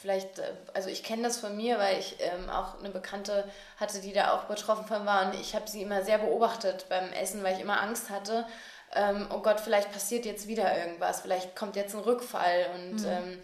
vielleicht, 0.00 0.38
äh, 0.38 0.52
also 0.74 0.88
ich 0.88 1.02
kenne 1.02 1.24
das 1.24 1.38
von 1.38 1.56
mir, 1.56 1.78
weil 1.78 1.98
ich 1.98 2.16
ähm, 2.20 2.48
auch 2.48 2.78
eine 2.78 2.90
Bekannte 2.90 3.44
hatte, 3.76 4.00
die 4.00 4.12
da 4.12 4.32
auch 4.32 4.44
betroffen 4.44 4.86
von 4.86 5.04
war 5.04 5.26
und 5.26 5.40
ich 5.40 5.54
habe 5.54 5.68
sie 5.68 5.82
immer 5.82 6.02
sehr 6.02 6.18
beobachtet 6.18 6.86
beim 6.88 7.12
Essen, 7.12 7.42
weil 7.42 7.54
ich 7.54 7.60
immer 7.60 7.82
Angst 7.82 8.08
hatte, 8.08 8.46
ähm, 8.94 9.26
oh 9.30 9.40
Gott, 9.40 9.60
vielleicht 9.60 9.92
passiert 9.92 10.24
jetzt 10.24 10.48
wieder 10.48 10.76
irgendwas, 10.78 11.20
vielleicht 11.20 11.54
kommt 11.54 11.76
jetzt 11.76 11.94
ein 11.94 12.00
Rückfall 12.00 12.66
und 12.74 13.00
mhm. 13.00 13.06
ähm, 13.06 13.38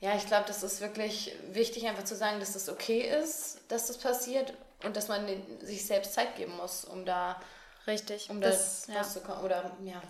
ja, 0.00 0.16
ich 0.16 0.26
glaube, 0.26 0.44
das 0.46 0.62
ist 0.62 0.80
wirklich 0.80 1.36
wichtig, 1.52 1.86
einfach 1.86 2.04
zu 2.04 2.16
sagen, 2.16 2.40
dass 2.40 2.54
das 2.54 2.68
okay 2.68 3.00
ist, 3.00 3.60
dass 3.68 3.86
das 3.86 3.98
passiert 3.98 4.54
und 4.82 4.96
dass 4.96 5.08
man 5.08 5.26
sich 5.60 5.86
selbst 5.86 6.14
Zeit 6.14 6.36
geben 6.36 6.56
muss, 6.56 6.84
um 6.84 7.04
da 7.04 7.40
Richtig. 7.86 8.30
Um 8.30 8.40
das, 8.40 8.86
das 8.86 8.96
rauszukommen. 8.96 9.44
Oder 9.44 9.70
ja. 9.82 10.00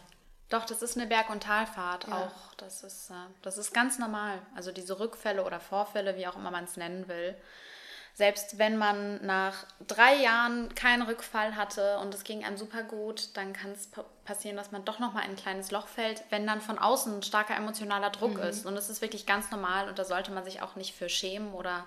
Doch, 0.48 0.64
das 0.64 0.82
ist 0.82 0.96
eine 0.96 1.06
Berg- 1.06 1.30
und 1.30 1.44
Talfahrt 1.44 2.08
ja. 2.08 2.26
auch. 2.26 2.54
Das 2.56 2.82
ist, 2.82 3.10
äh, 3.10 3.14
das 3.42 3.56
ist 3.56 3.72
ganz 3.72 3.98
normal. 3.98 4.42
Also 4.54 4.72
diese 4.72 4.98
Rückfälle 4.98 5.44
oder 5.44 5.60
Vorfälle, 5.60 6.16
wie 6.16 6.26
auch 6.26 6.36
immer 6.36 6.50
man 6.50 6.64
es 6.64 6.76
nennen 6.76 7.08
will. 7.08 7.36
Selbst 8.14 8.58
wenn 8.58 8.76
man 8.76 9.24
nach 9.24 9.64
drei 9.86 10.16
Jahren 10.16 10.74
keinen 10.74 11.02
Rückfall 11.02 11.54
hatte 11.54 11.98
und 11.98 12.12
es 12.12 12.24
ging 12.24 12.44
einem 12.44 12.56
super 12.56 12.82
gut, 12.82 13.36
dann 13.36 13.52
kann 13.52 13.70
es 13.70 13.88
passieren, 14.24 14.56
dass 14.56 14.72
man 14.72 14.84
doch 14.84 14.98
nochmal 14.98 15.24
in 15.24 15.30
ein 15.30 15.36
kleines 15.36 15.70
Loch 15.70 15.86
fällt, 15.86 16.24
wenn 16.30 16.46
dann 16.46 16.60
von 16.60 16.78
außen 16.78 17.18
ein 17.18 17.22
starker 17.22 17.56
emotionaler 17.56 18.10
Druck 18.10 18.34
mhm. 18.34 18.42
ist. 18.42 18.66
Und 18.66 18.74
das 18.74 18.90
ist 18.90 19.00
wirklich 19.00 19.26
ganz 19.26 19.52
normal 19.52 19.88
und 19.88 19.98
da 19.98 20.04
sollte 20.04 20.32
man 20.32 20.44
sich 20.44 20.60
auch 20.60 20.74
nicht 20.74 20.94
für 20.94 21.08
schämen 21.08 21.54
oder 21.54 21.86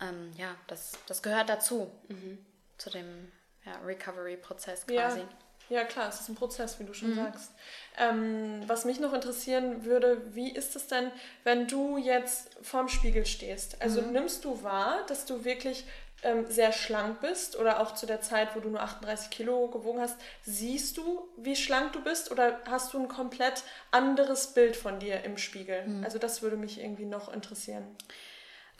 ähm, 0.00 0.32
ja, 0.36 0.54
das, 0.66 0.98
das 1.06 1.22
gehört 1.22 1.48
dazu, 1.48 1.92
mhm. 2.08 2.44
zu 2.76 2.90
dem 2.90 3.32
ja, 3.68 3.86
Recovery-Prozess 3.86 4.86
quasi. 4.86 5.20
Ja. 5.20 5.28
Ja, 5.70 5.84
klar, 5.84 6.08
es 6.08 6.20
ist 6.20 6.28
ein 6.30 6.34
Prozess, 6.34 6.80
wie 6.80 6.84
du 6.84 6.94
schon 6.94 7.10
mhm. 7.10 7.16
sagst. 7.16 7.52
Ähm, 7.98 8.62
was 8.66 8.86
mich 8.86 9.00
noch 9.00 9.12
interessieren 9.12 9.84
würde, 9.84 10.34
wie 10.34 10.50
ist 10.50 10.76
es 10.76 10.86
denn, 10.86 11.10
wenn 11.44 11.66
du 11.66 11.98
jetzt 11.98 12.56
vorm 12.62 12.88
Spiegel 12.88 13.26
stehst? 13.26 13.82
Also 13.82 14.00
mhm. 14.00 14.12
nimmst 14.12 14.44
du 14.44 14.62
wahr, 14.62 15.04
dass 15.08 15.26
du 15.26 15.44
wirklich 15.44 15.84
ähm, 16.22 16.46
sehr 16.48 16.72
schlank 16.72 17.20
bist 17.20 17.56
oder 17.56 17.80
auch 17.80 17.94
zu 17.94 18.06
der 18.06 18.20
Zeit, 18.20 18.56
wo 18.56 18.60
du 18.60 18.70
nur 18.70 18.80
38 18.80 19.30
Kilo 19.30 19.68
gewogen 19.68 20.00
hast, 20.00 20.16
siehst 20.42 20.96
du, 20.96 21.28
wie 21.36 21.54
schlank 21.54 21.92
du 21.92 22.02
bist 22.02 22.30
oder 22.30 22.60
hast 22.68 22.94
du 22.94 22.98
ein 22.98 23.08
komplett 23.08 23.62
anderes 23.90 24.48
Bild 24.54 24.74
von 24.74 24.98
dir 24.98 25.22
im 25.24 25.36
Spiegel? 25.36 25.86
Mhm. 25.86 26.04
Also 26.04 26.18
das 26.18 26.40
würde 26.42 26.56
mich 26.56 26.80
irgendwie 26.80 27.04
noch 27.04 27.32
interessieren. 27.32 27.84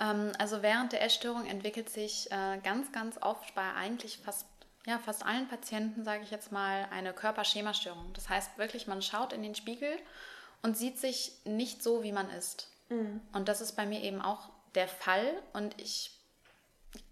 Ähm, 0.01 0.33
also 0.39 0.63
während 0.63 0.93
der 0.93 1.03
Essstörung 1.03 1.47
entwickelt 1.47 1.91
sich 1.91 2.31
äh, 2.33 2.59
ganz, 2.65 2.93
ganz 2.93 3.19
oft 3.21 3.55
bei 3.55 3.73
eigentlich 3.75 4.19
fast 4.25 4.47
ja, 4.89 4.99
fast 4.99 5.25
allen 5.25 5.47
Patienten, 5.49 6.03
sage 6.03 6.23
ich 6.23 6.31
jetzt 6.31 6.51
mal, 6.51 6.89
eine 6.91 7.13
Körperschemastörung. 7.13 8.11
Das 8.15 8.31
heißt 8.31 8.57
wirklich, 8.57 8.87
man 8.87 9.03
schaut 9.03 9.35
in 9.35 9.43
den 9.43 9.55
Spiegel 9.55 9.91
und 10.63 10.79
sieht 10.79 10.99
sich 10.99 11.33
nicht 11.45 11.83
so, 11.83 12.03
wie 12.03 12.13
man 12.13 12.31
ist. 12.31 12.71
Mhm. 12.89 13.21
Und 13.35 13.49
das 13.49 13.61
ist 13.61 13.73
bei 13.73 13.85
mir 13.85 14.03
eben 14.03 14.23
auch 14.23 14.49
der 14.75 14.89
Fall. 14.89 15.43
Und 15.53 15.79
ich, 15.79 16.13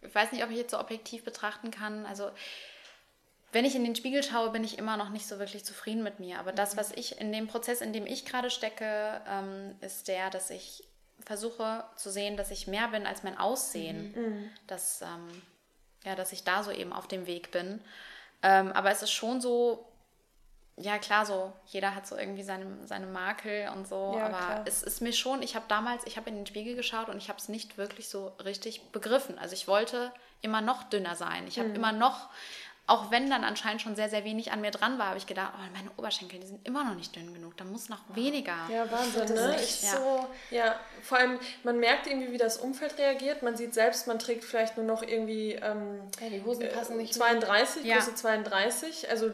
ich 0.01 0.15
weiß 0.15 0.33
nicht, 0.33 0.43
ob 0.43 0.51
ich 0.51 0.57
jetzt 0.57 0.71
so 0.71 0.81
objektiv 0.81 1.23
betrachten 1.23 1.71
kann. 1.71 2.07
Also 2.07 2.31
wenn 3.53 3.67
ich 3.67 3.75
in 3.75 3.85
den 3.85 3.95
Spiegel 3.95 4.23
schaue, 4.23 4.51
bin 4.51 4.65
ich 4.65 4.79
immer 4.79 4.97
noch 4.97 5.11
nicht 5.11 5.27
so 5.27 5.39
wirklich 5.39 5.67
zufrieden 5.67 6.03
mit 6.03 6.19
mir. 6.19 6.39
Aber 6.39 6.53
das, 6.53 6.75
mhm. 6.75 6.79
was 6.79 6.93
ich 6.93 7.21
in 7.21 7.31
dem 7.31 7.47
Prozess, 7.47 7.83
in 7.83 7.93
dem 7.93 8.07
ich 8.07 8.25
gerade 8.25 8.49
stecke, 8.49 9.21
ähm, 9.29 9.77
ist 9.83 10.09
der, 10.09 10.31
dass 10.31 10.49
ich 10.49 10.83
versuche 11.27 11.85
zu 11.97 12.11
sehen, 12.11 12.39
dass 12.39 12.51
ich 12.51 12.67
mehr 12.69 12.89
bin 12.89 13.07
als 13.07 13.23
mein 13.23 13.37
Aussehen. 13.37 14.15
Mhm. 14.17 14.51
Dass, 14.67 15.03
ähm, 15.03 15.43
ja, 16.07 16.14
dass 16.14 16.33
ich 16.33 16.45
da 16.45 16.62
so 16.62 16.71
eben 16.71 16.92
auf 16.92 17.07
dem 17.09 17.27
Weg 17.27 17.51
bin. 17.51 17.81
Ähm, 18.42 18.73
aber 18.73 18.90
es 18.90 19.03
ist 19.03 19.11
schon 19.11 19.40
so, 19.40 19.85
ja 20.77 20.99
klar, 20.99 21.27
so 21.27 21.53
jeder 21.66 21.95
hat 21.95 22.07
so 22.07 22.16
irgendwie 22.16 22.45
seine, 22.45 22.87
seine 22.87 23.07
Makel 23.07 23.69
und 23.75 23.88
so, 23.88 24.14
ja, 24.16 24.27
aber 24.27 24.37
klar. 24.37 24.64
es 24.66 24.83
ist 24.83 25.03
mir 25.03 25.12
schon, 25.12 25.42
ich 25.42 25.57
habe 25.57 25.64
damals, 25.69 26.07
ich 26.07 26.16
habe 26.16 26.31
in 26.31 26.37
den 26.37 26.47
Spiegel 26.47 26.77
geschaut 26.77 27.09
und 27.09 27.19
ich 27.19 27.29
habe 27.29 27.38
es 27.38 27.49
nicht 27.49 27.77
wirklich 27.77 28.09
so 28.09 28.29
richtig 28.45 28.92
begriffen. 28.92 29.38
Also 29.38 29.55
ich 29.55 29.66
wollte 29.69 30.12
immer 30.42 30.61
noch 30.61 30.85
dünner 30.85 31.16
sein. 31.16 31.47
Ich 31.49 31.59
habe 31.59 31.71
mhm. 31.71 31.75
immer 31.77 31.92
noch 31.92 32.29
auch 32.88 33.11
wenn 33.11 33.29
dann 33.29 33.42
anscheinend 33.42 33.83
schon 33.83 33.96
sehr, 33.96 34.09
sehr 34.09 34.25
wenig 34.25 34.53
an 34.53 34.61
mir 34.61 34.70
dran 34.70 34.99
war, 34.99 35.09
habe 35.09 35.18
ich 35.18 35.27
gedacht, 35.27 35.53
oh, 35.57 35.72
meine 35.77 35.90
Oberschenkel, 35.96 36.38
die 36.38 36.46
sind 36.46 36.66
immer 36.66 36.85
noch 36.85 36.94
nicht 36.94 37.16
dünn 37.16 37.35
genug, 37.35 37.57
da 37.57 37.64
muss 37.64 37.88
noch 37.88 38.03
weniger. 38.14 38.55
Ja, 38.72 38.88
Wahnsinn, 38.90 39.35
ne? 39.35 39.57
Echt, 39.57 39.83
ja. 39.83 39.96
So, 39.96 40.27
ja, 40.51 40.77
vor 41.03 41.18
allem, 41.18 41.40
man 41.64 41.81
merkt 41.81 42.07
irgendwie, 42.07 42.31
wie 42.31 42.38
das 42.38 42.59
Umfeld 42.59 42.96
reagiert. 42.99 43.42
Man 43.42 43.57
sieht 43.57 43.75
selbst, 43.75 44.07
man 44.07 44.20
trägt 44.20 44.44
vielleicht 44.44 44.77
nur 44.77 44.87
noch 44.87 45.03
irgendwie 45.03 45.53
ähm, 45.55 46.01
ja, 46.20 46.29
die 46.29 46.44
Hosen 46.44 46.68
passen 46.68 46.96
nicht 46.96 47.12
32, 47.14 47.83
mehr. 47.83 47.96
Größe 47.96 48.14
32. 48.14 49.11
Also 49.11 49.33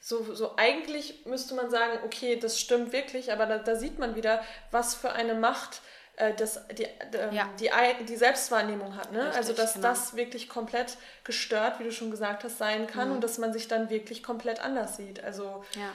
so, 0.00 0.34
so 0.34 0.56
eigentlich 0.56 1.26
müsste 1.26 1.54
man 1.54 1.70
sagen, 1.70 1.98
okay, 2.04 2.36
das 2.36 2.60
stimmt 2.60 2.92
wirklich, 2.92 3.32
aber 3.32 3.46
da, 3.46 3.58
da 3.58 3.74
sieht 3.74 3.98
man 3.98 4.14
wieder, 4.14 4.44
was 4.70 4.94
für 4.94 5.12
eine 5.12 5.34
Macht 5.34 5.80
äh, 6.16 6.34
das, 6.34 6.60
die, 6.76 6.84
ähm, 7.16 7.32
ja. 7.32 7.48
die, 7.58 7.70
die 8.04 8.16
Selbstwahrnehmung 8.16 8.96
hat. 8.96 9.12
Ne? 9.12 9.20
Richtig, 9.20 9.36
also 9.36 9.52
dass 9.54 9.74
genau. 9.74 9.88
das 9.88 10.14
wirklich 10.14 10.48
komplett 10.48 10.96
gestört, 11.24 11.80
wie 11.80 11.84
du 11.84 11.92
schon 11.92 12.10
gesagt 12.10 12.44
hast, 12.44 12.58
sein 12.58 12.86
kann 12.86 13.08
mhm. 13.08 13.14
und 13.16 13.24
dass 13.24 13.38
man 13.38 13.52
sich 13.52 13.68
dann 13.68 13.90
wirklich 13.90 14.22
komplett 14.22 14.60
anders 14.60 14.96
sieht. 14.96 15.24
Also 15.24 15.64
ja. 15.74 15.90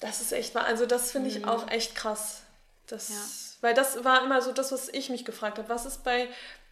das 0.00 0.20
ist 0.20 0.32
echt 0.32 0.54
wahr. 0.54 0.64
Also 0.64 0.86
das 0.86 1.12
finde 1.12 1.28
ich 1.28 1.40
mhm. 1.40 1.48
auch 1.48 1.70
echt 1.70 1.94
krass. 1.94 2.42
Das, 2.88 3.08
ja. 3.10 3.16
Weil 3.60 3.74
das 3.74 4.04
war 4.04 4.24
immer 4.24 4.40
so 4.40 4.52
das, 4.52 4.72
was 4.72 4.88
ich 4.88 5.10
mich 5.10 5.24
gefragt 5.24 5.58
habe. 5.58 5.68
Was 5.68 5.86
ist 5.86 6.04
bei 6.04 6.28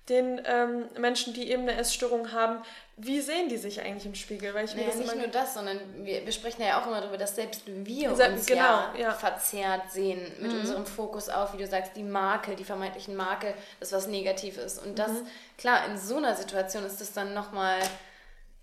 den 0.09 0.41
ähm, 0.45 0.85
Menschen, 0.99 1.35
die 1.35 1.51
eben 1.51 1.63
eine 1.63 1.77
Essstörung 1.77 2.33
haben, 2.33 2.63
wie 2.99 3.21
sehen 3.21 3.49
die 3.49 3.59
sich 3.59 3.81
eigentlich 3.81 4.07
im 4.07 4.15
Spiegel? 4.15 4.55
Weil 4.55 4.65
ich 4.65 4.75
naja, 4.75 4.87
das 4.87 4.97
nicht 4.97 5.17
nur 5.17 5.27
das, 5.27 5.55
sondern 5.55 5.79
wir, 5.99 6.25
wir 6.25 6.33
sprechen 6.33 6.63
ja 6.63 6.81
auch 6.81 6.87
immer 6.87 7.01
darüber, 7.01 7.19
dass 7.19 7.35
selbst 7.35 7.63
wir 7.67 8.11
uns 8.11 8.47
genau, 8.47 8.61
ja, 8.61 8.95
ja, 8.99 9.13
verzerrt 9.13 9.91
sehen 9.91 10.21
mit 10.41 10.53
mhm. 10.53 10.61
unserem 10.61 10.87
Fokus 10.87 11.29
auf, 11.29 11.53
wie 11.53 11.59
du 11.59 11.67
sagst, 11.67 11.93
die 11.97 12.03
Makel, 12.03 12.57
die 12.57 12.65
vermeintlichen 12.65 13.15
Makel, 13.15 13.53
das 13.81 13.93
was 13.93 14.07
negativ 14.07 14.57
ist. 14.57 14.79
Und 14.85 14.99
das, 14.99 15.11
mhm. 15.11 15.27
klar, 15.59 15.85
in 15.87 15.99
so 15.99 16.17
einer 16.17 16.35
Situation 16.35 16.85
ist 16.85 17.01
das 17.01 17.13
dann 17.13 17.35
nochmal 17.35 17.81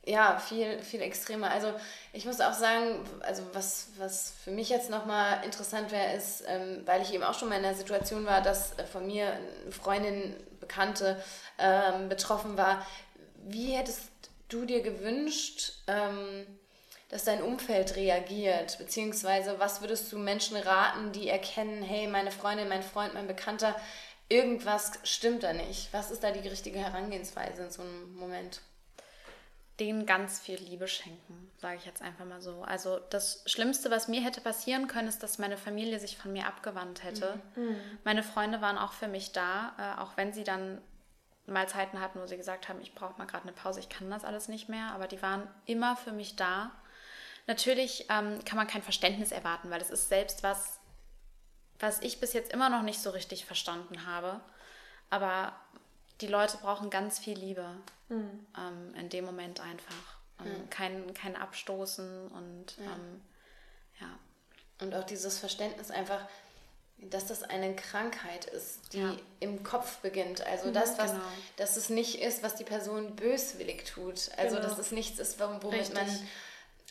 ja, 0.06 0.38
viel, 0.38 0.80
viel 0.80 1.02
extremer. 1.02 1.50
Also 1.50 1.74
ich 2.12 2.26
muss 2.26 2.42
auch 2.42 2.54
sagen, 2.54 3.00
also 3.22 3.44
was, 3.54 3.88
was 3.98 4.34
für 4.44 4.52
mich 4.52 4.70
jetzt 4.70 4.90
nochmal 4.90 5.44
interessant 5.46 5.92
wäre, 5.92 6.14
ist, 6.14 6.44
ähm, 6.48 6.82
weil 6.86 7.02
ich 7.02 7.14
eben 7.14 7.24
auch 7.24 7.38
schon 7.38 7.50
mal 7.50 7.56
in 7.56 7.64
der 7.64 7.76
Situation 7.76 8.26
war, 8.26 8.42
dass 8.42 8.74
von 8.92 9.08
mir 9.08 9.32
eine 9.32 9.72
Freundin, 9.72 10.36
Bekannte 10.60 11.22
ähm, 11.60 12.08
betroffen 12.08 12.58
war, 12.58 12.86
wie 13.46 13.72
hättest 13.74 14.02
du 14.48 14.64
dir 14.66 14.82
gewünscht, 14.82 15.74
ähm, 15.88 16.48
dass 17.10 17.26
dein 17.26 17.42
Umfeld 17.42 17.98
reagiert? 17.98 18.78
Beziehungsweise 18.78 19.60
was 19.60 19.82
würdest 19.82 20.12
du 20.12 20.18
Menschen 20.18 20.56
raten, 20.56 21.12
die 21.12 21.28
erkennen, 21.28 21.84
hey, 21.84 22.08
meine 22.08 22.32
Freundin, 22.32 22.70
mein 22.70 22.84
Freund, 22.84 23.14
mein 23.14 23.28
Bekannter, 23.28 23.76
irgendwas 24.30 24.94
stimmt 25.04 25.44
da 25.44 25.52
nicht? 25.52 25.90
Was 25.92 26.12
ist 26.12 26.24
da 26.24 26.32
die 26.32 26.48
richtige 26.48 26.80
Herangehensweise 26.80 27.64
in 27.64 27.72
so 27.72 27.82
einem 27.82 28.16
Moment? 28.16 28.62
Denen 29.80 30.06
ganz 30.06 30.40
viel 30.40 30.60
Liebe 30.60 30.88
schenken, 30.88 31.52
sage 31.58 31.78
ich 31.78 31.86
jetzt 31.86 32.02
einfach 32.02 32.26
mal 32.26 32.42
so. 32.42 32.62
Also 32.62 33.00
das 33.10 33.44
Schlimmste, 33.48 33.90
was 33.90 34.08
mir 34.08 34.22
hätte 34.22 34.40
passieren 34.42 34.88
können, 34.88 35.08
ist, 35.08 35.24
dass 35.24 35.40
meine 35.40 35.58
Familie 35.58 36.00
sich 36.00 36.18
von 36.18 36.32
mir 36.32 36.46
abgewandt 36.46 37.04
hätte. 37.04 37.40
Mhm. 37.56 37.80
Meine 38.04 38.22
Freunde 38.22 38.62
waren 38.62 38.78
auch 38.78 38.94
für 38.94 39.08
mich 39.08 39.32
da, 39.32 39.74
äh, 39.80 40.02
auch 40.02 40.16
wenn 40.16 40.32
sie 40.32 40.44
dann 40.44 40.80
mal 41.48 41.68
Zeiten 41.68 42.00
hatten, 42.00 42.20
wo 42.22 42.28
sie 42.28 42.38
gesagt 42.38 42.70
haben, 42.70 42.80
ich 42.82 42.94
brauche 42.94 43.18
mal 43.18 43.26
gerade 43.26 43.44
eine 43.44 43.52
Pause, 43.52 43.80
ich 43.80 43.90
kann 43.90 44.10
das 44.10 44.24
alles 44.24 44.48
nicht 44.48 44.70
mehr, 44.70 44.92
aber 44.94 45.08
die 45.08 45.22
waren 45.22 45.48
immer 45.66 45.98
für 45.98 46.12
mich 46.12 46.36
da. 46.36 46.72
Natürlich 47.48 48.06
ähm, 48.10 48.46
kann 48.46 48.58
man 48.58 48.68
kein 48.68 48.84
Verständnis 48.84 49.32
erwarten, 49.32 49.70
weil 49.70 49.82
es 49.82 49.90
ist 49.90 50.08
selbst 50.08 50.44
was, 50.44 50.80
was 51.80 52.02
ich 52.02 52.20
bis 52.20 52.34
jetzt 52.34 52.54
immer 52.54 52.70
noch 52.70 52.84
nicht 52.84 53.02
so 53.02 53.10
richtig 53.10 53.46
verstanden 53.46 54.06
habe. 54.06 54.40
Aber 55.10 55.54
die 56.22 56.28
Leute 56.28 56.58
brauchen 56.58 56.90
ganz 56.90 57.20
viel 57.20 57.38
Liebe 57.38 57.66
mhm. 58.18 58.46
ähm, 58.58 58.96
in 58.96 59.10
dem 59.10 59.26
Moment 59.26 59.60
einfach. 59.60 60.18
Mhm. 60.40 60.70
Kein, 60.70 61.14
kein 61.14 61.36
Abstoßen 61.36 62.28
und 62.30 62.78
ja. 62.78 62.94
Ähm, 62.94 63.22
ja. 64.00 64.20
Und 64.82 64.94
auch 64.96 65.04
dieses 65.04 65.40
Verständnis 65.40 65.92
einfach, 65.92 66.26
dass 66.98 67.28
das 67.28 67.44
eine 67.44 67.76
Krankheit 67.76 68.46
ist, 68.46 68.94
die 68.94 69.00
ja. 69.00 69.16
im 69.40 69.64
Kopf 69.64 69.98
beginnt. 69.98 70.46
Also 70.46 70.70
mhm, 70.70 70.74
das, 70.74 70.98
was, 70.98 71.12
genau. 71.12 71.24
dass 71.58 71.78
es 71.78 71.90
nicht 71.90 72.22
ist, 72.22 72.44
was 72.44 72.56
die 72.56 72.64
Person 72.64 73.16
böswillig 73.16 73.86
tut. 73.86 74.30
Also 74.38 74.56
genau. 74.56 74.68
dass 74.68 74.78
es 74.78 74.92
nichts 74.92 75.20
ist, 75.20 75.40
womit 75.40 75.64
Richtig. 75.64 75.96
man 75.96 76.08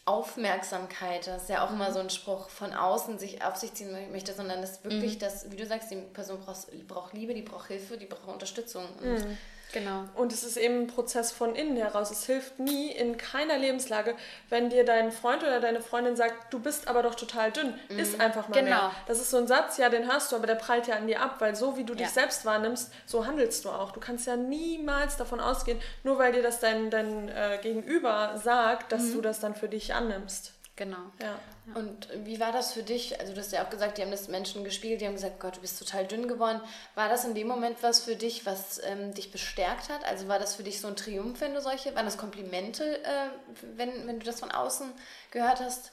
Aufmerksamkeit, 0.05 1.29
das 1.29 1.43
ist 1.43 1.49
ja 1.49 1.65
auch 1.65 1.71
mhm. 1.71 1.77
immer 1.77 1.93
so 1.93 2.01
ein 2.01 2.11
Spruch, 2.11 2.49
von 2.49 2.73
außen 2.73 3.19
sich 3.19 3.43
auf 3.43 3.57
sich 3.57 3.73
ziehen 3.75 4.11
möchte, 4.11 4.35
sondern 4.35 4.61
das 4.61 4.83
wirklich 4.83 5.15
mhm. 5.15 5.21
das, 5.21 5.51
wie 5.51 5.57
du 5.57 5.65
sagst, 5.65 5.91
die 5.91 5.97
Person 5.97 6.41
braucht, 6.41 6.67
braucht 6.89 7.13
Liebe, 7.15 7.35
die 7.35 7.43
braucht 7.43 7.69
Hilfe, 7.69 7.97
die 7.97 8.07
braucht 8.07 8.27
Unterstützung. 8.27 8.85
Und 9.01 9.25
mhm. 9.25 9.39
Genau. 9.73 10.05
Und 10.15 10.33
es 10.33 10.45
ist 10.45 10.57
eben 10.57 10.83
ein 10.83 10.87
Prozess 10.87 11.33
von 11.33 11.55
innen 11.55 11.77
heraus. 11.77 12.11
Es 12.11 12.27
hilft 12.27 12.59
nie 12.59 12.91
in 12.91 13.17
keiner 13.17 13.59
Lebenslage, 13.59 14.15
wenn 14.49 14.71
dir 14.71 14.85
dein 14.85 15.11
Freund 15.11 15.43
oder 15.43 15.61
deine 15.61 15.81
Freundin 15.81 16.15
sagt, 16.17 16.53
du 16.53 16.59
bist 16.59 16.89
aber 16.89 17.03
doch 17.03 17.15
total 17.15 17.51
dünn. 17.53 17.75
Mhm. 17.89 17.99
Ist 17.99 18.21
einfach 18.21 18.49
mal 18.49 18.55
genau. 18.55 18.71
mehr. 18.71 18.91
Das 19.07 19.19
ist 19.21 19.31
so 19.31 19.39
ein 19.39 19.47
Satz, 19.47 19.79
ja, 19.79 19.89
den 19.89 20.09
hast 20.09 20.33
du, 20.33 20.37
aber 20.37 20.47
der 20.47 20.57
prallt 20.57 20.87
ja 20.87 20.97
an 20.97 21.07
dir 21.07 21.21
ab, 21.21 21.37
weil 21.41 21.57
so 21.57 21.77
wie 21.77 21.85
du 21.85 21.95
ja. 21.95 22.01
dich 22.01 22.11
selbst 22.11 22.45
wahrnimmst, 22.45 22.93
so 23.07 23.27
handelst 23.27 23.65
du 23.65 23.71
auch. 23.71 23.93
Du 23.93 24.01
kannst 24.01 24.27
ja 24.27 24.37
niemals 24.37 25.17
davon 25.17 25.41
ausgehen, 25.41 25.81
nur 26.03 26.19
weil 26.19 26.33
dir 26.33 26.43
das 26.43 26.61
dein, 26.61 26.91
dein 26.91 27.29
äh, 27.29 27.59
Gegenüber 27.63 28.39
sagt, 28.43 28.93
dass 28.93 29.05
mhm. 29.05 29.15
du 29.15 29.21
das 29.23 29.41
dann 29.41 29.55
für 29.55 29.69
dich 29.69 29.95
annimmst. 29.95 30.53
Genau. 30.83 31.13
Ja. 31.21 31.39
Und 31.77 32.09
wie 32.27 32.41
war 32.41 32.51
das 32.51 32.73
für 32.73 32.83
dich? 32.83 33.21
Also, 33.21 33.35
du 33.35 33.39
hast 33.39 33.53
ja 33.53 33.65
auch 33.65 33.71
gesagt, 33.71 33.99
die 33.99 34.03
haben 34.03 34.11
das 34.11 34.27
Menschen 34.27 34.65
gespielt, 34.65 35.01
die 35.01 35.07
haben 35.07 35.15
gesagt, 35.15 35.39
Gott, 35.39 35.57
du 35.57 35.61
bist 35.61 35.79
total 35.79 36.09
dünn 36.09 36.27
geworden. 36.27 36.61
War 36.97 37.09
das 37.09 37.25
in 37.25 37.37
dem 37.37 37.47
Moment 37.47 37.85
was 37.85 38.01
für 38.01 38.17
dich, 38.17 38.47
was 38.47 38.83
ähm, 38.83 39.15
dich 39.15 39.31
bestärkt 39.31 39.91
hat? 39.91 40.05
Also, 40.05 40.27
war 40.27 40.41
das 40.41 40.57
für 40.57 40.65
dich 40.65 40.81
so 40.81 40.89
ein 40.89 40.97
Triumph, 40.97 41.41
wenn 41.41 41.55
du 41.55 41.61
solche, 41.61 41.95
waren 41.95 42.05
das 42.05 42.19
Komplimente, 42.19 43.05
äh, 43.05 43.29
wenn, 43.77 44.09
wenn 44.09 44.19
du 44.19 44.27
das 44.27 44.41
von 44.41 44.51
außen 44.51 44.93
gehört 45.31 45.61
hast? 45.61 45.93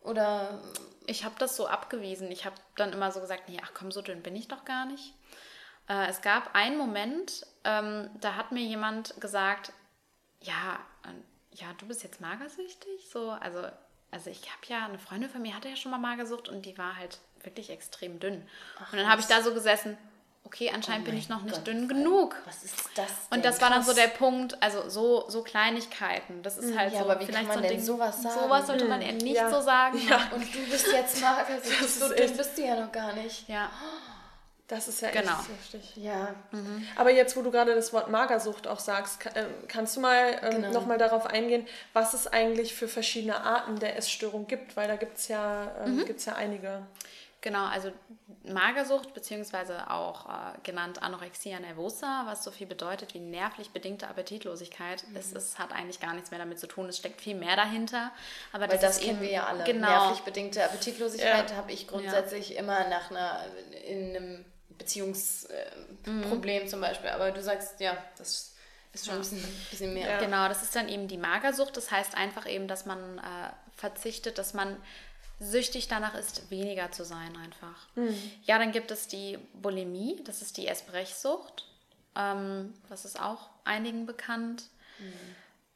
Oder. 0.00 0.62
Ich 1.06 1.24
habe 1.24 1.34
das 1.38 1.56
so 1.56 1.66
abgewiesen. 1.66 2.30
Ich 2.30 2.46
habe 2.46 2.56
dann 2.76 2.94
immer 2.94 3.12
so 3.12 3.20
gesagt, 3.20 3.50
nee, 3.50 3.60
ach 3.62 3.72
komm, 3.74 3.92
so 3.92 4.00
dünn 4.00 4.22
bin 4.22 4.34
ich 4.34 4.48
doch 4.48 4.64
gar 4.64 4.86
nicht. 4.86 5.12
Äh, 5.90 6.08
es 6.08 6.22
gab 6.22 6.54
einen 6.54 6.78
Moment, 6.78 7.44
ähm, 7.64 8.08
da 8.20 8.36
hat 8.36 8.50
mir 8.50 8.62
jemand 8.62 9.20
gesagt, 9.20 9.72
ja, 10.40 10.78
äh, 11.04 11.56
ja, 11.56 11.74
du 11.76 11.86
bist 11.86 12.02
jetzt 12.02 12.22
magersüchtig? 12.22 13.10
So, 13.10 13.30
also 13.30 13.68
also 14.12 14.30
ich 14.30 14.42
habe 14.42 14.60
ja, 14.68 14.84
eine 14.84 14.98
Freundin 14.98 15.30
von 15.30 15.42
mir 15.42 15.56
hatte 15.56 15.68
ja 15.68 15.76
schon 15.76 15.90
mal 15.90 15.98
Magersucht 15.98 16.48
und 16.48 16.64
die 16.64 16.76
war 16.78 16.96
halt 16.96 17.18
wirklich 17.42 17.70
extrem 17.70 18.20
dünn. 18.20 18.46
Ach, 18.78 18.92
und 18.92 18.98
dann 18.98 19.08
habe 19.08 19.20
ich 19.20 19.26
da 19.26 19.42
so 19.42 19.52
gesessen, 19.54 19.96
okay, 20.44 20.70
anscheinend 20.72 21.06
oh 21.08 21.10
bin 21.10 21.18
ich 21.18 21.30
noch 21.30 21.42
nicht 21.42 21.56
Gott. 21.56 21.66
dünn 21.66 21.88
genug. 21.88 22.36
Was 22.44 22.62
ist 22.62 22.90
das? 22.94 23.06
Denn? 23.06 23.38
Und 23.38 23.44
das 23.44 23.60
war 23.62 23.70
dann 23.70 23.82
so 23.82 23.94
der 23.94 24.08
Punkt, 24.08 24.62
also 24.62 24.88
so, 24.88 25.24
so 25.28 25.42
Kleinigkeiten. 25.42 26.42
Das 26.42 26.58
ist 26.58 26.70
hm, 26.70 26.78
halt 26.78 26.92
ja, 26.92 26.98
so, 27.00 27.04
aber 27.06 27.20
wie 27.20 27.24
vielleicht 27.24 27.48
kann 27.48 27.54
man 27.54 27.64
so 27.64 27.68
denn 27.68 27.78
Ding, 27.78 27.86
sowas 27.86 28.22
sagen? 28.22 28.40
Sowas 28.40 28.66
sollte 28.66 28.84
man 28.84 29.00
eher 29.00 29.14
nicht 29.14 29.34
ja. 29.34 29.50
so 29.50 29.60
sagen. 29.62 29.98
Ja. 30.06 30.30
Und 30.34 30.54
du 30.54 30.70
bist 30.70 30.92
jetzt 30.92 31.20
magersüchtig, 31.22 31.94
so 31.94 32.14
dünn 32.14 32.36
bist 32.36 32.58
du 32.58 32.62
ja 32.62 32.78
noch 32.78 32.92
gar 32.92 33.14
nicht. 33.14 33.48
Ja. 33.48 33.70
Das 34.72 34.88
ist 34.88 35.02
ja 35.02 35.10
genau. 35.10 35.32
echt 35.32 35.50
heftig. 35.50 35.96
Ja. 35.96 36.34
Mhm. 36.50 36.86
Aber 36.96 37.10
jetzt, 37.10 37.36
wo 37.36 37.42
du 37.42 37.50
gerade 37.50 37.74
das 37.74 37.92
Wort 37.92 38.08
Magersucht 38.08 38.66
auch 38.66 38.78
sagst, 38.78 39.26
äh, 39.26 39.44
kannst 39.68 39.96
du 39.96 40.00
mal 40.00 40.40
ähm, 40.40 40.62
genau. 40.62 40.70
nochmal 40.72 40.96
darauf 40.96 41.26
eingehen, 41.26 41.66
was 41.92 42.14
es 42.14 42.26
eigentlich 42.26 42.74
für 42.74 42.88
verschiedene 42.88 43.38
Arten 43.38 43.78
der 43.78 43.98
Essstörung 43.98 44.46
gibt? 44.46 44.74
Weil 44.74 44.88
da 44.88 44.96
gibt 44.96 45.18
es 45.18 45.28
ja, 45.28 45.70
ähm, 45.84 45.96
mhm. 45.96 46.16
ja 46.18 46.34
einige. 46.36 46.86
Genau, 47.42 47.66
also 47.66 47.92
Magersucht 48.44 49.12
beziehungsweise 49.12 49.90
auch 49.90 50.26
äh, 50.26 50.30
genannt 50.62 51.02
Anorexia 51.02 51.60
nervosa, 51.60 52.22
was 52.24 52.42
so 52.42 52.50
viel 52.50 52.66
bedeutet 52.66 53.12
wie 53.12 53.20
nervlich 53.20 53.72
bedingte 53.72 54.08
Appetitlosigkeit. 54.08 55.06
Mhm. 55.06 55.16
Es, 55.16 55.34
es, 55.34 55.58
hat 55.58 55.72
eigentlich 55.72 56.00
gar 56.00 56.14
nichts 56.14 56.30
mehr 56.30 56.40
damit 56.40 56.58
zu 56.58 56.66
tun. 56.66 56.88
Es 56.88 56.96
steckt 56.96 57.20
viel 57.20 57.34
mehr 57.34 57.56
dahinter. 57.56 58.10
Aber 58.52 58.70
Weil 58.70 58.78
das, 58.78 58.96
das 58.96 59.00
kennen 59.00 59.20
wir 59.20 59.30
ja 59.30 59.44
alle. 59.48 59.64
Genau. 59.64 59.86
Nervlich 59.86 60.20
bedingte 60.20 60.64
Appetitlosigkeit 60.64 61.50
ja. 61.50 61.56
habe 61.56 61.72
ich 61.72 61.88
grundsätzlich 61.88 62.50
ja. 62.50 62.60
immer 62.60 62.88
nach 62.88 63.10
einer 63.10 63.44
in 63.86 64.16
einem 64.16 64.44
Beziehungsproblem 64.78 66.64
mhm. 66.64 66.68
zum 66.68 66.80
Beispiel. 66.80 67.10
Aber 67.10 67.30
du 67.30 67.42
sagst, 67.42 67.80
ja, 67.80 67.96
das 68.18 68.54
ist 68.92 69.06
schon 69.06 69.14
ein 69.14 69.20
bisschen, 69.20 69.42
bisschen 69.70 69.94
mehr. 69.94 70.10
Ja. 70.10 70.18
Genau, 70.18 70.48
das 70.48 70.62
ist 70.62 70.74
dann 70.76 70.88
eben 70.88 71.08
die 71.08 71.18
Magersucht. 71.18 71.76
Das 71.76 71.90
heißt 71.90 72.14
einfach 72.14 72.46
eben, 72.46 72.68
dass 72.68 72.86
man 72.86 73.18
äh, 73.18 73.22
verzichtet, 73.76 74.38
dass 74.38 74.54
man 74.54 74.76
süchtig 75.40 75.88
danach 75.88 76.14
ist, 76.14 76.50
weniger 76.50 76.92
zu 76.92 77.04
sein 77.04 77.36
einfach. 77.36 77.88
Mhm. 77.96 78.16
Ja, 78.44 78.58
dann 78.58 78.72
gibt 78.72 78.90
es 78.90 79.08
die 79.08 79.38
Bulimie, 79.54 80.20
das 80.24 80.42
ist 80.42 80.56
die 80.56 80.68
Essbrechsucht. 80.68 81.66
Ähm, 82.14 82.74
das 82.88 83.04
ist 83.04 83.20
auch 83.20 83.50
einigen 83.64 84.06
bekannt. 84.06 84.64
Mhm. 84.98 85.12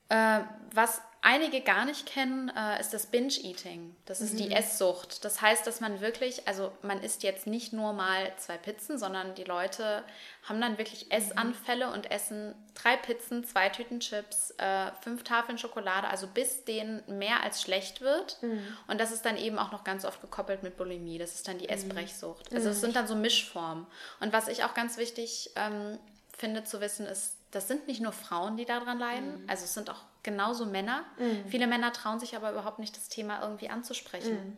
Äh, 0.08 0.40
was 0.72 1.00
einige 1.26 1.60
gar 1.60 1.84
nicht 1.84 2.06
kennen, 2.06 2.52
äh, 2.56 2.78
ist 2.80 2.94
das 2.94 3.06
Binge-Eating. 3.06 3.96
Das 4.04 4.20
ist 4.20 4.34
mhm. 4.34 4.38
die 4.38 4.52
Esssucht. 4.52 5.24
Das 5.24 5.42
heißt, 5.42 5.66
dass 5.66 5.80
man 5.80 6.00
wirklich, 6.00 6.46
also 6.46 6.70
man 6.82 7.02
isst 7.02 7.24
jetzt 7.24 7.48
nicht 7.48 7.72
nur 7.72 7.92
mal 7.92 8.32
zwei 8.36 8.56
Pizzen, 8.56 8.96
sondern 8.96 9.34
die 9.34 9.42
Leute 9.42 10.04
haben 10.44 10.60
dann 10.60 10.78
wirklich 10.78 11.10
Essanfälle 11.10 11.90
und 11.92 12.12
essen 12.12 12.54
drei 12.74 12.96
Pizzen, 12.96 13.44
zwei 13.44 13.70
Tüten 13.70 13.98
Chips, 13.98 14.54
äh, 14.58 14.92
fünf 15.00 15.24
Tafeln 15.24 15.58
Schokolade, 15.58 16.06
also 16.06 16.28
bis 16.28 16.64
denen 16.64 17.02
mehr 17.08 17.42
als 17.42 17.60
schlecht 17.60 18.02
wird. 18.02 18.40
Mhm. 18.42 18.62
Und 18.86 19.00
das 19.00 19.10
ist 19.10 19.24
dann 19.24 19.36
eben 19.36 19.58
auch 19.58 19.72
noch 19.72 19.82
ganz 19.82 20.04
oft 20.04 20.20
gekoppelt 20.20 20.62
mit 20.62 20.76
Bulimie. 20.76 21.18
Das 21.18 21.34
ist 21.34 21.48
dann 21.48 21.58
die 21.58 21.64
mhm. 21.64 21.70
Essbrechsucht. 21.70 22.54
Also 22.54 22.68
es 22.68 22.76
mhm. 22.76 22.80
sind 22.82 22.96
dann 22.96 23.08
so 23.08 23.16
Mischformen. 23.16 23.88
Und 24.20 24.32
was 24.32 24.46
ich 24.46 24.62
auch 24.62 24.74
ganz 24.74 24.96
wichtig 24.96 25.50
ähm, 25.56 25.98
finde 26.38 26.62
zu 26.62 26.80
wissen, 26.80 27.04
ist, 27.06 27.36
das 27.50 27.68
sind 27.68 27.86
nicht 27.86 28.00
nur 28.00 28.12
Frauen, 28.12 28.56
die 28.56 28.64
daran 28.64 28.98
leiden, 28.98 29.42
mhm. 29.42 29.48
also 29.48 29.64
es 29.64 29.74
sind 29.74 29.90
auch 29.90 30.04
genauso 30.22 30.66
Männer. 30.66 31.04
Mhm. 31.18 31.48
Viele 31.48 31.66
Männer 31.66 31.92
trauen 31.92 32.18
sich 32.18 32.36
aber 32.36 32.50
überhaupt 32.50 32.78
nicht, 32.78 32.96
das 32.96 33.08
Thema 33.08 33.42
irgendwie 33.42 33.70
anzusprechen. 33.70 34.34
Mhm. 34.34 34.56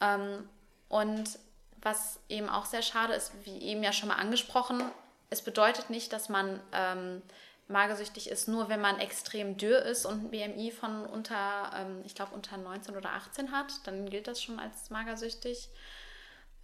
Ähm, 0.00 0.48
und 0.88 1.38
was 1.80 2.20
eben 2.28 2.48
auch 2.48 2.66
sehr 2.66 2.82
schade 2.82 3.14
ist, 3.14 3.32
wie 3.44 3.58
eben 3.58 3.82
ja 3.82 3.92
schon 3.92 4.08
mal 4.08 4.16
angesprochen, 4.16 4.82
es 5.30 5.42
bedeutet 5.42 5.90
nicht, 5.90 6.12
dass 6.12 6.28
man 6.28 6.60
ähm, 6.72 7.22
magersüchtig 7.68 8.28
ist, 8.28 8.48
nur 8.48 8.68
wenn 8.68 8.80
man 8.80 9.00
extrem 9.00 9.56
dürr 9.56 9.82
ist 9.82 10.04
und 10.04 10.24
ein 10.24 10.30
BMI 10.30 10.70
von 10.70 11.06
unter, 11.06 11.72
ähm, 11.74 12.02
ich 12.04 12.14
glaube, 12.14 12.34
unter 12.34 12.56
19 12.56 12.96
oder 12.96 13.12
18 13.12 13.50
hat, 13.50 13.72
dann 13.84 14.08
gilt 14.08 14.28
das 14.28 14.42
schon 14.42 14.58
als 14.58 14.90
magersüchtig. 14.90 15.70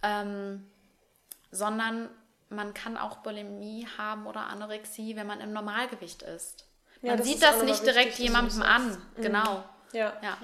Ähm, 0.03 0.69
sondern 1.51 2.09
man 2.49 2.73
kann 2.73 2.97
auch 2.97 3.17
Bulimie 3.17 3.87
haben 3.97 4.25
oder 4.27 4.47
Anorexie, 4.47 5.15
wenn 5.15 5.27
man 5.27 5.39
im 5.39 5.53
Normalgewicht 5.53 6.23
ist. 6.23 6.65
Man 7.01 7.17
ja, 7.17 7.23
sieht 7.23 7.41
das 7.41 7.63
nicht 7.63 7.85
direkt 7.85 8.17
jemandem 8.19 8.61
an. 8.61 8.89
Mhm. 9.17 9.21
Genau. 9.21 9.63
Ja. 9.93 10.13
ja. 10.21 10.37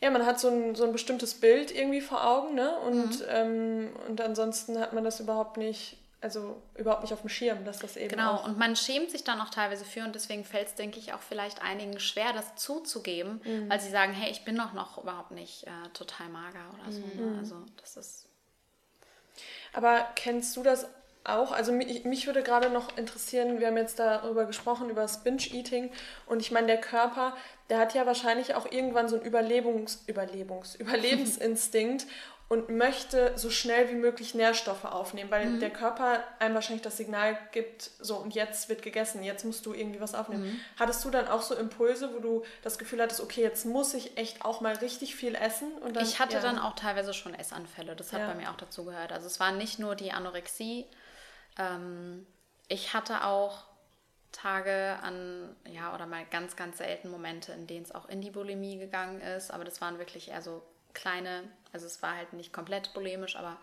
Ja, 0.00 0.10
man 0.10 0.26
hat 0.26 0.38
so 0.38 0.48
ein, 0.48 0.74
so 0.74 0.84
ein 0.84 0.92
bestimmtes 0.92 1.34
Bild 1.34 1.74
irgendwie 1.74 2.02
vor 2.02 2.26
Augen, 2.26 2.54
ne? 2.54 2.76
Und, 2.80 3.20
mhm. 3.20 3.26
ähm, 3.28 3.96
und 4.08 4.20
ansonsten 4.20 4.78
hat 4.78 4.92
man 4.92 5.04
das 5.04 5.20
überhaupt 5.20 5.56
nicht, 5.56 5.96
also 6.20 6.60
überhaupt 6.74 7.02
nicht 7.02 7.14
auf 7.14 7.22
dem 7.22 7.30
Schirm, 7.30 7.64
dass 7.64 7.78
das 7.78 7.96
eben. 7.96 8.10
Genau, 8.10 8.44
und 8.44 8.58
man 8.58 8.76
schämt 8.76 9.10
sich 9.10 9.24
dann 9.24 9.40
auch 9.40 9.48
teilweise 9.48 9.86
für 9.86 10.04
und 10.04 10.14
deswegen 10.14 10.44
fällt 10.44 10.68
es, 10.68 10.74
denke 10.74 10.98
ich, 10.98 11.14
auch 11.14 11.20
vielleicht 11.20 11.62
einigen 11.62 11.98
schwer, 11.98 12.34
das 12.34 12.56
zuzugeben, 12.56 13.40
mhm. 13.42 13.70
weil 13.70 13.80
sie 13.80 13.90
sagen, 13.90 14.12
hey, 14.12 14.30
ich 14.30 14.44
bin 14.44 14.56
doch 14.56 14.74
noch 14.74 15.02
überhaupt 15.02 15.30
nicht 15.30 15.66
äh, 15.66 15.88
total 15.94 16.28
mager 16.28 16.64
oder 16.74 16.92
so. 16.92 17.00
Ne? 17.00 17.30
Mhm. 17.30 17.38
Also 17.38 17.56
das 17.80 17.96
ist. 17.96 18.28
Aber 19.72 20.06
kennst 20.14 20.56
du 20.56 20.62
das 20.62 20.86
auch. 21.28 21.52
Also 21.52 21.72
mich, 21.72 22.04
mich 22.04 22.26
würde 22.26 22.42
gerade 22.42 22.70
noch 22.70 22.96
interessieren, 22.96 23.60
wir 23.60 23.68
haben 23.68 23.76
jetzt 23.76 23.98
darüber 23.98 24.44
gesprochen, 24.44 24.90
über 24.90 25.02
das 25.02 25.22
Binge-Eating. 25.22 25.90
Und 26.26 26.40
ich 26.40 26.50
meine, 26.50 26.66
der 26.66 26.80
Körper, 26.80 27.36
der 27.70 27.78
hat 27.78 27.94
ja 27.94 28.06
wahrscheinlich 28.06 28.54
auch 28.54 28.70
irgendwann 28.70 29.08
so 29.08 29.16
einen 29.16 29.24
Überlebungs, 29.24 30.02
Überlebungs, 30.06 30.74
Überlebensinstinkt 30.80 32.06
und 32.48 32.68
möchte 32.68 33.32
so 33.36 33.50
schnell 33.50 33.90
wie 33.90 33.94
möglich 33.94 34.34
Nährstoffe 34.34 34.84
aufnehmen, 34.84 35.30
weil 35.30 35.46
mhm. 35.46 35.60
der 35.60 35.70
Körper 35.70 36.22
einem 36.38 36.54
wahrscheinlich 36.54 36.82
das 36.82 36.96
Signal 36.96 37.36
gibt, 37.50 37.90
so 37.98 38.16
und 38.16 38.34
jetzt 38.34 38.68
wird 38.68 38.82
gegessen, 38.82 39.24
jetzt 39.24 39.44
musst 39.44 39.66
du 39.66 39.72
irgendwie 39.72 40.00
was 40.00 40.14
aufnehmen. 40.14 40.44
Mhm. 40.44 40.60
Hattest 40.78 41.04
du 41.04 41.10
dann 41.10 41.26
auch 41.26 41.42
so 41.42 41.56
Impulse, 41.56 42.14
wo 42.14 42.20
du 42.20 42.44
das 42.62 42.78
Gefühl 42.78 43.02
hattest, 43.02 43.20
okay, 43.20 43.42
jetzt 43.42 43.66
muss 43.66 43.94
ich 43.94 44.16
echt 44.16 44.44
auch 44.44 44.60
mal 44.60 44.74
richtig 44.76 45.16
viel 45.16 45.34
essen? 45.34 45.72
Und 45.78 45.96
dann, 45.96 46.04
ich 46.04 46.20
hatte 46.20 46.36
ja. 46.36 46.40
dann 46.40 46.60
auch 46.60 46.76
teilweise 46.76 47.14
schon 47.14 47.34
Essanfälle, 47.34 47.96
das 47.96 48.12
hat 48.12 48.20
ja. 48.20 48.28
bei 48.28 48.34
mir 48.34 48.50
auch 48.50 48.56
dazu 48.56 48.84
gehört. 48.84 49.10
Also 49.10 49.26
es 49.26 49.40
war 49.40 49.50
nicht 49.50 49.80
nur 49.80 49.96
die 49.96 50.12
Anorexie, 50.12 50.86
ähm, 51.58 52.26
ich 52.68 52.94
hatte 52.94 53.24
auch 53.24 53.64
Tage 54.32 54.98
an, 55.02 55.56
ja, 55.70 55.94
oder 55.94 56.06
mal 56.06 56.24
ganz, 56.26 56.56
ganz 56.56 56.78
selten 56.78 57.10
Momente, 57.10 57.52
in 57.52 57.66
denen 57.66 57.84
es 57.84 57.94
auch 57.94 58.08
in 58.08 58.20
die 58.20 58.30
Bulimie 58.30 58.78
gegangen 58.78 59.20
ist, 59.20 59.50
aber 59.50 59.64
das 59.64 59.80
waren 59.80 59.98
wirklich 59.98 60.28
eher 60.28 60.42
so 60.42 60.62
kleine, 60.92 61.44
also 61.72 61.86
es 61.86 62.02
war 62.02 62.16
halt 62.16 62.32
nicht 62.32 62.52
komplett 62.52 62.92
bulimisch, 62.92 63.36
aber 63.36 63.56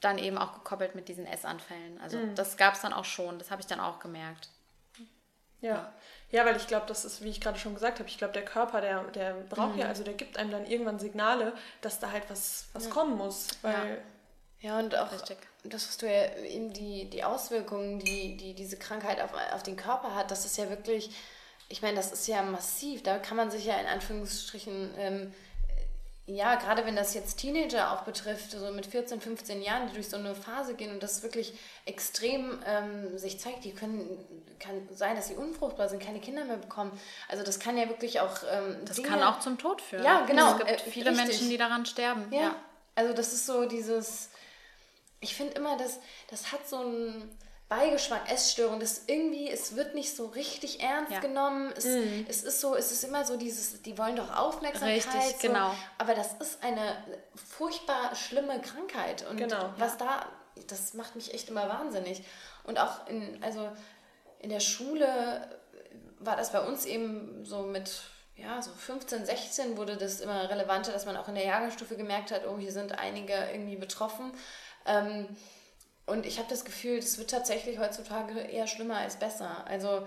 dann 0.00 0.18
eben 0.18 0.38
auch 0.38 0.54
gekoppelt 0.54 0.94
mit 0.94 1.08
diesen 1.08 1.26
Essanfällen. 1.26 2.00
Also 2.00 2.16
mhm. 2.16 2.34
das 2.34 2.56
gab 2.56 2.74
es 2.74 2.80
dann 2.80 2.92
auch 2.92 3.04
schon, 3.04 3.38
das 3.38 3.50
habe 3.50 3.60
ich 3.60 3.66
dann 3.66 3.80
auch 3.80 3.98
gemerkt. 3.98 4.48
Ja. 5.60 5.92
ja, 6.30 6.46
weil 6.46 6.56
ich 6.56 6.66
glaube, 6.66 6.86
das 6.86 7.04
ist, 7.04 7.22
wie 7.22 7.28
ich 7.28 7.40
gerade 7.40 7.58
schon 7.58 7.74
gesagt 7.74 7.98
habe, 7.98 8.08
ich 8.08 8.16
glaube, 8.16 8.32
der 8.32 8.46
Körper, 8.46 8.80
der, 8.80 9.04
der 9.04 9.34
braucht 9.34 9.74
mhm. 9.74 9.80
ja, 9.80 9.88
also 9.88 10.02
der 10.02 10.14
gibt 10.14 10.38
einem 10.38 10.50
dann 10.50 10.64
irgendwann 10.64 10.98
Signale, 10.98 11.52
dass 11.82 12.00
da 12.00 12.10
halt 12.10 12.30
was, 12.30 12.68
was 12.72 12.86
ja. 12.86 12.90
kommen 12.90 13.18
muss. 13.18 13.48
Weil 13.60 13.72
ja. 13.72 13.96
Ja 14.60 14.78
und 14.78 14.96
auch 14.96 15.12
Richtig 15.12 15.38
das, 15.64 15.88
was 15.88 15.98
du 15.98 16.06
ja 16.06 16.34
eben 16.44 16.72
die, 16.72 17.08
die 17.10 17.24
Auswirkungen, 17.24 17.98
die, 17.98 18.36
die 18.36 18.54
diese 18.54 18.76
Krankheit 18.76 19.20
auf, 19.20 19.30
auf 19.52 19.62
den 19.62 19.76
Körper 19.76 20.14
hat, 20.14 20.30
das 20.30 20.44
ist 20.44 20.56
ja 20.56 20.70
wirklich, 20.70 21.10
ich 21.68 21.82
meine, 21.82 21.96
das 21.96 22.12
ist 22.12 22.26
ja 22.26 22.42
massiv. 22.42 23.02
Da 23.02 23.18
kann 23.18 23.36
man 23.36 23.50
sich 23.50 23.66
ja 23.66 23.78
in 23.78 23.86
Anführungsstrichen, 23.86 24.94
ähm, 24.96 25.34
ja, 26.26 26.54
gerade 26.54 26.86
wenn 26.86 26.94
das 26.94 27.12
jetzt 27.14 27.38
Teenager 27.38 27.92
auch 27.92 28.02
betrifft, 28.02 28.52
so 28.52 28.70
mit 28.70 28.86
14, 28.86 29.20
15 29.20 29.62
Jahren, 29.62 29.88
die 29.88 29.94
durch 29.94 30.08
so 30.08 30.16
eine 30.16 30.34
Phase 30.34 30.74
gehen 30.74 30.92
und 30.92 31.02
das 31.02 31.22
wirklich 31.22 31.54
extrem 31.86 32.62
ähm, 32.64 33.18
sich 33.18 33.40
zeigt, 33.40 33.64
die 33.64 33.72
können, 33.72 34.06
kann 34.60 34.88
sein, 34.94 35.16
dass 35.16 35.28
sie 35.28 35.34
unfruchtbar 35.34 35.88
sind, 35.88 36.00
keine 36.00 36.20
Kinder 36.20 36.44
mehr 36.44 36.56
bekommen. 36.56 36.98
Also 37.28 37.42
das 37.42 37.58
kann 37.58 37.76
ja 37.76 37.88
wirklich 37.88 38.20
auch. 38.20 38.44
Ähm, 38.50 38.76
das 38.84 38.96
Dinge, 38.96 39.08
kann 39.08 39.22
auch 39.24 39.40
zum 39.40 39.58
Tod 39.58 39.82
führen. 39.82 40.04
Ja, 40.04 40.24
genau. 40.24 40.52
Es 40.52 40.58
gibt 40.58 40.70
äh, 40.70 40.78
viele 40.78 41.10
richtig. 41.10 41.26
Menschen, 41.26 41.50
die 41.50 41.58
daran 41.58 41.84
sterben. 41.84 42.26
Ja. 42.30 42.40
ja. 42.40 42.56
Also 42.94 43.12
das 43.12 43.32
ist 43.32 43.46
so 43.46 43.64
dieses 43.66 44.30
ich 45.20 45.34
finde 45.34 45.54
immer, 45.54 45.76
dass 45.76 46.00
das 46.28 46.52
hat 46.52 46.68
so 46.68 46.78
einen 46.78 47.38
Beigeschmack, 47.70 48.28
Essstörung, 48.28 48.80
das 48.80 49.02
irgendwie, 49.06 49.48
es 49.48 49.76
wird 49.76 49.94
nicht 49.94 50.16
so 50.16 50.26
richtig 50.26 50.80
ernst 50.82 51.12
ja. 51.12 51.20
genommen. 51.20 51.72
Es, 51.76 51.84
mhm. 51.84 52.26
es 52.28 52.42
ist 52.42 52.60
so, 52.60 52.74
es 52.74 52.90
ist 52.90 53.04
immer 53.04 53.24
so 53.24 53.36
dieses, 53.36 53.80
die 53.82 53.96
wollen 53.96 54.16
doch 54.16 54.36
Aufmerksamkeit. 54.36 54.96
Richtig, 54.96 55.40
so, 55.40 55.46
genau. 55.46 55.72
Aber 55.96 56.14
das 56.14 56.34
ist 56.40 56.64
eine 56.64 56.96
furchtbar 57.36 58.16
schlimme 58.16 58.60
Krankheit. 58.60 59.24
Und 59.30 59.36
genau, 59.36 59.72
was 59.76 59.92
ja. 60.00 60.26
da, 60.56 60.62
das 60.66 60.94
macht 60.94 61.14
mich 61.14 61.32
echt 61.32 61.48
immer 61.48 61.68
wahnsinnig. 61.68 62.24
Und 62.64 62.80
auch 62.80 63.06
in, 63.06 63.40
also 63.40 63.70
in 64.40 64.50
der 64.50 64.60
Schule 64.60 65.48
war 66.18 66.36
das 66.36 66.50
bei 66.50 66.60
uns 66.60 66.86
eben 66.86 67.44
so 67.44 67.62
mit 67.62 68.02
ja, 68.36 68.60
so 68.62 68.70
15, 68.72 69.26
16 69.26 69.76
wurde 69.76 69.96
das 69.96 70.20
immer 70.20 70.48
relevanter, 70.48 70.92
dass 70.92 71.06
man 71.06 71.16
auch 71.16 71.28
in 71.28 71.34
der 71.34 71.44
Jahrgangsstufe 71.44 71.96
gemerkt 71.96 72.30
hat, 72.30 72.46
oh, 72.46 72.58
hier 72.58 72.72
sind 72.72 72.98
einige 72.98 73.34
irgendwie 73.52 73.76
betroffen. 73.76 74.32
Ähm, 74.86 75.26
und 76.06 76.26
ich 76.26 76.38
habe 76.38 76.48
das 76.48 76.64
Gefühl, 76.64 76.96
das 76.96 77.18
wird 77.18 77.30
tatsächlich 77.30 77.78
heutzutage 77.78 78.40
eher 78.40 78.66
schlimmer 78.66 78.96
als 78.96 79.16
besser. 79.16 79.64
Also 79.66 80.06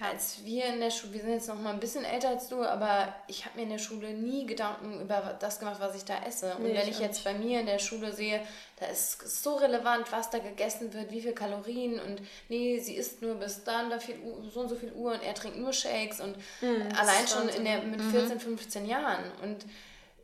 als 0.00 0.44
wir 0.44 0.66
in 0.66 0.80
der 0.80 0.90
Schule, 0.90 1.12
wir 1.14 1.20
sind 1.20 1.30
jetzt 1.30 1.48
noch 1.48 1.58
mal 1.58 1.72
ein 1.72 1.80
bisschen 1.80 2.04
älter 2.04 2.28
als 2.28 2.48
du, 2.48 2.62
aber 2.64 3.14
ich 3.28 3.44
habe 3.44 3.56
mir 3.56 3.62
in 3.62 3.70
der 3.70 3.78
Schule 3.78 4.12
nie 4.12 4.44
Gedanken 4.44 5.00
über 5.00 5.36
das 5.38 5.60
gemacht, 5.60 5.76
was 5.78 5.94
ich 5.94 6.04
da 6.04 6.22
esse. 6.24 6.56
Und 6.56 6.64
nee, 6.64 6.74
wenn 6.74 6.88
ich, 6.88 6.98
jetzt 6.98 7.22
bei 7.24 7.32
mir 7.32 7.60
in 7.60 7.66
der 7.66 7.78
Schule 7.78 8.12
sehe, 8.12 8.40
da 8.80 8.86
ist 8.86 9.42
so 9.42 9.54
relevant, 9.54 10.10
was 10.10 10.30
da 10.30 10.38
gegessen 10.38 10.92
wird, 10.92 11.10
wie 11.10 11.20
viel 11.20 11.32
Kalorien 11.32 12.00
und 12.00 12.20
nee, 12.48 12.78
sie 12.80 12.96
isst 12.96 13.22
nur 13.22 13.36
bis 13.36 13.64
dann 13.64 13.88
da 13.88 13.98
viel, 13.98 14.16
so 14.52 14.60
und 14.60 14.68
so 14.68 14.74
viel 14.74 14.92
Uhr 14.92 15.12
und 15.12 15.22
er 15.22 15.34
trinkt 15.34 15.58
nur 15.58 15.72
Shakes 15.72 16.20
und 16.20 16.36
mhm, 16.60 16.88
allein 16.98 17.26
schon 17.28 17.48
in 17.48 17.64
der, 17.64 17.82
mit 17.82 18.02
14, 18.02 18.36
mhm. 18.36 18.40
15 18.40 18.86
Jahren. 18.86 19.24
Und 19.42 19.64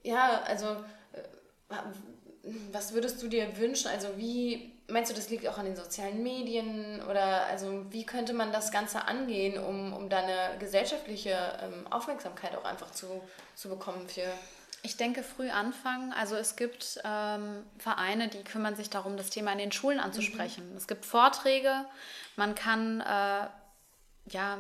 ja, 0.03 0.43
also 0.47 0.67
äh, 0.67 1.75
was 2.73 2.93
würdest 2.95 3.23
du 3.23 3.29
dir 3.29 3.57
wünschen? 3.59 3.89
Also 3.89 4.09
wie 4.17 4.73
meinst 4.89 5.11
du, 5.11 5.15
das 5.15 5.31
liegt 5.31 5.47
auch 5.47 5.59
an 5.59 5.67
den 5.67 5.77
sozialen 5.77 6.23
Medien 6.23 7.03
oder 7.09 7.47
also 7.47 7.85
wie 7.91 8.05
könnte 8.05 8.33
man 8.33 8.53
das 8.53 8.73
Ganze 8.73 9.07
angehen, 9.07 9.59
um, 9.63 9.93
um 9.93 10.09
da 10.09 10.19
eine 10.19 10.59
gesellschaftliche 10.59 11.37
ähm, 11.63 11.87
Aufmerksamkeit 11.91 12.57
auch 12.57 12.65
einfach 12.65 12.91
zu, 12.93 13.07
zu 13.55 13.69
bekommen 13.69 14.09
für 14.09 14.33
ich 14.83 14.97
denke, 14.97 15.23
früh 15.23 15.51
anfangen. 15.51 16.13
Also 16.15 16.37
es 16.37 16.57
gibt 16.57 17.01
ähm, 17.05 17.65
Vereine, 17.79 18.29
die 18.29 18.43
kümmern 18.43 18.77
sich 18.77 18.89
darum, 18.89 19.19
das 19.19 19.29
Thema 19.29 19.53
in 19.53 19.59
den 19.59 19.73
Schulen 19.73 20.01
anzusprechen. 20.01 20.71
Mhm. 20.71 20.77
Es 20.77 20.87
gibt 20.87 21.05
Vorträge, 21.05 21.85
man 22.37 22.55
kann 22.55 23.01
äh, 23.01 23.47
ja. 24.31 24.59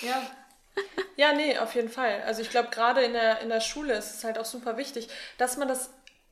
Ja, 0.00 0.22
ja, 1.16 1.32
nee, 1.32 1.58
auf 1.58 1.74
jeden 1.74 1.88
Fall. 1.88 2.22
Also 2.26 2.42
ich 2.42 2.50
glaube, 2.50 2.68
gerade 2.70 3.02
in 3.02 3.12
der, 3.12 3.40
in 3.40 3.48
der 3.48 3.60
Schule 3.60 3.94
ist 3.94 4.14
es 4.14 4.24
halt 4.24 4.38
auch 4.38 4.44
super 4.44 4.76
wichtig, 4.76 5.08
dass 5.38 5.56
man 5.56 5.68
das 5.68 5.90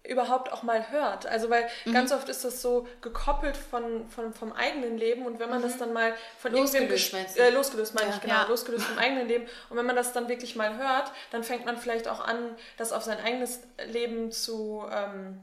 überhaupt 0.08 0.50
auch 0.50 0.62
mal 0.62 0.90
hört. 0.90 1.26
Also 1.26 1.50
weil 1.50 1.68
mhm. 1.84 1.92
ganz 1.92 2.12
oft 2.12 2.28
ist 2.28 2.44
das 2.44 2.62
so 2.62 2.88
gekoppelt 3.02 3.56
von, 3.56 4.08
von, 4.08 4.32
vom 4.32 4.52
eigenen 4.52 4.96
Leben 4.96 5.26
und 5.26 5.38
wenn 5.38 5.50
man 5.50 5.58
mhm. 5.58 5.64
das 5.64 5.78
dann 5.78 5.92
mal 5.92 6.14
von 6.38 6.52
losgelöst, 6.52 7.14
äh, 7.36 7.50
losgelöst 7.50 7.94
meine 7.94 8.08
ja. 8.08 8.16
ich 8.16 8.22
genau, 8.22 8.34
ja. 8.34 8.46
losgelöst 8.48 8.86
vom 8.86 8.98
eigenen 8.98 9.28
Leben 9.28 9.46
und 9.68 9.76
wenn 9.76 9.86
man 9.86 9.96
das 9.96 10.12
dann 10.12 10.28
wirklich 10.28 10.56
mal 10.56 10.76
hört, 10.78 11.12
dann 11.30 11.44
fängt 11.44 11.66
man 11.66 11.76
vielleicht 11.76 12.08
auch 12.08 12.20
an, 12.20 12.56
das 12.78 12.92
auf 12.92 13.02
sein 13.02 13.18
eigenes 13.18 13.60
Leben 13.86 14.32
zu 14.32 14.84
ähm, 14.90 15.40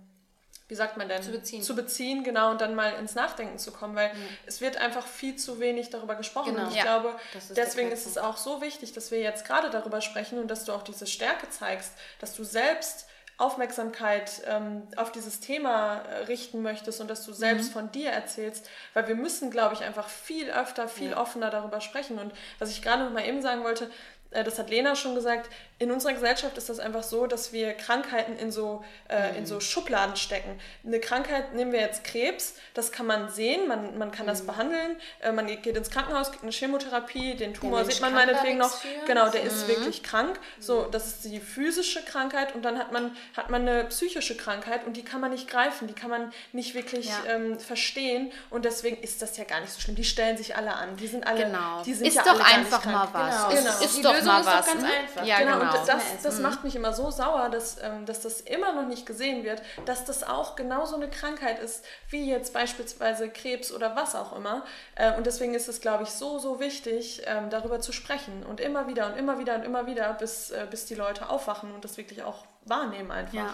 wie 0.68 0.76
sagt 0.76 0.98
man 0.98 1.08
denn? 1.08 1.24
Zu 1.24 1.32
beziehen. 1.32 1.64
Zu 1.64 1.76
beziehen, 1.76 2.24
genau, 2.24 2.52
und 2.52 2.60
dann 2.60 2.76
mal 2.76 2.94
ins 3.00 3.16
Nachdenken 3.16 3.58
zu 3.58 3.72
kommen, 3.72 3.96
weil 3.96 4.14
mhm. 4.14 4.28
es 4.46 4.60
wird 4.60 4.78
einfach 4.78 5.08
viel 5.08 5.38
zu 5.38 5.60
wenig 5.60 5.90
darüber 5.90 6.16
gesprochen. 6.16 6.56
Genau. 6.56 6.66
Und 6.66 6.72
ich 6.72 6.78
ja, 6.78 6.84
glaube, 6.84 7.16
ist 7.38 7.56
deswegen 7.56 7.92
ist 7.92 8.06
es 8.06 8.18
auch 8.18 8.38
so 8.38 8.62
wichtig, 8.62 8.92
dass 8.92 9.12
wir 9.12 9.20
jetzt 9.20 9.46
gerade 9.46 9.70
darüber 9.70 10.02
sprechen 10.02 10.40
und 10.40 10.50
dass 10.50 10.66
du 10.66 10.74
auch 10.74 10.84
diese 10.84 11.08
Stärke 11.08 11.50
zeigst, 11.50 11.94
dass 12.20 12.34
du 12.36 12.44
selbst 12.44 13.08
Aufmerksamkeit 13.38 14.42
ähm, 14.48 14.88
auf 14.96 15.12
dieses 15.12 15.40
Thema 15.40 15.98
äh, 15.98 16.24
richten 16.24 16.64
möchtest 16.64 17.00
und 17.02 17.08
dass 17.08 17.24
du 17.24 17.34
selbst 17.34 17.70
mhm. 17.70 17.74
von 17.74 17.92
dir 17.92 18.10
erzählst, 18.10 18.68
weil 18.94 19.08
wir 19.08 19.16
müssen, 19.16 19.52
glaube 19.52 19.76
ich, 19.76 19.84
einfach 19.84 20.10
viel 20.10 20.50
öfter, 20.50 20.88
viel 20.88 21.12
ja. 21.12 21.18
offener 21.22 21.52
darüber 21.52 21.80
sprechen. 21.80 22.18
Und 22.18 22.34
was 22.58 22.72
ich 22.72 22.82
gerade 22.82 23.04
noch 23.04 23.12
mal 23.12 23.26
eben 23.26 23.44
sagen 23.44 23.64
wollte, 23.64 23.92
äh, 24.32 24.44
das 24.44 24.58
hat 24.58 24.72
Lena 24.72 24.96
schon 24.96 25.14
gesagt, 25.14 25.50
in 25.80 25.92
unserer 25.92 26.14
Gesellschaft 26.14 26.58
ist 26.58 26.70
das 26.70 26.80
einfach 26.80 27.04
so, 27.04 27.28
dass 27.28 27.54
wir 27.54 27.74
Krankheiten 27.74 28.36
in 28.38 28.52
so, 28.52 28.84
äh, 29.10 29.32
mhm. 29.32 29.38
in 29.38 29.46
so 29.46 29.60
Schubladen 29.60 30.16
stecken. 30.16 30.60
Eine 30.84 31.00
Krankheit, 31.00 31.54
nehmen 31.54 31.72
wir 31.72 31.82
jetzt 31.82 32.04
Krebs, 32.04 32.56
das 32.74 32.92
kann 32.92 33.06
man 33.06 33.30
sehen, 33.30 33.68
man, 33.68 33.96
man 33.98 34.12
kann 34.12 34.26
mhm. 34.26 34.30
das 34.30 34.42
behandeln, 34.42 34.96
äh, 35.20 35.32
man 35.32 35.46
geht 35.46 35.78
ins 35.78 35.92
Krankenhaus, 35.92 36.32
kriegt 36.32 36.42
eine 36.42 36.52
Chemotherapie, 36.52 37.36
den 37.36 37.54
Tumor 37.54 37.86
sieht 37.86 38.02
man 38.02 38.14
meinetwegen 38.14 38.58
noch. 38.58 38.72
Für. 38.72 38.88
Genau, 39.06 39.30
der 39.30 39.42
mhm. 39.42 39.48
ist 39.48 39.68
wirklich 39.68 40.02
krank. 40.02 40.40
So, 40.60 40.84
mhm. 40.84 40.92
das 40.92 41.06
ist 41.08 41.26
die 41.26 41.40
physische 41.40 42.04
Krankheit 42.04 42.56
und 42.56 42.64
dann 42.64 42.80
hat 42.80 42.92
man, 42.92 43.16
hat 43.36 43.52
man 43.52 43.62
eine 43.62 43.84
psychische 43.86 44.36
Krankheit 44.36 44.84
und 44.88 44.98
die 44.98 45.04
kann 45.04 45.22
man 45.22 45.30
nicht 45.30 45.48
greifen, 45.48 45.88
die 45.88 45.94
kann 45.94 46.10
man 46.10 46.34
nicht 46.54 46.74
wirklich 46.74 47.08
ja. 47.08 47.36
ähm, 47.36 47.60
verstehen 47.60 48.32
und 48.50 48.66
deswegen 48.66 48.98
ist 49.04 49.22
das 49.22 49.38
ja 49.38 49.44
gar 49.44 49.62
nicht 49.62 49.74
so 49.74 49.80
schlimm. 49.80 49.96
Die 49.96 50.04
stellen 50.04 50.38
sich 50.38 50.56
alle 50.56 50.74
an, 50.74 50.98
die 50.98 51.08
sind 51.08 51.28
alle, 51.28 51.46
genau. 51.46 51.84
die 51.84 51.94
sind 51.94 52.08
ist 52.08 52.16
ja 52.16 52.24
doch 52.24 52.40
einfach 52.40 52.84
mal 52.86 53.08
was. 53.12 53.48
Genau. 53.50 53.70
Ist, 53.70 53.82
ist, 53.82 53.96
ist 53.98 54.06
doch 54.06 54.24
mal 54.24 54.44
was. 54.44 54.66
ganz 54.66 54.84
einfach. 54.84 55.24
Ja, 55.24 55.38
genau. 55.38 55.60
genau. 55.60 55.67
Und 55.74 55.88
das, 55.88 56.22
das 56.24 56.40
macht 56.40 56.64
mich 56.64 56.76
immer 56.76 56.94
so 56.94 57.12
sauer, 57.12 57.50
dass, 57.50 57.78
ähm, 57.82 58.06
dass 58.06 58.22
das 58.22 58.42
immer 58.42 58.74
noch 58.74 58.88
nicht 58.88 59.06
gesehen 59.06 59.44
wird, 59.44 59.62
dass 59.86 60.06
das 60.06 60.24
auch 60.24 60.56
genauso 60.56 60.96
eine 60.96 61.10
Krankheit 61.10 61.60
ist, 61.60 61.86
wie 62.10 62.30
jetzt 62.30 62.54
beispielsweise 62.54 63.30
Krebs 63.30 63.72
oder 63.72 63.96
was 63.96 64.16
auch 64.16 64.36
immer. 64.36 64.64
Äh, 64.96 65.16
und 65.16 65.26
deswegen 65.26 65.54
ist 65.54 65.68
es, 65.68 65.82
glaube 65.82 66.04
ich, 66.04 66.10
so, 66.10 66.40
so 66.40 66.60
wichtig, 66.60 67.22
ähm, 67.26 67.50
darüber 67.50 67.80
zu 67.80 67.92
sprechen. 67.92 68.46
Und 68.46 68.60
immer 68.60 68.88
wieder 68.88 69.08
und 69.08 69.18
immer 69.18 69.40
wieder 69.40 69.56
und 69.56 69.64
immer 69.64 69.86
wieder, 69.88 70.14
bis, 70.14 70.52
äh, 70.52 70.68
bis 70.70 70.86
die 70.86 70.96
Leute 70.96 71.30
aufwachen 71.30 71.74
und 71.74 71.84
das 71.84 71.98
wirklich 71.98 72.24
auch 72.24 72.46
wahrnehmen 72.66 73.12
einfach. 73.12 73.34
Ja. 73.34 73.54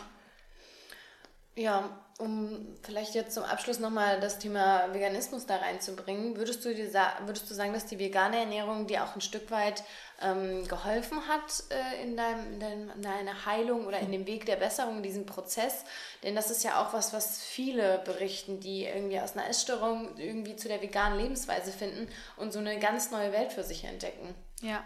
Ja, 1.56 1.84
um 2.20 2.78
vielleicht 2.84 3.16
jetzt 3.16 3.34
zum 3.34 3.44
Abschluss 3.44 3.80
nochmal 3.80 4.20
das 4.20 4.38
Thema 4.38 4.94
Veganismus 4.94 5.46
da 5.46 5.58
reinzubringen, 5.58 6.38
würdest 6.38 6.64
du, 6.64 6.74
dir 6.74 6.90
würdest 7.26 7.50
du 7.50 7.54
sagen, 7.54 7.74
dass 7.74 7.86
die 7.86 7.98
vegane 7.98 8.38
Ernährung 8.38 8.86
dir 8.86 9.04
auch 9.04 9.16
ein 9.16 9.22
Stück 9.22 9.50
weit 9.50 9.84
ähm, 10.22 10.68
geholfen 10.68 11.28
hat 11.28 11.64
äh, 11.70 12.04
in, 12.04 12.16
deinem, 12.16 12.54
in, 12.54 12.60
deinem, 12.60 12.90
in 12.92 13.02
deiner 13.02 13.46
Heilung 13.46 13.88
oder 13.88 14.00
in 14.00 14.12
dem 14.12 14.28
Weg 14.28 14.46
der 14.46 14.58
Besserung, 14.58 14.98
in 14.98 15.04
diesem 15.04 15.26
Prozess? 15.26 15.86
Denn 16.22 16.36
das 16.36 16.52
ist 16.52 16.64
ja 16.64 16.82
auch 16.82 16.94
was, 16.94 17.14
was 17.14 17.42
viele 17.42 18.00
berichten, 18.06 18.60
die 18.60 18.86
irgendwie 18.86 19.20
aus 19.20 19.36
einer 19.36 19.50
Essstörung 19.50 20.16
irgendwie 20.18 20.56
zu 20.56 20.68
der 20.68 20.82
veganen 20.82 21.20
Lebensweise 21.20 21.72
finden 21.72 22.08
und 22.38 22.54
so 22.54 22.60
eine 22.60 22.78
ganz 22.80 23.10
neue 23.10 23.32
Welt 23.32 23.52
für 23.52 23.64
sich 23.64 23.86
entdecken. 23.86 24.36
Ja, 24.62 24.84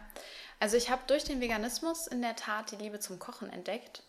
also 0.59 0.77
ich 0.77 0.89
habe 0.89 1.01
durch 1.07 1.23
den 1.23 1.41
Veganismus 1.41 2.07
in 2.07 2.21
der 2.21 2.35
Tat 2.35 2.71
die 2.71 2.77
Liebe 2.77 2.99
zum 2.99 3.19
Kochen 3.19 3.51
entdeckt 3.51 4.01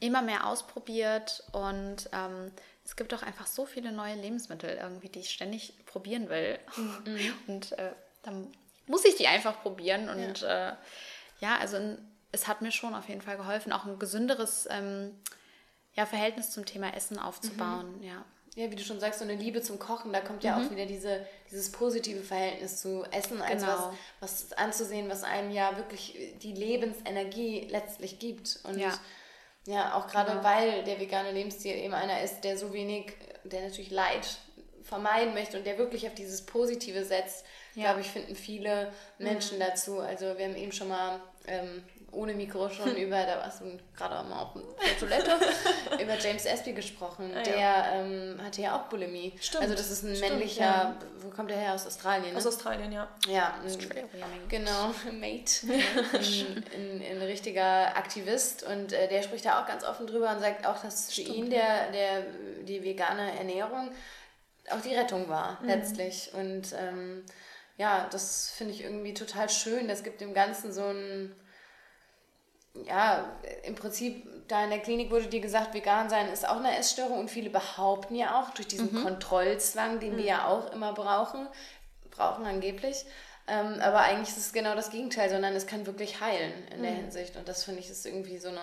immer 0.00 0.22
mehr 0.22 0.46
ausprobiert 0.46 1.44
und 1.52 2.08
ähm, 2.12 2.50
es 2.90 2.96
gibt 2.96 3.14
auch 3.14 3.22
einfach 3.22 3.46
so 3.46 3.66
viele 3.66 3.92
neue 3.92 4.16
Lebensmittel 4.16 4.70
irgendwie, 4.70 5.08
die 5.08 5.20
ich 5.20 5.30
ständig 5.30 5.74
probieren 5.86 6.28
will. 6.28 6.58
Mhm. 6.76 7.34
Und 7.46 7.78
äh, 7.78 7.92
dann 8.22 8.48
muss 8.86 9.04
ich 9.04 9.14
die 9.14 9.28
einfach 9.28 9.62
probieren. 9.62 10.08
Und 10.08 10.40
ja, 10.40 10.70
äh, 10.70 10.74
ja 11.40 11.58
also 11.58 11.78
es 12.32 12.48
hat 12.48 12.62
mir 12.62 12.72
schon 12.72 12.94
auf 12.94 13.08
jeden 13.08 13.22
Fall 13.22 13.36
geholfen, 13.36 13.72
auch 13.72 13.84
ein 13.84 14.00
gesünderes 14.00 14.66
ähm, 14.70 15.14
ja, 15.94 16.04
Verhältnis 16.04 16.50
zum 16.50 16.66
Thema 16.66 16.92
Essen 16.94 17.18
aufzubauen. 17.18 17.98
Mhm. 17.98 18.02
Ja. 18.02 18.24
Ja, 18.56 18.68
wie 18.68 18.74
du 18.74 18.82
schon 18.82 18.98
sagst, 18.98 19.20
so 19.20 19.24
eine 19.24 19.36
Liebe 19.36 19.62
zum 19.62 19.78
Kochen, 19.78 20.12
da 20.12 20.20
kommt 20.20 20.42
ja 20.42 20.56
mhm. 20.56 20.66
auch 20.66 20.70
wieder 20.72 20.84
diese, 20.84 21.24
dieses 21.52 21.70
positive 21.70 22.20
Verhältnis 22.20 22.80
zu 22.80 23.04
Essen, 23.12 23.40
als 23.40 23.62
genau. 23.62 23.94
was, 24.18 24.48
was 24.48 24.52
anzusehen, 24.54 25.08
was 25.08 25.22
einem 25.22 25.52
ja 25.52 25.76
wirklich 25.76 26.34
die 26.42 26.52
Lebensenergie 26.52 27.68
letztlich 27.70 28.18
gibt. 28.18 28.58
Und 28.64 28.80
ja 28.80 28.92
ja, 29.66 29.94
auch 29.94 30.06
gerade 30.06 30.32
genau. 30.32 30.44
weil 30.44 30.84
der 30.84 31.00
vegane 31.00 31.32
Lebensstil 31.32 31.76
eben 31.76 31.94
einer 31.94 32.22
ist, 32.22 32.42
der 32.42 32.56
so 32.56 32.72
wenig, 32.72 33.12
der 33.44 33.62
natürlich 33.62 33.90
Leid 33.90 34.26
vermeiden 34.82 35.34
möchte 35.34 35.58
und 35.58 35.66
der 35.66 35.78
wirklich 35.78 36.06
auf 36.06 36.14
dieses 36.14 36.44
Positive 36.44 37.04
setzt, 37.04 37.44
ja. 37.74 37.84
glaube 37.84 38.00
ich, 38.00 38.08
finden 38.08 38.34
viele 38.34 38.92
Menschen 39.18 39.58
mhm. 39.58 39.62
dazu. 39.62 40.00
Also 40.00 40.36
wir 40.38 40.46
haben 40.46 40.56
eben 40.56 40.72
schon 40.72 40.88
mal 40.88 41.20
ähm, 41.46 41.84
ohne 42.12 42.34
Mikro 42.34 42.68
schon 42.68 42.96
über, 42.96 43.24
da 43.24 43.38
warst 43.38 43.60
du 43.60 43.78
gerade 43.96 44.28
mal 44.28 44.42
auf 44.42 44.50
der 44.54 44.98
Toilette, 44.98 45.32
über 46.02 46.18
James 46.18 46.44
Espy 46.44 46.72
gesprochen. 46.72 47.30
Ah, 47.36 47.42
der 47.42 47.58
ja. 47.58 47.92
ähm, 47.94 48.40
hatte 48.42 48.62
ja 48.62 48.76
auch 48.76 48.88
Bulimie. 48.88 49.32
Stimmt. 49.40 49.62
Also 49.62 49.74
das 49.74 49.90
ist 49.90 50.02
ein 50.02 50.16
Stimmt, 50.16 50.32
männlicher, 50.32 50.62
ja. 50.62 50.96
wo 51.18 51.30
kommt 51.30 51.50
der 51.50 51.58
her? 51.58 51.74
Aus 51.74 51.86
Australien? 51.86 52.32
Ne? 52.32 52.38
Aus 52.38 52.46
Australien, 52.46 52.92
ja. 52.92 53.08
Ja, 53.28 53.54
ein, 53.64 54.48
genau, 54.48 54.94
Mate. 55.12 55.66
ein, 56.12 56.64
ein, 56.74 57.02
ein, 57.10 57.22
richtiger 57.22 57.96
Aktivist 57.96 58.62
und 58.62 58.92
äh, 58.92 59.08
der 59.08 59.22
spricht 59.22 59.44
da 59.44 59.62
auch 59.62 59.66
ganz 59.66 59.84
offen 59.84 60.06
drüber 60.06 60.30
und 60.30 60.40
sagt 60.40 60.66
auch, 60.66 60.82
dass 60.82 61.06
für 61.06 61.22
Stimmt, 61.22 61.36
ihn 61.36 61.50
der, 61.50 61.90
der, 61.92 62.22
die 62.62 62.82
vegane 62.82 63.38
Ernährung 63.38 63.90
auch 64.70 64.80
die 64.80 64.94
Rettung 64.94 65.28
war, 65.28 65.58
mhm. 65.60 65.68
letztlich. 65.68 66.30
Und 66.34 66.72
ähm, 66.72 67.24
ja, 67.76 68.08
das 68.10 68.50
finde 68.50 68.74
ich 68.74 68.82
irgendwie 68.84 69.14
total 69.14 69.48
schön. 69.48 69.88
Das 69.88 70.02
gibt 70.02 70.20
dem 70.20 70.34
Ganzen 70.34 70.72
so 70.72 70.84
ein 70.84 71.34
ja, 72.74 73.24
im 73.64 73.74
Prinzip, 73.74 74.26
da 74.48 74.64
in 74.64 74.70
der 74.70 74.80
Klinik 74.80 75.10
wurde 75.10 75.26
dir 75.26 75.40
gesagt, 75.40 75.74
vegan 75.74 76.08
sein 76.08 76.28
ist 76.28 76.48
auch 76.48 76.56
eine 76.56 76.76
Essstörung 76.76 77.18
und 77.18 77.30
viele 77.30 77.50
behaupten 77.50 78.14
ja 78.14 78.40
auch 78.40 78.50
durch 78.50 78.68
diesen 78.68 78.92
mhm. 78.92 79.02
Kontrollzwang, 79.04 80.00
den 80.00 80.14
mhm. 80.14 80.18
wir 80.18 80.24
ja 80.24 80.46
auch 80.46 80.72
immer 80.72 80.92
brauchen, 80.92 81.48
brauchen 82.10 82.46
angeblich. 82.46 83.04
Ähm, 83.46 83.80
aber 83.80 84.00
eigentlich 84.00 84.28
ist 84.28 84.38
es 84.38 84.52
genau 84.52 84.74
das 84.74 84.90
Gegenteil, 84.90 85.28
sondern 85.28 85.54
es 85.56 85.66
kann 85.66 85.86
wirklich 85.86 86.20
heilen 86.20 86.52
in 86.68 86.78
mhm. 86.78 86.82
der 86.82 86.92
Hinsicht. 86.92 87.36
Und 87.36 87.48
das 87.48 87.64
finde 87.64 87.80
ich 87.80 87.90
ist 87.90 88.06
irgendwie 88.06 88.38
so 88.38 88.48
eine, 88.48 88.60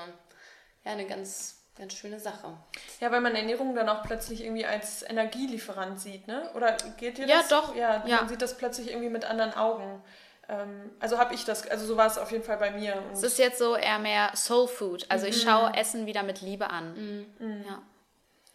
ja, 0.85 0.93
eine 0.93 1.05
ganz, 1.05 1.57
ganz 1.77 1.93
schöne 1.93 2.19
Sache. 2.19 2.53
Ja, 3.01 3.11
weil 3.11 3.19
man 3.19 3.35
Ernährung 3.35 3.75
dann 3.75 3.89
auch 3.89 4.03
plötzlich 4.03 4.43
irgendwie 4.43 4.65
als 4.65 5.03
Energielieferant 5.03 5.99
sieht, 5.99 6.27
ne? 6.27 6.49
Oder 6.55 6.77
geht 6.97 7.17
dir 7.17 7.27
das? 7.27 7.49
Ja, 7.49 7.57
doch. 7.61 7.75
Ja, 7.75 8.05
ja, 8.07 8.17
man 8.17 8.29
sieht 8.29 8.41
das 8.41 8.57
plötzlich 8.57 8.89
irgendwie 8.89 9.09
mit 9.09 9.25
anderen 9.25 9.53
Augen. 9.53 10.01
Ähm, 10.49 10.91
also 10.99 11.17
habe 11.17 11.33
ich 11.33 11.45
das, 11.45 11.67
also 11.67 11.85
so 11.85 11.97
war 11.97 12.07
es 12.07 12.17
auf 12.17 12.31
jeden 12.31 12.43
Fall 12.43 12.57
bei 12.57 12.71
mir. 12.71 13.01
es 13.11 13.23
ist 13.23 13.37
jetzt 13.37 13.59
so 13.59 13.75
eher 13.75 13.99
mehr 13.99 14.31
Soul 14.35 14.67
Food. 14.67 15.05
Also 15.09 15.25
mhm. 15.25 15.31
ich 15.31 15.41
schaue 15.41 15.73
Essen 15.75 16.05
wieder 16.05 16.23
mit 16.23 16.41
Liebe 16.41 16.69
an. 16.69 16.93
Mhm. 16.93 17.25
mhm. 17.39 17.65
Ja. 17.67 17.81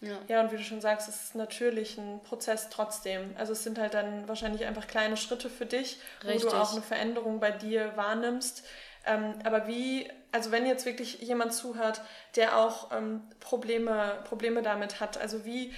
Ja. 0.03 0.19
ja, 0.27 0.41
und 0.41 0.51
wie 0.51 0.57
du 0.57 0.65
schon 0.65 0.81
sagst, 0.81 1.09
es 1.09 1.23
ist 1.23 1.35
natürlich 1.37 1.97
ein 1.97 2.21
Prozess 2.25 2.71
trotzdem. 2.71 3.37
Also 3.39 3.53
es 3.53 3.63
sind 3.63 3.79
halt 3.79 3.95
dann 3.95 4.27
wahrscheinlich 4.27 4.65
einfach 4.65 4.89
kleine 4.89 5.17
Schritte 5.17 5.49
für 5.49 5.65
dich, 5.65 6.01
Richtig. 6.25 6.45
wo 6.45 6.51
du 6.51 6.57
auch 6.57 6.73
eine 6.73 6.83
Veränderung 6.83 7.39
bei 7.39 7.53
dir 7.53 7.97
wahrnimmst. 7.97 8.65
Ähm, 9.07 9.35
aber 9.45 9.69
wie, 9.69 10.11
also 10.33 10.51
wenn 10.51 10.67
jetzt 10.67 10.87
wirklich 10.87 11.21
jemand 11.21 11.55
zuhört, 11.55 12.01
der 12.35 12.59
auch 12.59 12.91
ähm, 12.91 13.23
Probleme, 13.39 14.19
Probleme 14.25 14.63
damit 14.63 14.99
hat, 14.99 15.19
also 15.19 15.45
wie 15.45 15.73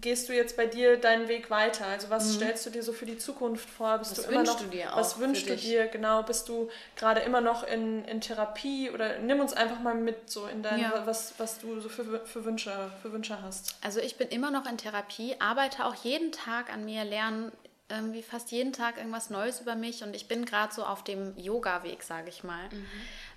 gehst 0.00 0.28
du 0.28 0.34
jetzt 0.34 0.56
bei 0.56 0.66
dir 0.66 0.96
deinen 0.96 1.28
Weg 1.28 1.50
weiter? 1.50 1.86
Also 1.86 2.10
was 2.10 2.26
mhm. 2.26 2.36
stellst 2.36 2.66
du 2.66 2.70
dir 2.70 2.82
so 2.82 2.92
für 2.92 3.06
die 3.06 3.18
Zukunft 3.18 3.68
vor? 3.68 3.98
Bist 3.98 4.16
was 4.16 4.24
du 4.24 4.30
immer 4.30 4.42
noch, 4.42 4.58
du 4.58 4.66
dir 4.66 4.92
auch 4.92 4.98
Was 4.98 5.18
wünschst 5.18 5.48
du 5.48 5.56
dir? 5.56 5.86
Genau, 5.88 6.22
bist 6.22 6.48
du 6.48 6.70
gerade 6.96 7.20
immer 7.20 7.40
noch 7.40 7.62
in, 7.64 8.04
in 8.04 8.20
Therapie 8.20 8.90
oder 8.90 9.18
nimm 9.18 9.40
uns 9.40 9.52
einfach 9.52 9.80
mal 9.80 9.94
mit 9.94 10.30
so 10.30 10.46
in 10.46 10.62
dein, 10.62 10.80
ja. 10.80 11.02
was, 11.06 11.34
was 11.38 11.58
du 11.58 11.80
so 11.80 11.88
für, 11.88 12.24
für, 12.24 12.44
Wünsche, 12.44 12.72
für 13.02 13.12
Wünsche 13.12 13.40
hast. 13.42 13.76
Also 13.82 14.00
ich 14.00 14.16
bin 14.16 14.28
immer 14.28 14.50
noch 14.50 14.66
in 14.66 14.78
Therapie, 14.78 15.36
arbeite 15.38 15.84
auch 15.84 15.94
jeden 15.96 16.32
Tag 16.32 16.72
an 16.72 16.84
mir, 16.84 17.04
lerne 17.04 17.52
irgendwie 17.88 18.22
fast 18.22 18.52
jeden 18.52 18.72
Tag 18.72 18.96
irgendwas 18.96 19.30
Neues 19.30 19.60
über 19.60 19.74
mich 19.74 20.02
und 20.02 20.14
ich 20.14 20.28
bin 20.28 20.44
gerade 20.44 20.72
so 20.72 20.84
auf 20.84 21.02
dem 21.02 21.36
Yoga-Weg, 21.36 22.02
sage 22.02 22.28
ich 22.28 22.44
mal. 22.44 22.68
Mhm. 22.70 22.86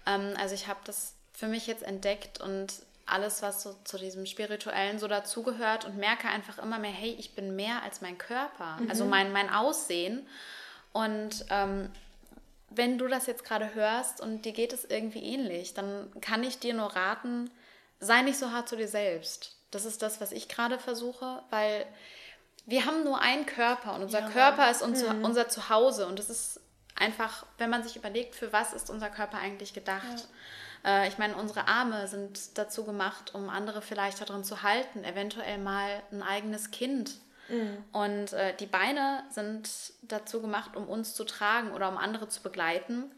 Ähm, 0.06 0.34
also 0.40 0.54
ich 0.54 0.68
habe 0.68 0.80
das 0.86 1.16
für 1.34 1.48
mich 1.48 1.68
jetzt 1.68 1.84
entdeckt 1.84 2.40
und 2.40 2.74
alles, 3.06 3.42
was 3.42 3.64
so 3.64 3.76
zu 3.84 3.98
diesem 3.98 4.26
Spirituellen 4.26 5.00
so 5.00 5.08
dazugehört 5.08 5.86
und 5.86 5.98
merke 5.98 6.28
einfach 6.28 6.58
immer 6.58 6.80
mehr, 6.80 6.92
hey, 6.92 7.16
ich 7.20 7.36
bin 7.36 7.56
mehr 7.56 7.84
als 7.84 8.02
mein 8.02 8.18
Körper, 8.18 8.78
mhm. 8.80 8.90
also 8.90 9.06
mein, 9.06 9.32
mein 9.32 9.50
Aussehen. 9.50 10.28
Und 10.94 11.46
ähm, 11.50 11.90
wenn 12.70 12.98
du 12.98 13.08
das 13.08 13.28
jetzt 13.28 13.44
gerade 13.44 13.74
hörst 13.76 14.22
und 14.22 14.46
dir 14.46 14.54
geht 14.54 14.74
es 14.74 14.86
irgendwie 14.86 15.24
ähnlich, 15.24 15.74
dann 15.74 16.10
kann 16.22 16.44
ich 16.44 16.60
dir 16.60 16.74
nur 16.74 16.96
raten, 16.96 17.52
sei 18.00 18.22
nicht 18.22 18.38
so 18.38 18.52
hart 18.52 18.70
zu 18.70 18.76
dir 18.76 18.88
selbst. 18.88 19.56
Das 19.72 19.86
ist 19.86 20.02
das, 20.02 20.22
was 20.22 20.32
ich 20.32 20.48
gerade 20.48 20.80
versuche, 20.80 21.42
weil 21.50 21.86
wir 22.66 22.86
haben 22.86 23.04
nur 23.04 23.20
einen 23.20 23.46
Körper 23.46 23.96
und 23.96 24.04
unser 24.04 24.22
ja. 24.22 24.30
Körper 24.30 24.72
ist 24.72 24.82
unser, 24.82 25.14
mhm. 25.14 25.26
unser 25.26 25.50
Zuhause 25.50 26.08
und 26.08 26.20
es 26.20 26.30
ist 26.30 26.62
einfach, 26.96 27.46
wenn 27.58 27.70
man 27.70 27.84
sich 27.84 27.96
überlegt, 27.96 28.36
für 28.36 28.54
was 28.54 28.74
ist 28.74 28.90
unser 28.90 29.10
Körper 29.10 29.38
eigentlich 29.38 29.74
gedacht. 29.74 30.04
Ja. 30.04 30.26
Äh, 30.86 31.08
ich 31.08 31.18
meine, 31.18 31.36
unsere 31.36 31.68
Arme 31.68 32.08
sind 32.08 32.58
dazu 32.58 32.84
gemacht, 32.84 33.34
um 33.34 33.50
andere 33.50 33.82
vielleicht 33.82 34.22
darin 34.22 34.44
zu 34.44 34.64
halten, 34.64 35.04
eventuell 35.04 35.58
mal 35.58 36.02
ein 36.12 36.24
eigenes 36.24 36.72
Kind. 36.72 37.12
Mhm. 37.50 37.78
Und 37.92 38.34
äh, 38.34 38.56
die 38.56 38.66
Beine 38.66 39.24
sind 39.30 39.70
dazu 40.02 40.42
gemacht, 40.42 40.76
um 40.76 40.88
uns 40.88 41.14
zu 41.14 41.24
tragen 41.24 41.72
oder 41.72 41.90
um 41.90 41.98
andere 41.98 42.28
zu 42.30 42.42
begleiten. 42.42 43.12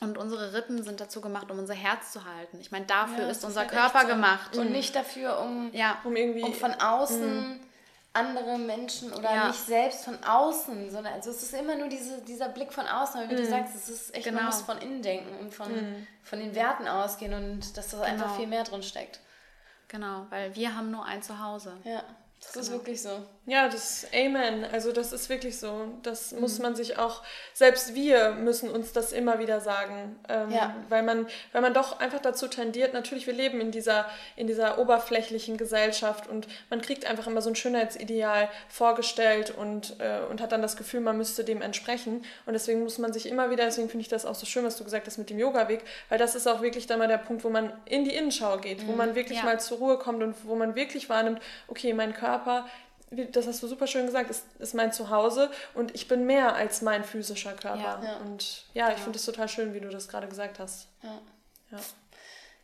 Und 0.00 0.18
unsere 0.18 0.52
Rippen 0.52 0.82
sind 0.82 1.00
dazu 1.00 1.22
gemacht, 1.22 1.50
um 1.50 1.58
unser 1.58 1.72
Herz 1.72 2.12
zu 2.12 2.24
halten. 2.26 2.60
Ich 2.60 2.70
meine, 2.70 2.84
dafür 2.84 3.24
ja, 3.24 3.30
ist 3.30 3.44
unser 3.44 3.64
ist 3.64 3.72
halt 3.72 3.80
Körper 3.80 4.02
so. 4.02 4.08
gemacht. 4.08 4.56
Und 4.56 4.70
nicht 4.70 4.94
dafür, 4.94 5.38
um, 5.40 5.70
ja. 5.72 5.98
um 6.04 6.14
irgendwie 6.16 6.42
um 6.42 6.52
von 6.52 6.74
außen 6.74 7.52
mhm 7.52 7.60
andere 8.16 8.58
Menschen 8.58 9.12
oder 9.12 9.30
ja. 9.30 9.46
nicht 9.48 9.60
selbst 9.60 10.04
von 10.04 10.22
außen, 10.24 10.90
sondern 10.90 11.12
also 11.12 11.30
es 11.30 11.42
ist 11.42 11.54
immer 11.54 11.76
nur 11.76 11.88
diese, 11.88 12.20
dieser 12.22 12.48
Blick 12.48 12.72
von 12.72 12.86
außen, 12.86 13.20
weil 13.20 13.30
wie 13.30 13.34
mm. 13.34 13.36
du 13.36 13.42
mhm. 13.44 13.50
sagst, 13.50 13.74
es 13.74 13.88
ist 13.88 14.14
echt, 14.14 14.24
genau. 14.24 14.38
man 14.38 14.46
muss 14.46 14.62
von 14.62 14.78
innen 14.78 15.02
denken 15.02 15.38
und 15.38 15.54
von, 15.54 15.70
mm. 15.70 16.06
von 16.22 16.38
den 16.38 16.54
Werten 16.54 16.88
ausgehen 16.88 17.34
und 17.34 17.76
dass 17.76 17.90
da 17.90 17.98
genau. 17.98 18.08
einfach 18.08 18.36
viel 18.36 18.46
mehr 18.46 18.64
drin 18.64 18.82
steckt. 18.82 19.20
Genau, 19.88 20.26
weil 20.30 20.54
wir 20.56 20.74
haben 20.74 20.90
nur 20.90 21.04
ein 21.04 21.22
Zuhause. 21.22 21.76
Ja, 21.84 22.02
das 22.40 22.56
ist 22.56 22.72
wirklich 22.72 23.00
so. 23.00 23.24
Ja, 23.48 23.68
das 23.68 24.04
Amen. 24.12 24.64
Also 24.72 24.90
das 24.90 25.12
ist 25.12 25.28
wirklich 25.28 25.56
so. 25.60 25.86
Das 26.02 26.32
Mhm. 26.32 26.40
muss 26.40 26.58
man 26.58 26.74
sich 26.74 26.98
auch, 26.98 27.22
selbst 27.54 27.94
wir 27.94 28.30
müssen 28.32 28.68
uns 28.68 28.92
das 28.92 29.12
immer 29.12 29.38
wieder 29.38 29.60
sagen. 29.60 30.18
Ähm, 30.28 30.50
Ja. 30.50 30.74
Weil 30.88 31.04
man, 31.04 31.28
weil 31.52 31.62
man 31.62 31.72
doch 31.72 32.00
einfach 32.00 32.18
dazu 32.20 32.48
tendiert, 32.48 32.92
natürlich, 32.92 33.26
wir 33.28 33.34
leben 33.34 33.60
in 33.60 33.70
dieser, 33.70 34.06
in 34.34 34.48
dieser 34.48 34.78
oberflächlichen 34.78 35.56
Gesellschaft 35.58 36.28
und 36.28 36.48
man 36.70 36.80
kriegt 36.82 37.06
einfach 37.06 37.28
immer 37.28 37.40
so 37.40 37.48
ein 37.48 37.54
Schönheitsideal 37.54 38.48
vorgestellt 38.68 39.52
und, 39.56 39.94
äh, 40.00 40.20
und 40.28 40.40
hat 40.40 40.50
dann 40.50 40.60
das 40.62 40.76
Gefühl, 40.76 40.98
man 41.00 41.16
müsste 41.16 41.44
dem 41.44 41.62
entsprechen. 41.62 42.24
Und 42.46 42.52
deswegen 42.54 42.82
muss 42.82 42.98
man 42.98 43.12
sich 43.12 43.26
immer 43.26 43.48
wieder, 43.50 43.64
deswegen 43.64 43.88
finde 43.88 44.02
ich 44.02 44.08
das 44.08 44.26
auch 44.26 44.34
so 44.34 44.44
schön, 44.46 44.64
was 44.64 44.76
du 44.76 44.82
gesagt 44.82 45.06
hast 45.06 45.18
mit 45.18 45.30
dem 45.30 45.38
Yoga-Weg, 45.38 45.82
weil 46.08 46.18
das 46.18 46.34
ist 46.34 46.48
auch 46.48 46.62
wirklich 46.62 46.88
dann 46.88 46.98
mal 46.98 47.06
der 47.06 47.18
Punkt, 47.18 47.44
wo 47.44 47.48
man 47.50 47.72
in 47.84 48.04
die 48.04 48.14
Innenschau 48.16 48.58
geht, 48.58 48.86
wo 48.88 48.92
man 48.92 49.14
wirklich 49.14 49.38
Ja. 49.38 49.44
mal 49.44 49.60
zur 49.60 49.78
Ruhe 49.78 49.98
kommt 49.98 50.20
und 50.24 50.34
wo 50.44 50.56
man 50.56 50.74
wirklich 50.74 51.08
wahrnimmt, 51.08 51.40
okay, 51.68 51.92
mein 51.92 52.12
Körper, 52.12 52.66
das 53.32 53.46
hast 53.46 53.62
du 53.62 53.68
super 53.68 53.86
schön 53.86 54.06
gesagt, 54.06 54.28
ist, 54.30 54.44
ist 54.58 54.74
mein 54.74 54.92
Zuhause 54.92 55.50
und 55.74 55.94
ich 55.94 56.08
bin 56.08 56.26
mehr 56.26 56.54
als 56.54 56.82
mein 56.82 57.04
physischer 57.04 57.52
Körper. 57.54 58.00
Ja. 58.04 58.16
Und 58.18 58.64
ja, 58.74 58.90
ich 58.92 58.98
finde 58.98 59.18
es 59.18 59.24
total 59.24 59.48
schön, 59.48 59.72
wie 59.74 59.80
du 59.80 59.88
das 59.88 60.08
gerade 60.08 60.28
gesagt 60.28 60.58
hast. 60.58 60.88
Ja. 61.02 61.18
Ja. 61.70 61.78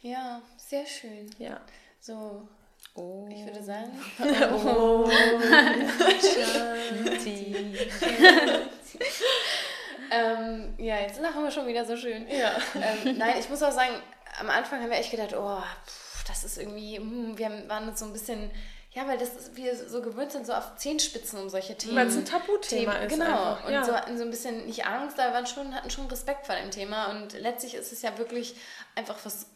ja, 0.03 0.42
sehr 0.57 0.86
schön. 0.86 1.30
Ja. 1.38 1.61
So, 2.00 2.46
Oh. 2.94 3.26
ich 3.30 3.44
würde 3.46 3.62
sagen, 3.62 3.90
ähm, 10.11 10.74
ja, 10.78 11.00
jetzt 11.00 11.20
lachen 11.20 11.42
wir 11.42 11.50
schon 11.50 11.66
wieder 11.66 11.84
so 11.84 11.96
schön. 11.96 12.26
Ja. 12.28 12.53
ähm, 12.74 13.16
nein, 13.18 13.36
ich 13.38 13.48
muss 13.48 13.62
auch 13.62 13.72
sagen, 13.72 13.94
am 14.40 14.50
Anfang 14.50 14.80
haben 14.82 14.90
wir 14.90 14.98
echt 14.98 15.11
gedacht, 15.11 15.34
oh, 15.34 15.61
pff, 15.86 16.24
das 16.26 16.44
ist 16.44 16.59
irgendwie, 16.59 16.96
hm, 16.98 17.36
wir 17.38 17.46
haben- 17.46 17.68
waren 17.68 17.88
uns 17.88 18.00
so 18.00 18.07
ein 18.07 18.12
bisschen, 18.12 18.50
ja, 18.95 19.09
weil 19.09 19.16
das 19.16 19.30
ist, 19.30 19.57
wir 19.57 19.74
so 19.74 20.03
gewöhnt 20.03 20.32
sind, 20.32 20.47
so 20.47 20.53
auf 20.53 20.76
Zehenspitzen 20.76 21.40
um 21.40 21.49
solche 21.49 21.76
Themen. 21.76 21.97
Weil 21.97 22.09
es 22.09 22.16
ein 22.16 22.26
Tabuthema 22.26 22.93
ist. 22.97 23.14
Genau, 23.14 23.24
Einfach. 23.24 23.64
und 23.64 23.72
ja. 23.72 23.84
so 23.84 23.95
hatten 23.95 24.18
so 24.18 24.24
ein 24.24 24.30
bisschen 24.30 24.66
nicht 24.66 24.84
Angst, 24.84 25.18
aber 25.18 25.32
waren 25.32 25.47
schon, 25.47 25.74
hatten 25.74 25.88
schon 25.88 26.07
Respekt 26.09 26.45
vor 26.47 26.57
dem 26.57 26.70
Thema. 26.70 27.07
Und 27.07 27.32
letztlich 27.32 27.74
ist 27.74 27.90
es 27.90 28.03
ja 28.03 28.18
wirklich 28.18 28.55
einfach 28.95 29.16
was, 29.24 29.47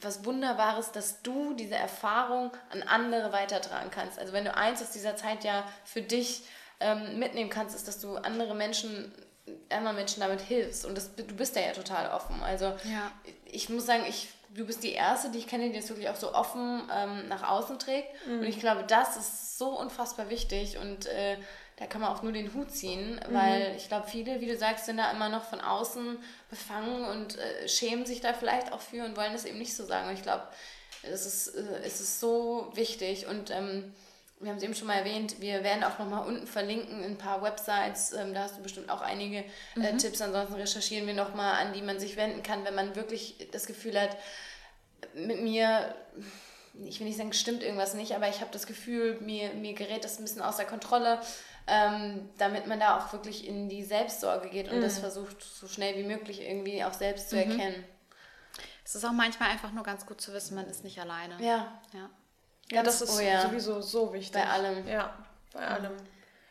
was 0.00 0.24
Wunderbares, 0.24 0.92
dass 0.92 1.22
du 1.22 1.54
diese 1.54 1.74
Erfahrung 1.74 2.52
an 2.70 2.84
andere 2.84 3.32
weitertragen 3.32 3.90
kannst. 3.90 4.18
Also 4.20 4.32
wenn 4.32 4.44
du 4.44 4.56
eins 4.56 4.80
aus 4.80 4.92
dieser 4.92 5.16
Zeit 5.16 5.42
ja 5.42 5.64
für 5.84 6.00
dich 6.00 6.44
ähm, 6.78 7.18
mitnehmen 7.18 7.50
kannst, 7.50 7.74
ist, 7.74 7.88
dass 7.88 8.00
du 8.00 8.16
andere 8.16 8.54
Menschen, 8.54 9.12
anderen 9.70 9.96
Menschen 9.96 10.20
damit 10.20 10.40
hilfst. 10.40 10.86
Und 10.86 10.96
das, 10.96 11.16
du 11.16 11.24
bist 11.34 11.56
da 11.56 11.60
ja 11.60 11.72
total 11.72 12.12
offen. 12.12 12.40
Also 12.44 12.66
Ja. 12.84 13.10
ich 13.44 13.68
muss 13.68 13.86
sagen, 13.86 14.04
ich, 14.08 14.28
du 14.54 14.64
bist 14.64 14.82
die 14.82 14.92
Erste, 14.92 15.30
die 15.30 15.38
ich 15.38 15.46
kenne, 15.46 15.70
die 15.70 15.78
das 15.78 15.88
wirklich 15.88 16.08
auch 16.08 16.16
so 16.16 16.32
offen 16.32 16.82
ähm, 16.92 17.28
nach 17.28 17.48
außen 17.48 17.78
trägt. 17.78 18.08
Und 18.40 18.44
ich 18.44 18.60
glaube, 18.60 18.84
das 18.86 19.16
ist 19.16 19.58
so 19.58 19.78
unfassbar 19.78 20.30
wichtig 20.30 20.78
und 20.78 21.06
äh, 21.06 21.36
da 21.76 21.86
kann 21.86 22.00
man 22.00 22.10
auch 22.10 22.22
nur 22.22 22.32
den 22.32 22.54
Hut 22.54 22.70
ziehen, 22.70 23.20
weil 23.30 23.74
ich 23.76 23.88
glaube, 23.88 24.06
viele, 24.06 24.40
wie 24.40 24.46
du 24.46 24.56
sagst, 24.56 24.86
sind 24.86 24.96
da 24.96 25.10
immer 25.10 25.28
noch 25.28 25.42
von 25.42 25.60
außen 25.60 26.18
befangen 26.48 27.04
und 27.04 27.36
äh, 27.36 27.68
schämen 27.68 28.06
sich 28.06 28.20
da 28.20 28.32
vielleicht 28.32 28.72
auch 28.72 28.80
für 28.80 29.04
und 29.04 29.16
wollen 29.16 29.32
das 29.32 29.44
eben 29.44 29.58
nicht 29.58 29.74
so 29.74 29.84
sagen. 29.84 30.08
Und 30.08 30.14
ich 30.14 30.22
glaube, 30.22 30.44
es 31.02 31.26
ist, 31.26 31.48
äh, 31.48 31.80
es 31.84 32.00
ist 32.00 32.20
so 32.20 32.70
wichtig 32.74 33.26
und 33.26 33.50
ähm, 33.50 33.92
wir 34.44 34.50
haben 34.50 34.58
es 34.58 34.62
eben 34.62 34.74
schon 34.74 34.86
mal 34.86 34.98
erwähnt, 34.98 35.40
wir 35.40 35.64
werden 35.64 35.82
auch 35.82 35.98
nochmal 35.98 36.26
unten 36.26 36.46
verlinken 36.46 37.02
in 37.02 37.12
ein 37.12 37.18
paar 37.18 37.42
Websites. 37.42 38.12
Ähm, 38.12 38.34
da 38.34 38.42
hast 38.42 38.58
du 38.58 38.62
bestimmt 38.62 38.90
auch 38.90 39.00
einige 39.00 39.44
äh, 39.80 39.96
Tipps. 39.96 40.20
Ansonsten 40.20 40.54
recherchieren 40.54 41.06
wir 41.06 41.14
nochmal, 41.14 41.64
an 41.64 41.72
die 41.72 41.82
man 41.82 41.98
sich 41.98 42.16
wenden 42.16 42.42
kann, 42.42 42.64
wenn 42.64 42.74
man 42.74 42.94
wirklich 42.94 43.48
das 43.52 43.66
Gefühl 43.66 44.00
hat, 44.00 44.16
mit 45.14 45.42
mir, 45.42 45.94
ich 46.84 47.00
will 47.00 47.06
nicht 47.06 47.16
sagen, 47.16 47.32
stimmt 47.32 47.62
irgendwas 47.62 47.94
nicht, 47.94 48.14
aber 48.14 48.28
ich 48.28 48.40
habe 48.40 48.50
das 48.52 48.66
Gefühl, 48.66 49.20
mir, 49.20 49.54
mir 49.54 49.74
gerät 49.74 50.04
das 50.04 50.18
ein 50.18 50.24
bisschen 50.24 50.42
außer 50.42 50.64
Kontrolle, 50.64 51.20
ähm, 51.66 52.28
damit 52.36 52.66
man 52.66 52.80
da 52.80 52.98
auch 52.98 53.12
wirklich 53.12 53.46
in 53.46 53.68
die 53.68 53.84
Selbstsorge 53.84 54.50
geht 54.50 54.70
und 54.70 54.80
das 54.82 54.98
versucht, 54.98 55.42
so 55.42 55.66
schnell 55.68 55.96
wie 55.96 56.02
möglich 56.02 56.42
irgendwie 56.42 56.84
auch 56.84 56.92
selbst 56.92 57.30
zu 57.30 57.36
erkennen. 57.36 57.84
Es 58.84 58.94
ist 58.94 59.04
auch 59.04 59.12
manchmal 59.12 59.50
einfach 59.50 59.72
nur 59.72 59.84
ganz 59.84 60.04
gut 60.04 60.20
zu 60.20 60.32
wissen, 60.34 60.54
man 60.54 60.66
ist 60.66 60.84
nicht 60.84 60.98
alleine. 61.00 61.42
Ja, 61.42 61.80
Ja. 61.92 62.10
Ja, 62.70 62.82
das 62.82 63.02
ist 63.02 63.16
oh 63.16 63.20
ja. 63.20 63.42
sowieso 63.42 63.80
so 63.80 64.12
wichtig. 64.12 64.32
Bei 64.40 64.48
allem. 64.48 64.86
Ja, 64.88 65.14
bei 65.52 65.66
allem. 65.66 65.92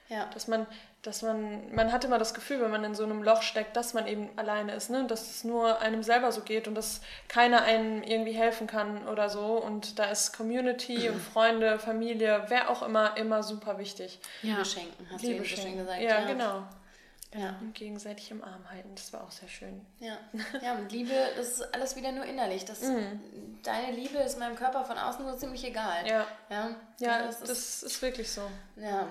ja. 0.09 0.25
Dass 0.33 0.47
man, 0.47 0.67
dass 1.01 1.21
man, 1.21 1.73
man 1.73 1.91
hat 1.91 2.05
immer 2.05 2.17
das 2.17 2.33
Gefühl, 2.33 2.61
wenn 2.61 2.71
man 2.71 2.83
in 2.83 2.95
so 2.95 3.03
einem 3.03 3.23
Loch 3.23 3.41
steckt, 3.41 3.75
dass 3.75 3.93
man 3.93 4.07
eben 4.07 4.29
alleine 4.37 4.73
ist, 4.73 4.89
ne? 4.89 5.05
Dass 5.07 5.29
es 5.29 5.43
nur 5.43 5.81
einem 5.81 6.03
selber 6.03 6.31
so 6.31 6.41
geht 6.41 6.67
und 6.67 6.75
dass 6.75 7.01
keiner 7.27 7.63
einem 7.63 8.03
irgendwie 8.03 8.33
helfen 8.33 8.67
kann 8.67 9.07
oder 9.07 9.29
so. 9.29 9.57
Und 9.57 9.99
da 9.99 10.05
ist 10.05 10.35
Community 10.35 11.09
und 11.09 11.19
Freunde, 11.33 11.79
Familie, 11.79 12.45
wer 12.47 12.69
auch 12.69 12.83
immer, 12.83 13.17
immer 13.17 13.43
super 13.43 13.77
wichtig. 13.79 14.19
Liebe 14.41 14.63
schenken, 14.65 15.07
hast 15.11 15.23
du 15.23 15.27
Liebe 15.27 15.39
eben 15.39 15.43
so 15.43 15.49
schön 15.49 15.63
schenken. 15.63 15.79
gesagt. 15.79 16.01
Ja, 16.01 16.25
genau. 16.25 16.63
Ja. 17.35 17.57
Und 17.61 17.73
gegenseitig 17.73 18.29
im 18.31 18.43
Arm 18.43 18.69
halten, 18.69 18.89
das 18.95 19.11
war 19.13 19.23
auch 19.23 19.31
sehr 19.31 19.49
schön. 19.49 19.85
Ja. 19.99 20.17
ja, 20.61 20.73
und 20.75 20.91
Liebe, 20.91 21.11
das 21.35 21.47
ist 21.59 21.73
alles 21.73 21.95
wieder 21.95 22.11
nur 22.11 22.25
innerlich. 22.25 22.65
Das, 22.65 22.81
Mhm. 22.81 23.21
Deine 23.63 23.91
Liebe 23.95 24.17
ist 24.17 24.37
meinem 24.37 24.55
Körper 24.57 24.83
von 24.83 24.97
außen 24.97 25.25
so 25.25 25.37
ziemlich 25.37 25.63
egal. 25.63 26.05
Ja, 26.05 26.27
Ja, 26.49 26.75
ja, 26.99 27.23
das 27.25 27.39
das, 27.39 27.49
ist, 27.49 27.83
ist 27.83 28.01
wirklich 28.01 28.29
so. 28.31 28.41
ja. 28.75 29.09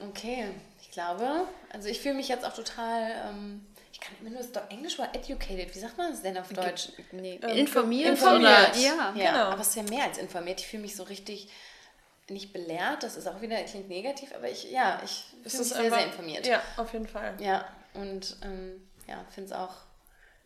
okay. 0.00 0.48
Ich 0.82 0.90
glaube, 0.92 1.28
also 1.72 1.88
ich 1.88 2.00
fühle 2.00 2.14
mich 2.14 2.28
jetzt 2.28 2.44
auch 2.44 2.54
total, 2.54 3.12
ähm, 3.28 3.64
ich 3.92 4.00
kann 4.00 4.14
immer 4.20 4.30
nur 4.30 4.42
das 4.42 4.50
Englisch 4.70 4.98
war 4.98 5.14
educated. 5.14 5.72
Wie 5.74 5.78
sagt 5.78 5.98
man 5.98 6.10
das 6.10 6.22
denn 6.22 6.36
auf 6.38 6.48
Deutsch? 6.52 6.88
Nee, 7.12 7.38
Ähm, 7.42 7.56
informiert, 7.58 8.08
informiert. 8.10 8.76
Ja. 8.76 9.12
Ja, 9.14 9.32
genau. 9.32 9.44
aber 9.50 9.60
es 9.60 9.68
ist 9.68 9.76
ja 9.76 9.82
mehr 9.84 10.04
als 10.04 10.18
informiert. 10.18 10.60
Ich 10.60 10.66
fühle 10.66 10.82
mich 10.82 10.96
so 10.96 11.02
richtig, 11.04 11.48
nicht 12.30 12.52
belehrt, 12.52 13.02
das 13.02 13.16
ist 13.16 13.26
auch 13.26 13.40
wieder, 13.40 13.56
klingt 13.64 13.88
negativ, 13.88 14.34
aber 14.34 14.48
ich, 14.48 14.70
ja, 14.70 15.00
ich 15.04 15.26
ist 15.44 15.56
sehr, 15.64 15.78
einfach- 15.78 15.96
sehr 15.98 16.06
informiert. 16.06 16.46
Ja, 16.46 16.62
auf 16.76 16.92
jeden 16.92 17.06
Fall. 17.08 17.34
Ja, 17.38 17.64
und 17.94 18.36
ähm, 18.42 18.88
ja, 19.06 19.24
finde 19.30 19.50
es 19.50 19.56
auch, 19.56 19.74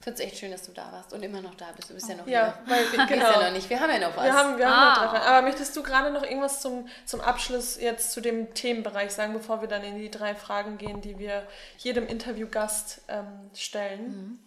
finde 0.01 0.21
es 0.23 0.27
echt 0.29 0.39
schön, 0.39 0.51
dass 0.51 0.63
du 0.63 0.73
da 0.73 0.91
warst 0.93 1.13
und 1.13 1.23
immer 1.23 1.41
noch 1.41 1.55
da 1.55 1.67
bist. 1.77 1.89
Du 1.91 1.95
bist 1.95 2.09
ja 2.09 2.15
noch 2.17 2.27
Ja, 2.27 2.55
hier. 2.67 2.75
weil, 2.75 2.85
Genau. 2.91 3.07
genau. 3.07 3.31
Ja 3.41 3.47
noch 3.47 3.53
nicht. 3.53 3.69
Wir 3.71 3.81
haben 3.81 3.91
ja 3.91 3.99
noch 4.09 4.17
was. 4.17 4.25
Wir 4.25 4.35
haben, 4.35 4.59
wir 4.59 4.67
haben 4.67 4.75
Ah. 4.75 4.89
noch 4.89 4.99
drei 5.13 5.19
Fragen. 5.19 5.27
Aber 5.27 5.43
möchtest 5.43 5.77
du 5.77 5.83
gerade 5.83 6.11
noch 6.11 6.23
irgendwas 6.23 6.61
zum, 6.61 6.89
zum 7.07 7.21
Abschluss 7.21 7.81
jetzt 7.81 8.13
zu 8.13 8.21
dem 8.21 8.53
Themenbereich 8.55 9.13
sagen, 9.13 9.33
bevor 9.33 9.61
wir 9.61 9.69
dann 9.69 9.83
in 9.85 9.97
die 9.97 10.11
drei 10.11 10.35
Fragen 10.35 10.77
gehen, 10.79 11.01
die 11.01 11.19
wir 11.19 11.47
jedem 11.79 12.07
Interviewgast 12.07 13.03
ähm, 13.09 13.51
stellen? 13.55 14.39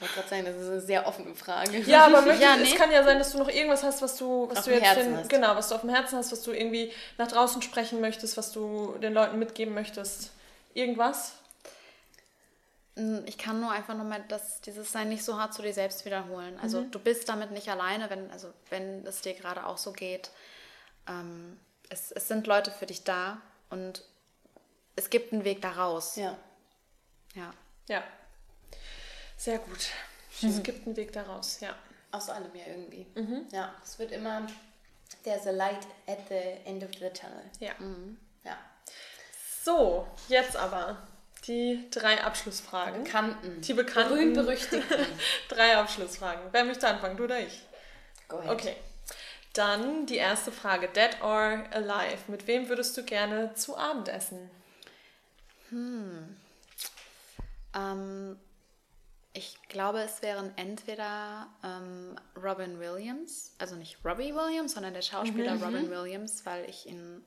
Ich 0.00 0.02
wollte 0.02 0.14
gerade 0.14 0.28
sagen, 0.28 0.44
das 0.44 0.54
ist 0.56 0.68
eine 0.68 0.80
sehr 0.80 1.06
offene 1.08 1.34
Frage. 1.34 1.76
Ja, 1.80 2.06
aber 2.06 2.20
möchtest, 2.22 2.40
Ja, 2.42 2.54
es 2.56 2.70
nee. 2.70 2.76
kann 2.76 2.92
ja 2.92 3.02
sein, 3.02 3.18
dass 3.18 3.32
du 3.32 3.38
noch 3.38 3.48
irgendwas 3.48 3.82
hast, 3.82 4.00
was 4.00 4.16
du, 4.16 4.48
was 4.48 4.58
Auf 4.58 4.64
du 4.66 4.74
jetzt 4.78 4.96
den, 4.96 5.26
genau, 5.26 5.56
was 5.56 5.68
du 5.70 5.74
auf 5.74 5.80
dem 5.80 5.90
Herzen 5.90 6.16
hast, 6.18 6.30
was 6.30 6.42
du 6.42 6.52
irgendwie 6.52 6.92
nach 7.16 7.26
draußen 7.26 7.60
sprechen 7.62 8.00
möchtest, 8.00 8.36
was 8.36 8.52
du 8.52 8.96
den 9.02 9.12
Leuten 9.12 9.40
mitgeben 9.40 9.74
möchtest. 9.74 10.30
Irgendwas? 10.72 11.32
Mm, 12.94 13.18
Ich 13.26 13.38
kann 13.38 13.60
nur 13.60 13.72
einfach 13.72 13.94
nochmal 13.96 14.24
das, 14.28 14.60
dieses 14.60 14.92
Sein 14.92 15.08
nicht 15.08 15.24
so 15.24 15.38
hart 15.38 15.52
zu 15.54 15.62
dir 15.62 15.72
selbst 15.74 16.04
wiederholen. 16.04 16.58
Also 16.62 16.82
Mhm. 16.82 16.90
du 16.92 16.98
bist 17.00 17.28
damit 17.28 17.50
nicht 17.50 17.68
alleine, 17.68 18.08
wenn, 18.10 18.30
also 18.30 18.52
wenn 18.70 19.04
es 19.04 19.20
dir 19.22 19.34
gerade 19.34 19.66
auch 19.66 19.78
so 19.78 19.92
geht. 19.92 20.30
Ähm, 21.08 21.58
es, 21.88 22.12
es 22.12 22.28
sind 22.28 22.46
Leute 22.46 22.70
für 22.70 22.86
dich 22.86 23.02
da 23.02 23.38
und 23.70 24.04
es 24.94 25.10
gibt 25.10 25.32
einen 25.32 25.44
Weg 25.44 25.60
da 25.62 25.72
raus. 25.72 26.14
Ja. 26.16 26.36
Ja. 27.34 27.50
Ja. 27.88 28.02
Sehr 29.38 29.58
gut. 29.58 29.88
Es 30.42 30.62
gibt 30.62 30.86
einen 30.86 30.96
Weg 30.96 31.12
daraus, 31.12 31.60
ja. 31.60 31.74
Aus 32.10 32.28
allem 32.28 32.54
ja 32.54 32.66
irgendwie. 32.66 33.06
Mhm. 33.14 33.46
Ja, 33.50 33.74
es 33.82 33.98
wird 33.98 34.12
immer, 34.12 34.46
there's 35.24 35.46
a 35.46 35.50
light 35.50 35.86
at 36.06 36.18
the 36.28 36.68
end 36.68 36.82
of 36.82 36.90
the 36.98 37.08
tunnel. 37.10 37.42
Ja. 37.60 37.72
Ja. 38.44 38.58
So, 39.62 40.06
jetzt 40.28 40.56
aber 40.56 40.98
die 41.46 41.88
drei 41.90 42.22
Abschlussfragen. 42.22 43.04
Bekannten. 43.04 43.60
Die 43.60 43.74
bekannten. 43.74 44.14
Berühmt-berüchtigten. 44.14 45.06
Drei 45.48 45.76
Abschlussfragen. 45.76 46.42
Wer 46.52 46.64
möchte 46.64 46.88
anfangen, 46.88 47.16
du 47.16 47.24
oder 47.24 47.38
ich? 47.38 47.62
Go 48.28 48.38
ahead. 48.38 48.50
Okay. 48.50 48.76
Dann 49.54 50.06
die 50.06 50.16
erste 50.16 50.52
Frage. 50.52 50.88
Dead 50.88 51.22
or 51.22 51.64
alive? 51.70 52.18
Mit 52.28 52.46
wem 52.46 52.68
würdest 52.68 52.96
du 52.96 53.04
gerne 53.04 53.54
zu 53.54 53.76
Abend 53.76 54.08
essen? 54.08 54.50
Ähm, 57.74 58.38
ich 59.38 59.56
glaube, 59.68 60.00
es 60.00 60.20
wären 60.22 60.52
entweder 60.56 61.46
ähm, 61.64 62.16
Robin 62.36 62.78
Williams, 62.80 63.54
also 63.58 63.76
nicht 63.76 63.98
Robbie 64.04 64.34
Williams, 64.34 64.72
sondern 64.74 64.92
der 64.94 65.02
Schauspieler 65.02 65.54
Robin 65.62 65.88
Williams, 65.90 66.44
weil 66.44 66.68
ich 66.68 66.86
ihn, 66.86 67.24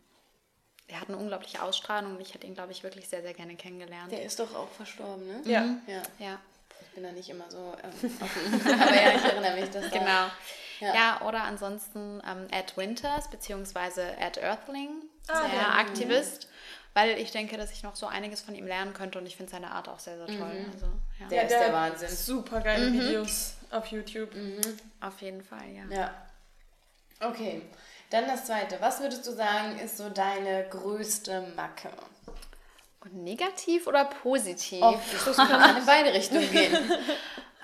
er 0.87 0.99
hat 1.01 1.07
eine 1.07 1.17
unglaubliche 1.17 1.61
Ausstrahlung 1.63 2.15
und 2.15 2.21
ich 2.21 2.33
hätte 2.33 2.45
ihn, 2.47 2.53
glaube 2.53 2.71
ich, 2.73 2.83
wirklich 2.83 3.07
sehr, 3.07 3.21
sehr 3.21 3.33
gerne 3.33 3.55
kennengelernt. 3.55 4.11
Der 4.11 4.23
ist 4.23 4.39
doch 4.39 4.53
auch 4.55 4.69
verstorben, 4.69 5.25
ne? 5.25 5.41
Ja. 5.45 5.63
Ja. 5.87 6.01
Ja, 6.19 6.39
Ich 6.81 6.95
bin 6.95 7.03
da 7.03 7.11
nicht 7.13 7.29
immer 7.29 7.49
so 7.49 7.75
ähm, 7.83 8.11
offen. 8.21 8.61
Aber 8.81 8.93
ja, 8.95 9.15
ich 9.15 9.23
erinnere 9.23 9.55
mich, 9.59 9.69
dass 9.69 9.89
da... 9.89 9.97
genau. 9.97 10.27
Ja. 10.81 10.95
Ja, 10.95 11.21
oder 11.27 11.43
ansonsten 11.43 12.21
ähm, 12.27 12.47
Ed 12.51 12.75
Winters, 12.75 13.29
beziehungsweise 13.29 14.17
Ed 14.17 14.37
Earthling, 14.39 14.89
Ah, 15.27 15.47
der 15.47 15.61
ja. 15.61 15.69
Aktivist, 15.75 16.47
weil 16.93 17.17
ich 17.19 17.31
denke, 17.31 17.57
dass 17.57 17.71
ich 17.71 17.83
noch 17.83 17.95
so 17.95 18.07
einiges 18.07 18.41
von 18.41 18.55
ihm 18.55 18.67
lernen 18.67 18.93
könnte 18.93 19.19
und 19.19 19.25
ich 19.25 19.35
finde 19.37 19.51
seine 19.51 19.71
Art 19.71 19.87
auch 19.87 19.99
sehr, 19.99 20.17
sehr 20.17 20.27
toll. 20.27 20.65
Also, 20.73 20.87
ja. 21.19 21.27
Der 21.29 21.43
ist 21.43 21.51
der 21.51 21.73
Wahnsinn. 21.73 22.09
Super 22.09 22.61
geile 22.61 22.91
Videos 22.91 23.53
auf 23.71 23.87
YouTube. 23.87 24.31
Auf 24.99 25.21
jeden 25.21 25.43
Fall, 25.43 25.69
ja. 25.69 25.83
Ja. 25.95 26.13
Okay, 27.21 27.61
dann 28.09 28.27
das 28.27 28.45
zweite. 28.45 28.81
Was 28.81 28.99
würdest 28.99 29.25
du 29.27 29.31
sagen, 29.31 29.79
ist 29.79 29.97
so 29.97 30.09
deine 30.09 30.67
größte 30.69 31.53
Macke? 31.55 31.89
Und 33.01 33.15
negativ 33.23 33.87
oder 33.87 34.05
positiv? 34.05 34.81
Oh, 34.81 34.99
das 35.25 35.37
kann 35.37 35.77
in 35.77 35.85
beide 35.85 36.13
Richtungen 36.13 36.51
gehen. 36.51 36.77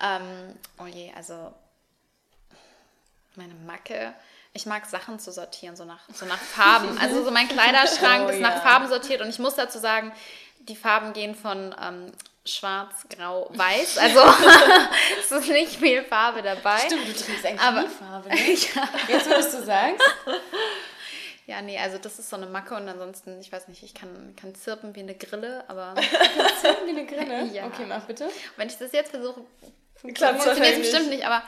ähm, 0.02 0.54
oh 0.78 0.86
je, 0.86 1.12
also 1.14 1.52
meine 3.36 3.54
Macke. 3.54 4.14
Ich 4.52 4.66
mag 4.66 4.86
Sachen 4.86 5.18
zu 5.18 5.30
sortieren, 5.30 5.76
so 5.76 5.84
nach, 5.84 6.00
so 6.12 6.26
nach 6.26 6.38
Farben. 6.38 6.98
Also 6.98 7.24
so 7.24 7.30
mein 7.30 7.48
Kleiderschrank 7.48 8.24
Oh, 8.28 8.30
ist 8.30 8.40
nach 8.40 8.56
ja. 8.56 8.60
Farben 8.60 8.88
sortiert 8.88 9.20
und 9.20 9.28
ich 9.28 9.38
muss 9.38 9.54
dazu 9.54 9.78
sagen, 9.78 10.12
die 10.60 10.76
Farben 10.76 11.12
gehen 11.12 11.34
von 11.34 11.74
ähm, 11.80 12.12
schwarz, 12.44 13.06
grau, 13.14 13.48
weiß. 13.54 13.98
Also 13.98 14.20
es 15.20 15.30
ist 15.30 15.48
nicht 15.48 15.76
viel 15.76 16.02
Farbe 16.02 16.42
dabei. 16.42 16.78
Stimmt, 16.78 17.06
du 17.08 17.12
trägst 17.12 17.46
eigentlich 17.46 17.60
Aber- 17.60 17.82
nie 17.82 17.88
Farbe, 17.88 18.28
ne? 18.30 18.36
Jetzt, 19.08 19.26
wo 19.26 19.30
du 19.34 19.38
es 19.38 19.52
sagst. 19.66 20.02
Ja, 21.46 21.62
nee, 21.62 21.78
also 21.78 21.96
das 21.96 22.18
ist 22.18 22.28
so 22.28 22.36
eine 22.36 22.44
Macke 22.46 22.74
und 22.74 22.86
ansonsten, 22.88 23.40
ich 23.40 23.50
weiß 23.50 23.68
nicht, 23.68 23.82
ich 23.82 23.94
kann, 23.94 24.34
kann 24.36 24.54
zirpen 24.54 24.94
wie 24.94 25.00
eine 25.00 25.14
Grille, 25.14 25.64
aber 25.68 25.94
Zirpen 26.60 26.86
wie 26.86 26.90
eine 26.90 27.06
Grille? 27.06 27.44
Ja. 27.54 27.66
Okay, 27.66 27.84
mach 27.88 28.02
bitte. 28.02 28.28
wenn 28.56 28.68
ich 28.68 28.76
das 28.76 28.92
jetzt 28.92 29.10
versuche, 29.10 29.40
funktioniert 30.00 30.58
es 30.58 30.78
bestimmt 30.80 31.08
nicht, 31.08 31.24
aber 31.24 31.42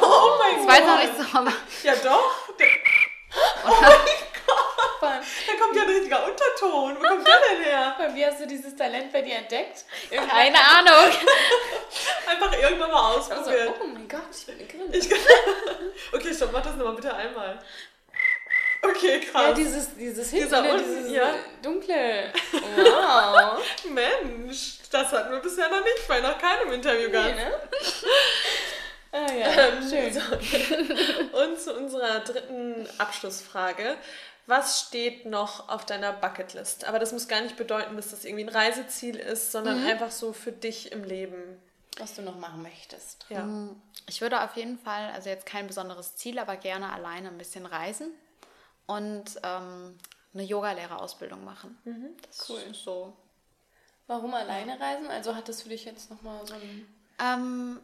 Oh 0.00 0.30
mein 0.38 0.60
ich 0.60 0.66
weiß 0.68 0.80
noch 0.80 0.98
Gott. 1.00 1.04
nicht 1.04 1.30
so, 1.32 1.38
aber 1.38 1.52
Ja 1.82 1.94
doch. 1.96 2.56
Der, 2.58 2.66
Voll. 4.98 5.10
da 5.46 5.52
kommt 5.64 5.76
ja 5.76 5.82
ein 5.82 5.88
richtiger 5.88 6.24
Unterton. 6.24 6.96
Wo 6.98 7.06
kommt 7.06 7.26
der 7.26 7.40
denn 7.50 7.62
her? 7.64 7.96
Wie 8.14 8.26
hast 8.26 8.40
du 8.40 8.46
dieses 8.46 8.74
Talent 8.74 9.12
bei 9.12 9.22
dir 9.22 9.36
entdeckt? 9.36 9.84
keine 10.10 10.58
Ahnung. 10.58 11.12
Einfach 12.26 12.52
irgendwann 12.58 12.90
mal 12.90 13.14
Also, 13.16 13.32
ausprobieren. 13.32 13.74
oh 13.80 13.86
mein 13.86 14.08
Gott, 14.08 14.20
ich 14.32 14.68
bin 14.68 14.80
eine 14.82 14.98
okay, 16.12 16.34
stopp, 16.34 16.50
mach 16.52 16.62
das 16.62 16.74
nochmal 16.76 16.94
bitte 16.94 17.14
einmal. 17.14 17.58
Okay, 18.80 19.20
krass. 19.20 19.42
ja, 19.42 19.52
dieses, 19.52 19.94
dieses 19.96 20.30
hinten, 20.30 20.44
Dieser 20.46 20.62
ne, 20.62 20.78
dieses 20.78 21.10
ja. 21.10 21.34
dunkle. 21.62 22.32
Wow. 22.52 23.58
Mensch, 23.90 24.78
das 24.90 25.10
hatten 25.12 25.32
wir 25.32 25.40
bisher 25.40 25.68
noch 25.68 25.82
nicht 25.82 26.06
bei 26.06 26.20
noch 26.20 26.38
keinem 26.38 26.72
Interview 26.72 27.10
gehabt. 27.10 27.34
Nee, 27.34 27.44
ne? 27.44 27.60
Ah 29.12 29.32
ja, 29.32 29.46
Ähm, 29.48 29.88
schön. 29.88 30.12
so. 30.12 30.20
Und 31.42 31.58
zu 31.58 31.74
unserer 31.74 32.20
dritten 32.20 32.86
Abschlussfrage. 32.98 33.96
Was 34.46 34.80
steht 34.86 35.26
noch 35.26 35.68
auf 35.68 35.84
deiner 35.84 36.12
Bucketlist? 36.12 36.86
Aber 36.86 36.98
das 36.98 37.12
muss 37.12 37.28
gar 37.28 37.40
nicht 37.42 37.56
bedeuten, 37.56 37.96
dass 37.96 38.10
das 38.10 38.24
irgendwie 38.24 38.44
ein 38.44 38.48
Reiseziel 38.48 39.16
ist, 39.16 39.52
sondern 39.52 39.80
Mhm. 39.82 39.86
einfach 39.88 40.10
so 40.10 40.32
für 40.32 40.52
dich 40.52 40.90
im 40.92 41.04
Leben. 41.04 41.60
Was 41.98 42.14
du 42.14 42.22
noch 42.22 42.38
machen 42.38 42.62
möchtest. 42.62 43.26
Ja. 43.28 43.46
Ich 44.08 44.20
würde 44.20 44.42
auf 44.42 44.56
jeden 44.56 44.78
Fall, 44.78 45.10
also 45.12 45.28
jetzt 45.28 45.46
kein 45.46 45.66
besonderes 45.66 46.16
Ziel, 46.16 46.38
aber 46.38 46.56
gerne 46.56 46.92
alleine 46.92 47.28
ein 47.28 47.36
bisschen 47.38 47.66
reisen 47.66 48.12
und 48.86 49.24
ähm, 49.42 49.98
eine 50.32 50.42
Yogalehrerausbildung 50.44 51.44
machen. 51.44 51.76
Das 52.28 52.48
Cool. 52.48 52.60
ist 52.70 52.84
so. 52.84 53.12
Warum 54.06 54.32
alleine 54.32 54.78
reisen? 54.80 55.08
Also 55.10 55.34
hat 55.34 55.48
das 55.48 55.62
für 55.62 55.68
dich 55.70 55.84
jetzt 55.84 56.08
nochmal 56.10 56.46
so 56.46 56.54
ein. 56.54 56.86
Ähm, 57.20 57.80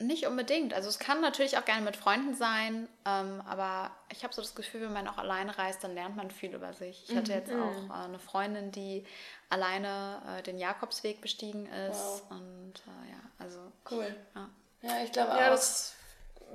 nicht 0.00 0.26
unbedingt. 0.26 0.74
Also 0.74 0.88
es 0.88 0.98
kann 0.98 1.20
natürlich 1.20 1.56
auch 1.56 1.64
gerne 1.64 1.82
mit 1.82 1.96
Freunden 1.96 2.34
sein, 2.34 2.88
ähm, 3.04 3.40
aber 3.46 3.90
ich 4.10 4.24
habe 4.24 4.34
so 4.34 4.42
das 4.42 4.54
Gefühl, 4.54 4.82
wenn 4.82 4.92
man 4.92 5.06
auch 5.08 5.18
alleine 5.18 5.56
reist, 5.56 5.84
dann 5.84 5.94
lernt 5.94 6.16
man 6.16 6.30
viel 6.30 6.52
über 6.54 6.72
sich. 6.72 7.04
Ich 7.08 7.16
hatte 7.16 7.32
jetzt 7.32 7.52
auch 7.52 7.90
äh, 7.90 8.04
eine 8.04 8.18
Freundin, 8.18 8.72
die 8.72 9.06
alleine 9.50 10.20
äh, 10.38 10.42
den 10.42 10.58
Jakobsweg 10.58 11.20
bestiegen 11.20 11.66
ist 11.66 11.94
Wow. 11.98 12.22
und 12.30 12.72
äh, 12.86 13.10
ja, 13.12 13.20
also 13.38 13.60
Cool. 13.90 14.14
ja. 14.34 14.48
Ja, 14.82 15.02
ich 15.04 15.12
glaube 15.12 15.30
Ja, 15.38 15.46
auch. 15.46 15.50
das, 15.52 15.94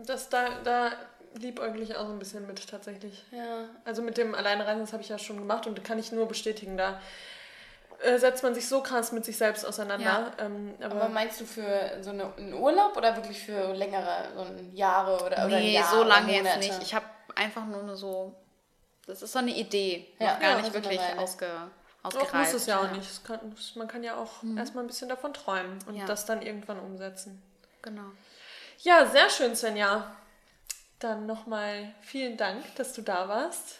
das 0.05 0.29
da, 0.29 0.59
da 0.63 0.91
liebäugel 1.39 1.81
ich 1.81 1.95
auch 1.95 2.05
so 2.07 2.11
ein 2.11 2.19
bisschen 2.19 2.45
mit 2.45 2.67
tatsächlich. 2.69 3.23
ja. 3.31 3.65
Also 3.85 4.01
mit 4.01 4.17
dem 4.17 4.35
Alleinreisen, 4.35 4.81
das 4.81 4.91
habe 4.93 5.01
ich 5.01 5.09
ja 5.09 5.17
schon 5.17 5.37
gemacht 5.37 5.65
und 5.65 5.83
kann 5.83 5.97
ich 5.97 6.11
nur 6.11 6.27
bestätigen. 6.27 6.75
Da 6.77 6.99
äh, 8.01 8.17
setzt 8.17 8.43
man 8.43 8.53
sich 8.55 8.67
so 8.67 8.81
krass 8.81 9.11
mit 9.11 9.25
sich 9.25 9.37
selbst 9.37 9.65
auseinander. 9.65 10.31
Ähm, 10.39 10.75
aber, 10.81 10.95
Aber 10.95 11.09
meinst 11.09 11.39
du 11.41 11.45
für 11.45 11.97
so 12.01 12.11
eine, 12.11 12.33
einen 12.35 12.53
Urlaub 12.53 12.95
oder 12.97 13.15
wirklich 13.15 13.39
für 13.43 13.73
längere, 13.73 14.29
so 14.35 14.41
ein 14.41 14.75
Jahre 14.75 15.15
oder, 15.17 15.45
oder 15.45 15.57
ein 15.57 15.63
Nee, 15.63 15.73
Jahr 15.75 15.89
so 15.91 15.97
oder 16.01 16.07
lange 16.09 16.33
jetzt 16.33 16.57
nicht. 16.59 16.81
Ich 16.81 16.93
habe 16.93 17.05
einfach 17.35 17.65
nur 17.65 17.81
eine 17.81 17.95
so, 17.95 18.35
das 19.07 19.21
ist 19.21 19.31
so 19.33 19.39
eine 19.39 19.51
Idee, 19.51 20.07
Ja, 20.19 20.33
noch 20.33 20.39
gar 20.39 20.51
ja, 20.51 20.61
nicht 20.61 20.73
wirklich 20.73 20.99
ausge, 21.17 21.47
auch 22.03 22.07
ausgereift. 22.15 22.33
muss 22.33 22.53
es 22.61 22.65
ja 22.67 22.79
auch 22.79 22.91
nicht. 22.91 23.25
Kann, 23.25 23.39
man 23.75 23.87
kann 23.87 24.03
ja 24.03 24.15
auch 24.17 24.31
erstmal 24.57 24.83
ein 24.83 24.87
bisschen 24.87 25.09
davon 25.09 25.33
träumen 25.33 25.79
und 25.87 25.95
Ja. 25.95 26.05
das 26.05 26.25
dann 26.25 26.41
irgendwann 26.41 26.79
umsetzen. 26.79 27.41
Genau. 27.81 28.03
Ja, 28.79 29.05
sehr 29.05 29.29
schön, 29.29 29.55
Svenja. 29.55 30.15
Dann 30.99 31.25
nochmal 31.25 31.93
vielen 32.01 32.35
Dank, 32.37 32.75
dass 32.75 32.93
du 32.93 33.01
da 33.01 33.27
warst. 33.29 33.79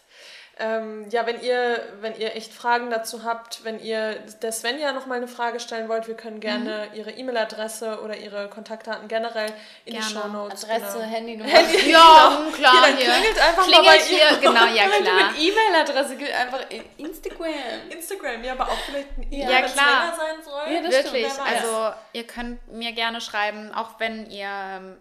Ähm, 0.61 1.07
ja, 1.09 1.25
wenn 1.25 1.41
ihr, 1.41 1.81
wenn 2.01 2.15
ihr 2.17 2.35
echt 2.35 2.53
Fragen 2.53 2.89
dazu 2.89 3.23
habt, 3.23 3.63
wenn 3.63 3.79
ihr 3.79 4.15
der 4.41 4.51
Svenja 4.51 4.91
nochmal 4.91 5.17
eine 5.17 5.27
Frage 5.29 5.59
stellen 5.61 5.87
wollt, 5.87 6.07
wir 6.09 6.15
können 6.15 6.41
gerne 6.41 6.87
ihre 6.93 7.11
E-Mail-Adresse 7.11 8.01
oder 8.03 8.17
ihre 8.17 8.49
Kontaktdaten 8.49 9.07
generell 9.07 9.49
in 9.85 9.93
die 9.93 9.99
Gerne. 9.99 10.05
Shownotes. 10.11 10.65
Adresse, 10.65 10.97
genau. 10.99 11.09
Handynummer. 11.09 11.49
Ja, 11.49 12.41
klar. 12.53 12.85
Hier, 12.97 13.07
dann 13.07 13.21
klingelt 13.21 13.39
einfach 13.41 13.67
mal 13.67 13.81
klingelt 13.81 13.85
bei 13.85 14.03
hier, 14.03 14.17
ihr. 14.31 14.37
genau, 14.37 14.65
ja 14.65 14.83
Wenn 14.91 15.05
du 15.05 15.11
klar. 15.11 15.31
mit 15.31 15.41
E-Mail-Adresse 15.41 16.15
gilt 16.17 16.33
einfach 16.33 16.59
Instagram. 16.97 17.53
Instagram, 17.89 18.43
ja, 18.43 18.51
aber 18.53 18.65
auch 18.65 18.79
vielleicht 18.85 19.17
ein 19.17 19.27
Ja, 19.31 19.49
E-Mail, 19.49 19.69
klar. 19.71 19.85
länger 20.03 20.15
sein 20.17 20.43
soll. 20.43 20.73
Ja, 20.73 20.81
das 20.81 20.91
Wirklich, 20.91 21.27
stimmt, 21.31 21.47
also 21.47 21.93
ihr 22.13 22.27
könnt 22.27 22.67
mir 22.73 22.91
gerne 22.91 23.21
schreiben, 23.21 23.71
auch 23.73 23.91
wenn 23.99 24.29
ihr, 24.29 24.47
ähm, 24.49 24.97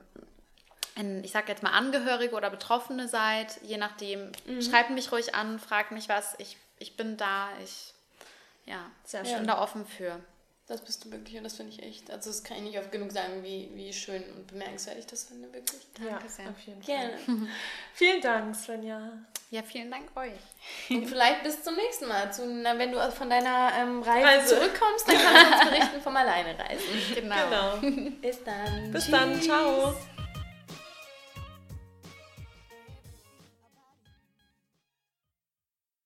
ein, 0.99 1.23
ich 1.25 1.31
sag 1.33 1.49
jetzt 1.49 1.63
mal 1.63 1.71
Angehörige 1.71 2.35
oder 2.35 2.51
Betroffene 2.51 3.09
seid, 3.09 3.59
je 3.63 3.77
nachdem, 3.79 4.33
Mhm. 4.47 4.61
schreibt 4.63 4.91
mich 4.91 5.11
ruhig 5.13 5.35
an, 5.35 5.59
fragt 5.59 5.93
mich 5.93 6.09
was, 6.09 6.35
ich, 6.39 6.57
ich 6.79 6.97
bin 6.97 7.17
da, 7.17 7.49
ich, 7.65 7.95
ja, 8.67 8.91
Sehr 9.05 9.25
schön. 9.25 9.39
bin 9.39 9.47
da 9.47 9.61
offen 9.63 9.87
für. 9.87 10.21
Das 10.67 10.83
bist 10.85 11.03
du 11.03 11.11
wirklich 11.11 11.39
und 11.39 11.45
das 11.45 11.55
finde 11.57 11.73
ich 11.73 11.83
echt. 11.83 12.11
Also 12.11 12.29
das 12.29 12.45
kann 12.45 12.59
ich 12.59 12.63
nicht 12.65 12.79
oft 12.79 12.93
genug 12.93 13.11
sagen, 13.11 13.43
wie, 13.43 13.71
wie 13.73 13.91
schön 13.91 14.23
und 14.37 14.47
bemerkenswert 14.49 14.99
ich 14.99 15.07
das 15.07 15.25
finde, 15.25 15.51
wirklich. 15.51 15.81
ja, 15.99 16.11
Danke 16.11 16.29
sehr. 16.29 16.51
auf 16.51 16.61
jeden 16.67 16.83
Fall. 16.83 16.95
Gerne. 16.95 17.49
Vielen 17.95 18.21
Dank, 18.21 18.55
Svenja. 18.55 19.13
Ja, 19.51 19.63
vielen 19.63 19.91
Dank 19.91 20.15
euch. 20.15 20.33
Und 20.91 21.07
vielleicht 21.09 21.43
bis 21.43 21.63
zum 21.65 21.75
nächsten 21.75 22.07
Mal. 22.07 22.31
Zu, 22.35 22.45
na, 22.47 22.77
wenn 22.77 22.93
du 22.93 23.01
von 23.13 23.31
deiner 23.31 23.73
ähm, 23.79 24.03
Reise, 24.03 24.27
Reise. 24.27 24.55
zurückkommst, 24.57 25.09
dann 25.09 25.17
kannst 25.17 25.43
du 25.43 25.57
uns 25.57 25.71
berichten 25.71 26.01
vom 26.03 26.15
Alleine 26.17 26.55
reisen. 26.59 26.85
Genau. 27.15 27.79
Genau. 27.81 28.11
Bis 28.21 28.45
dann. 28.45 28.91
Bis 28.93 29.11
dann, 29.11 29.41
ciao. 29.41 29.95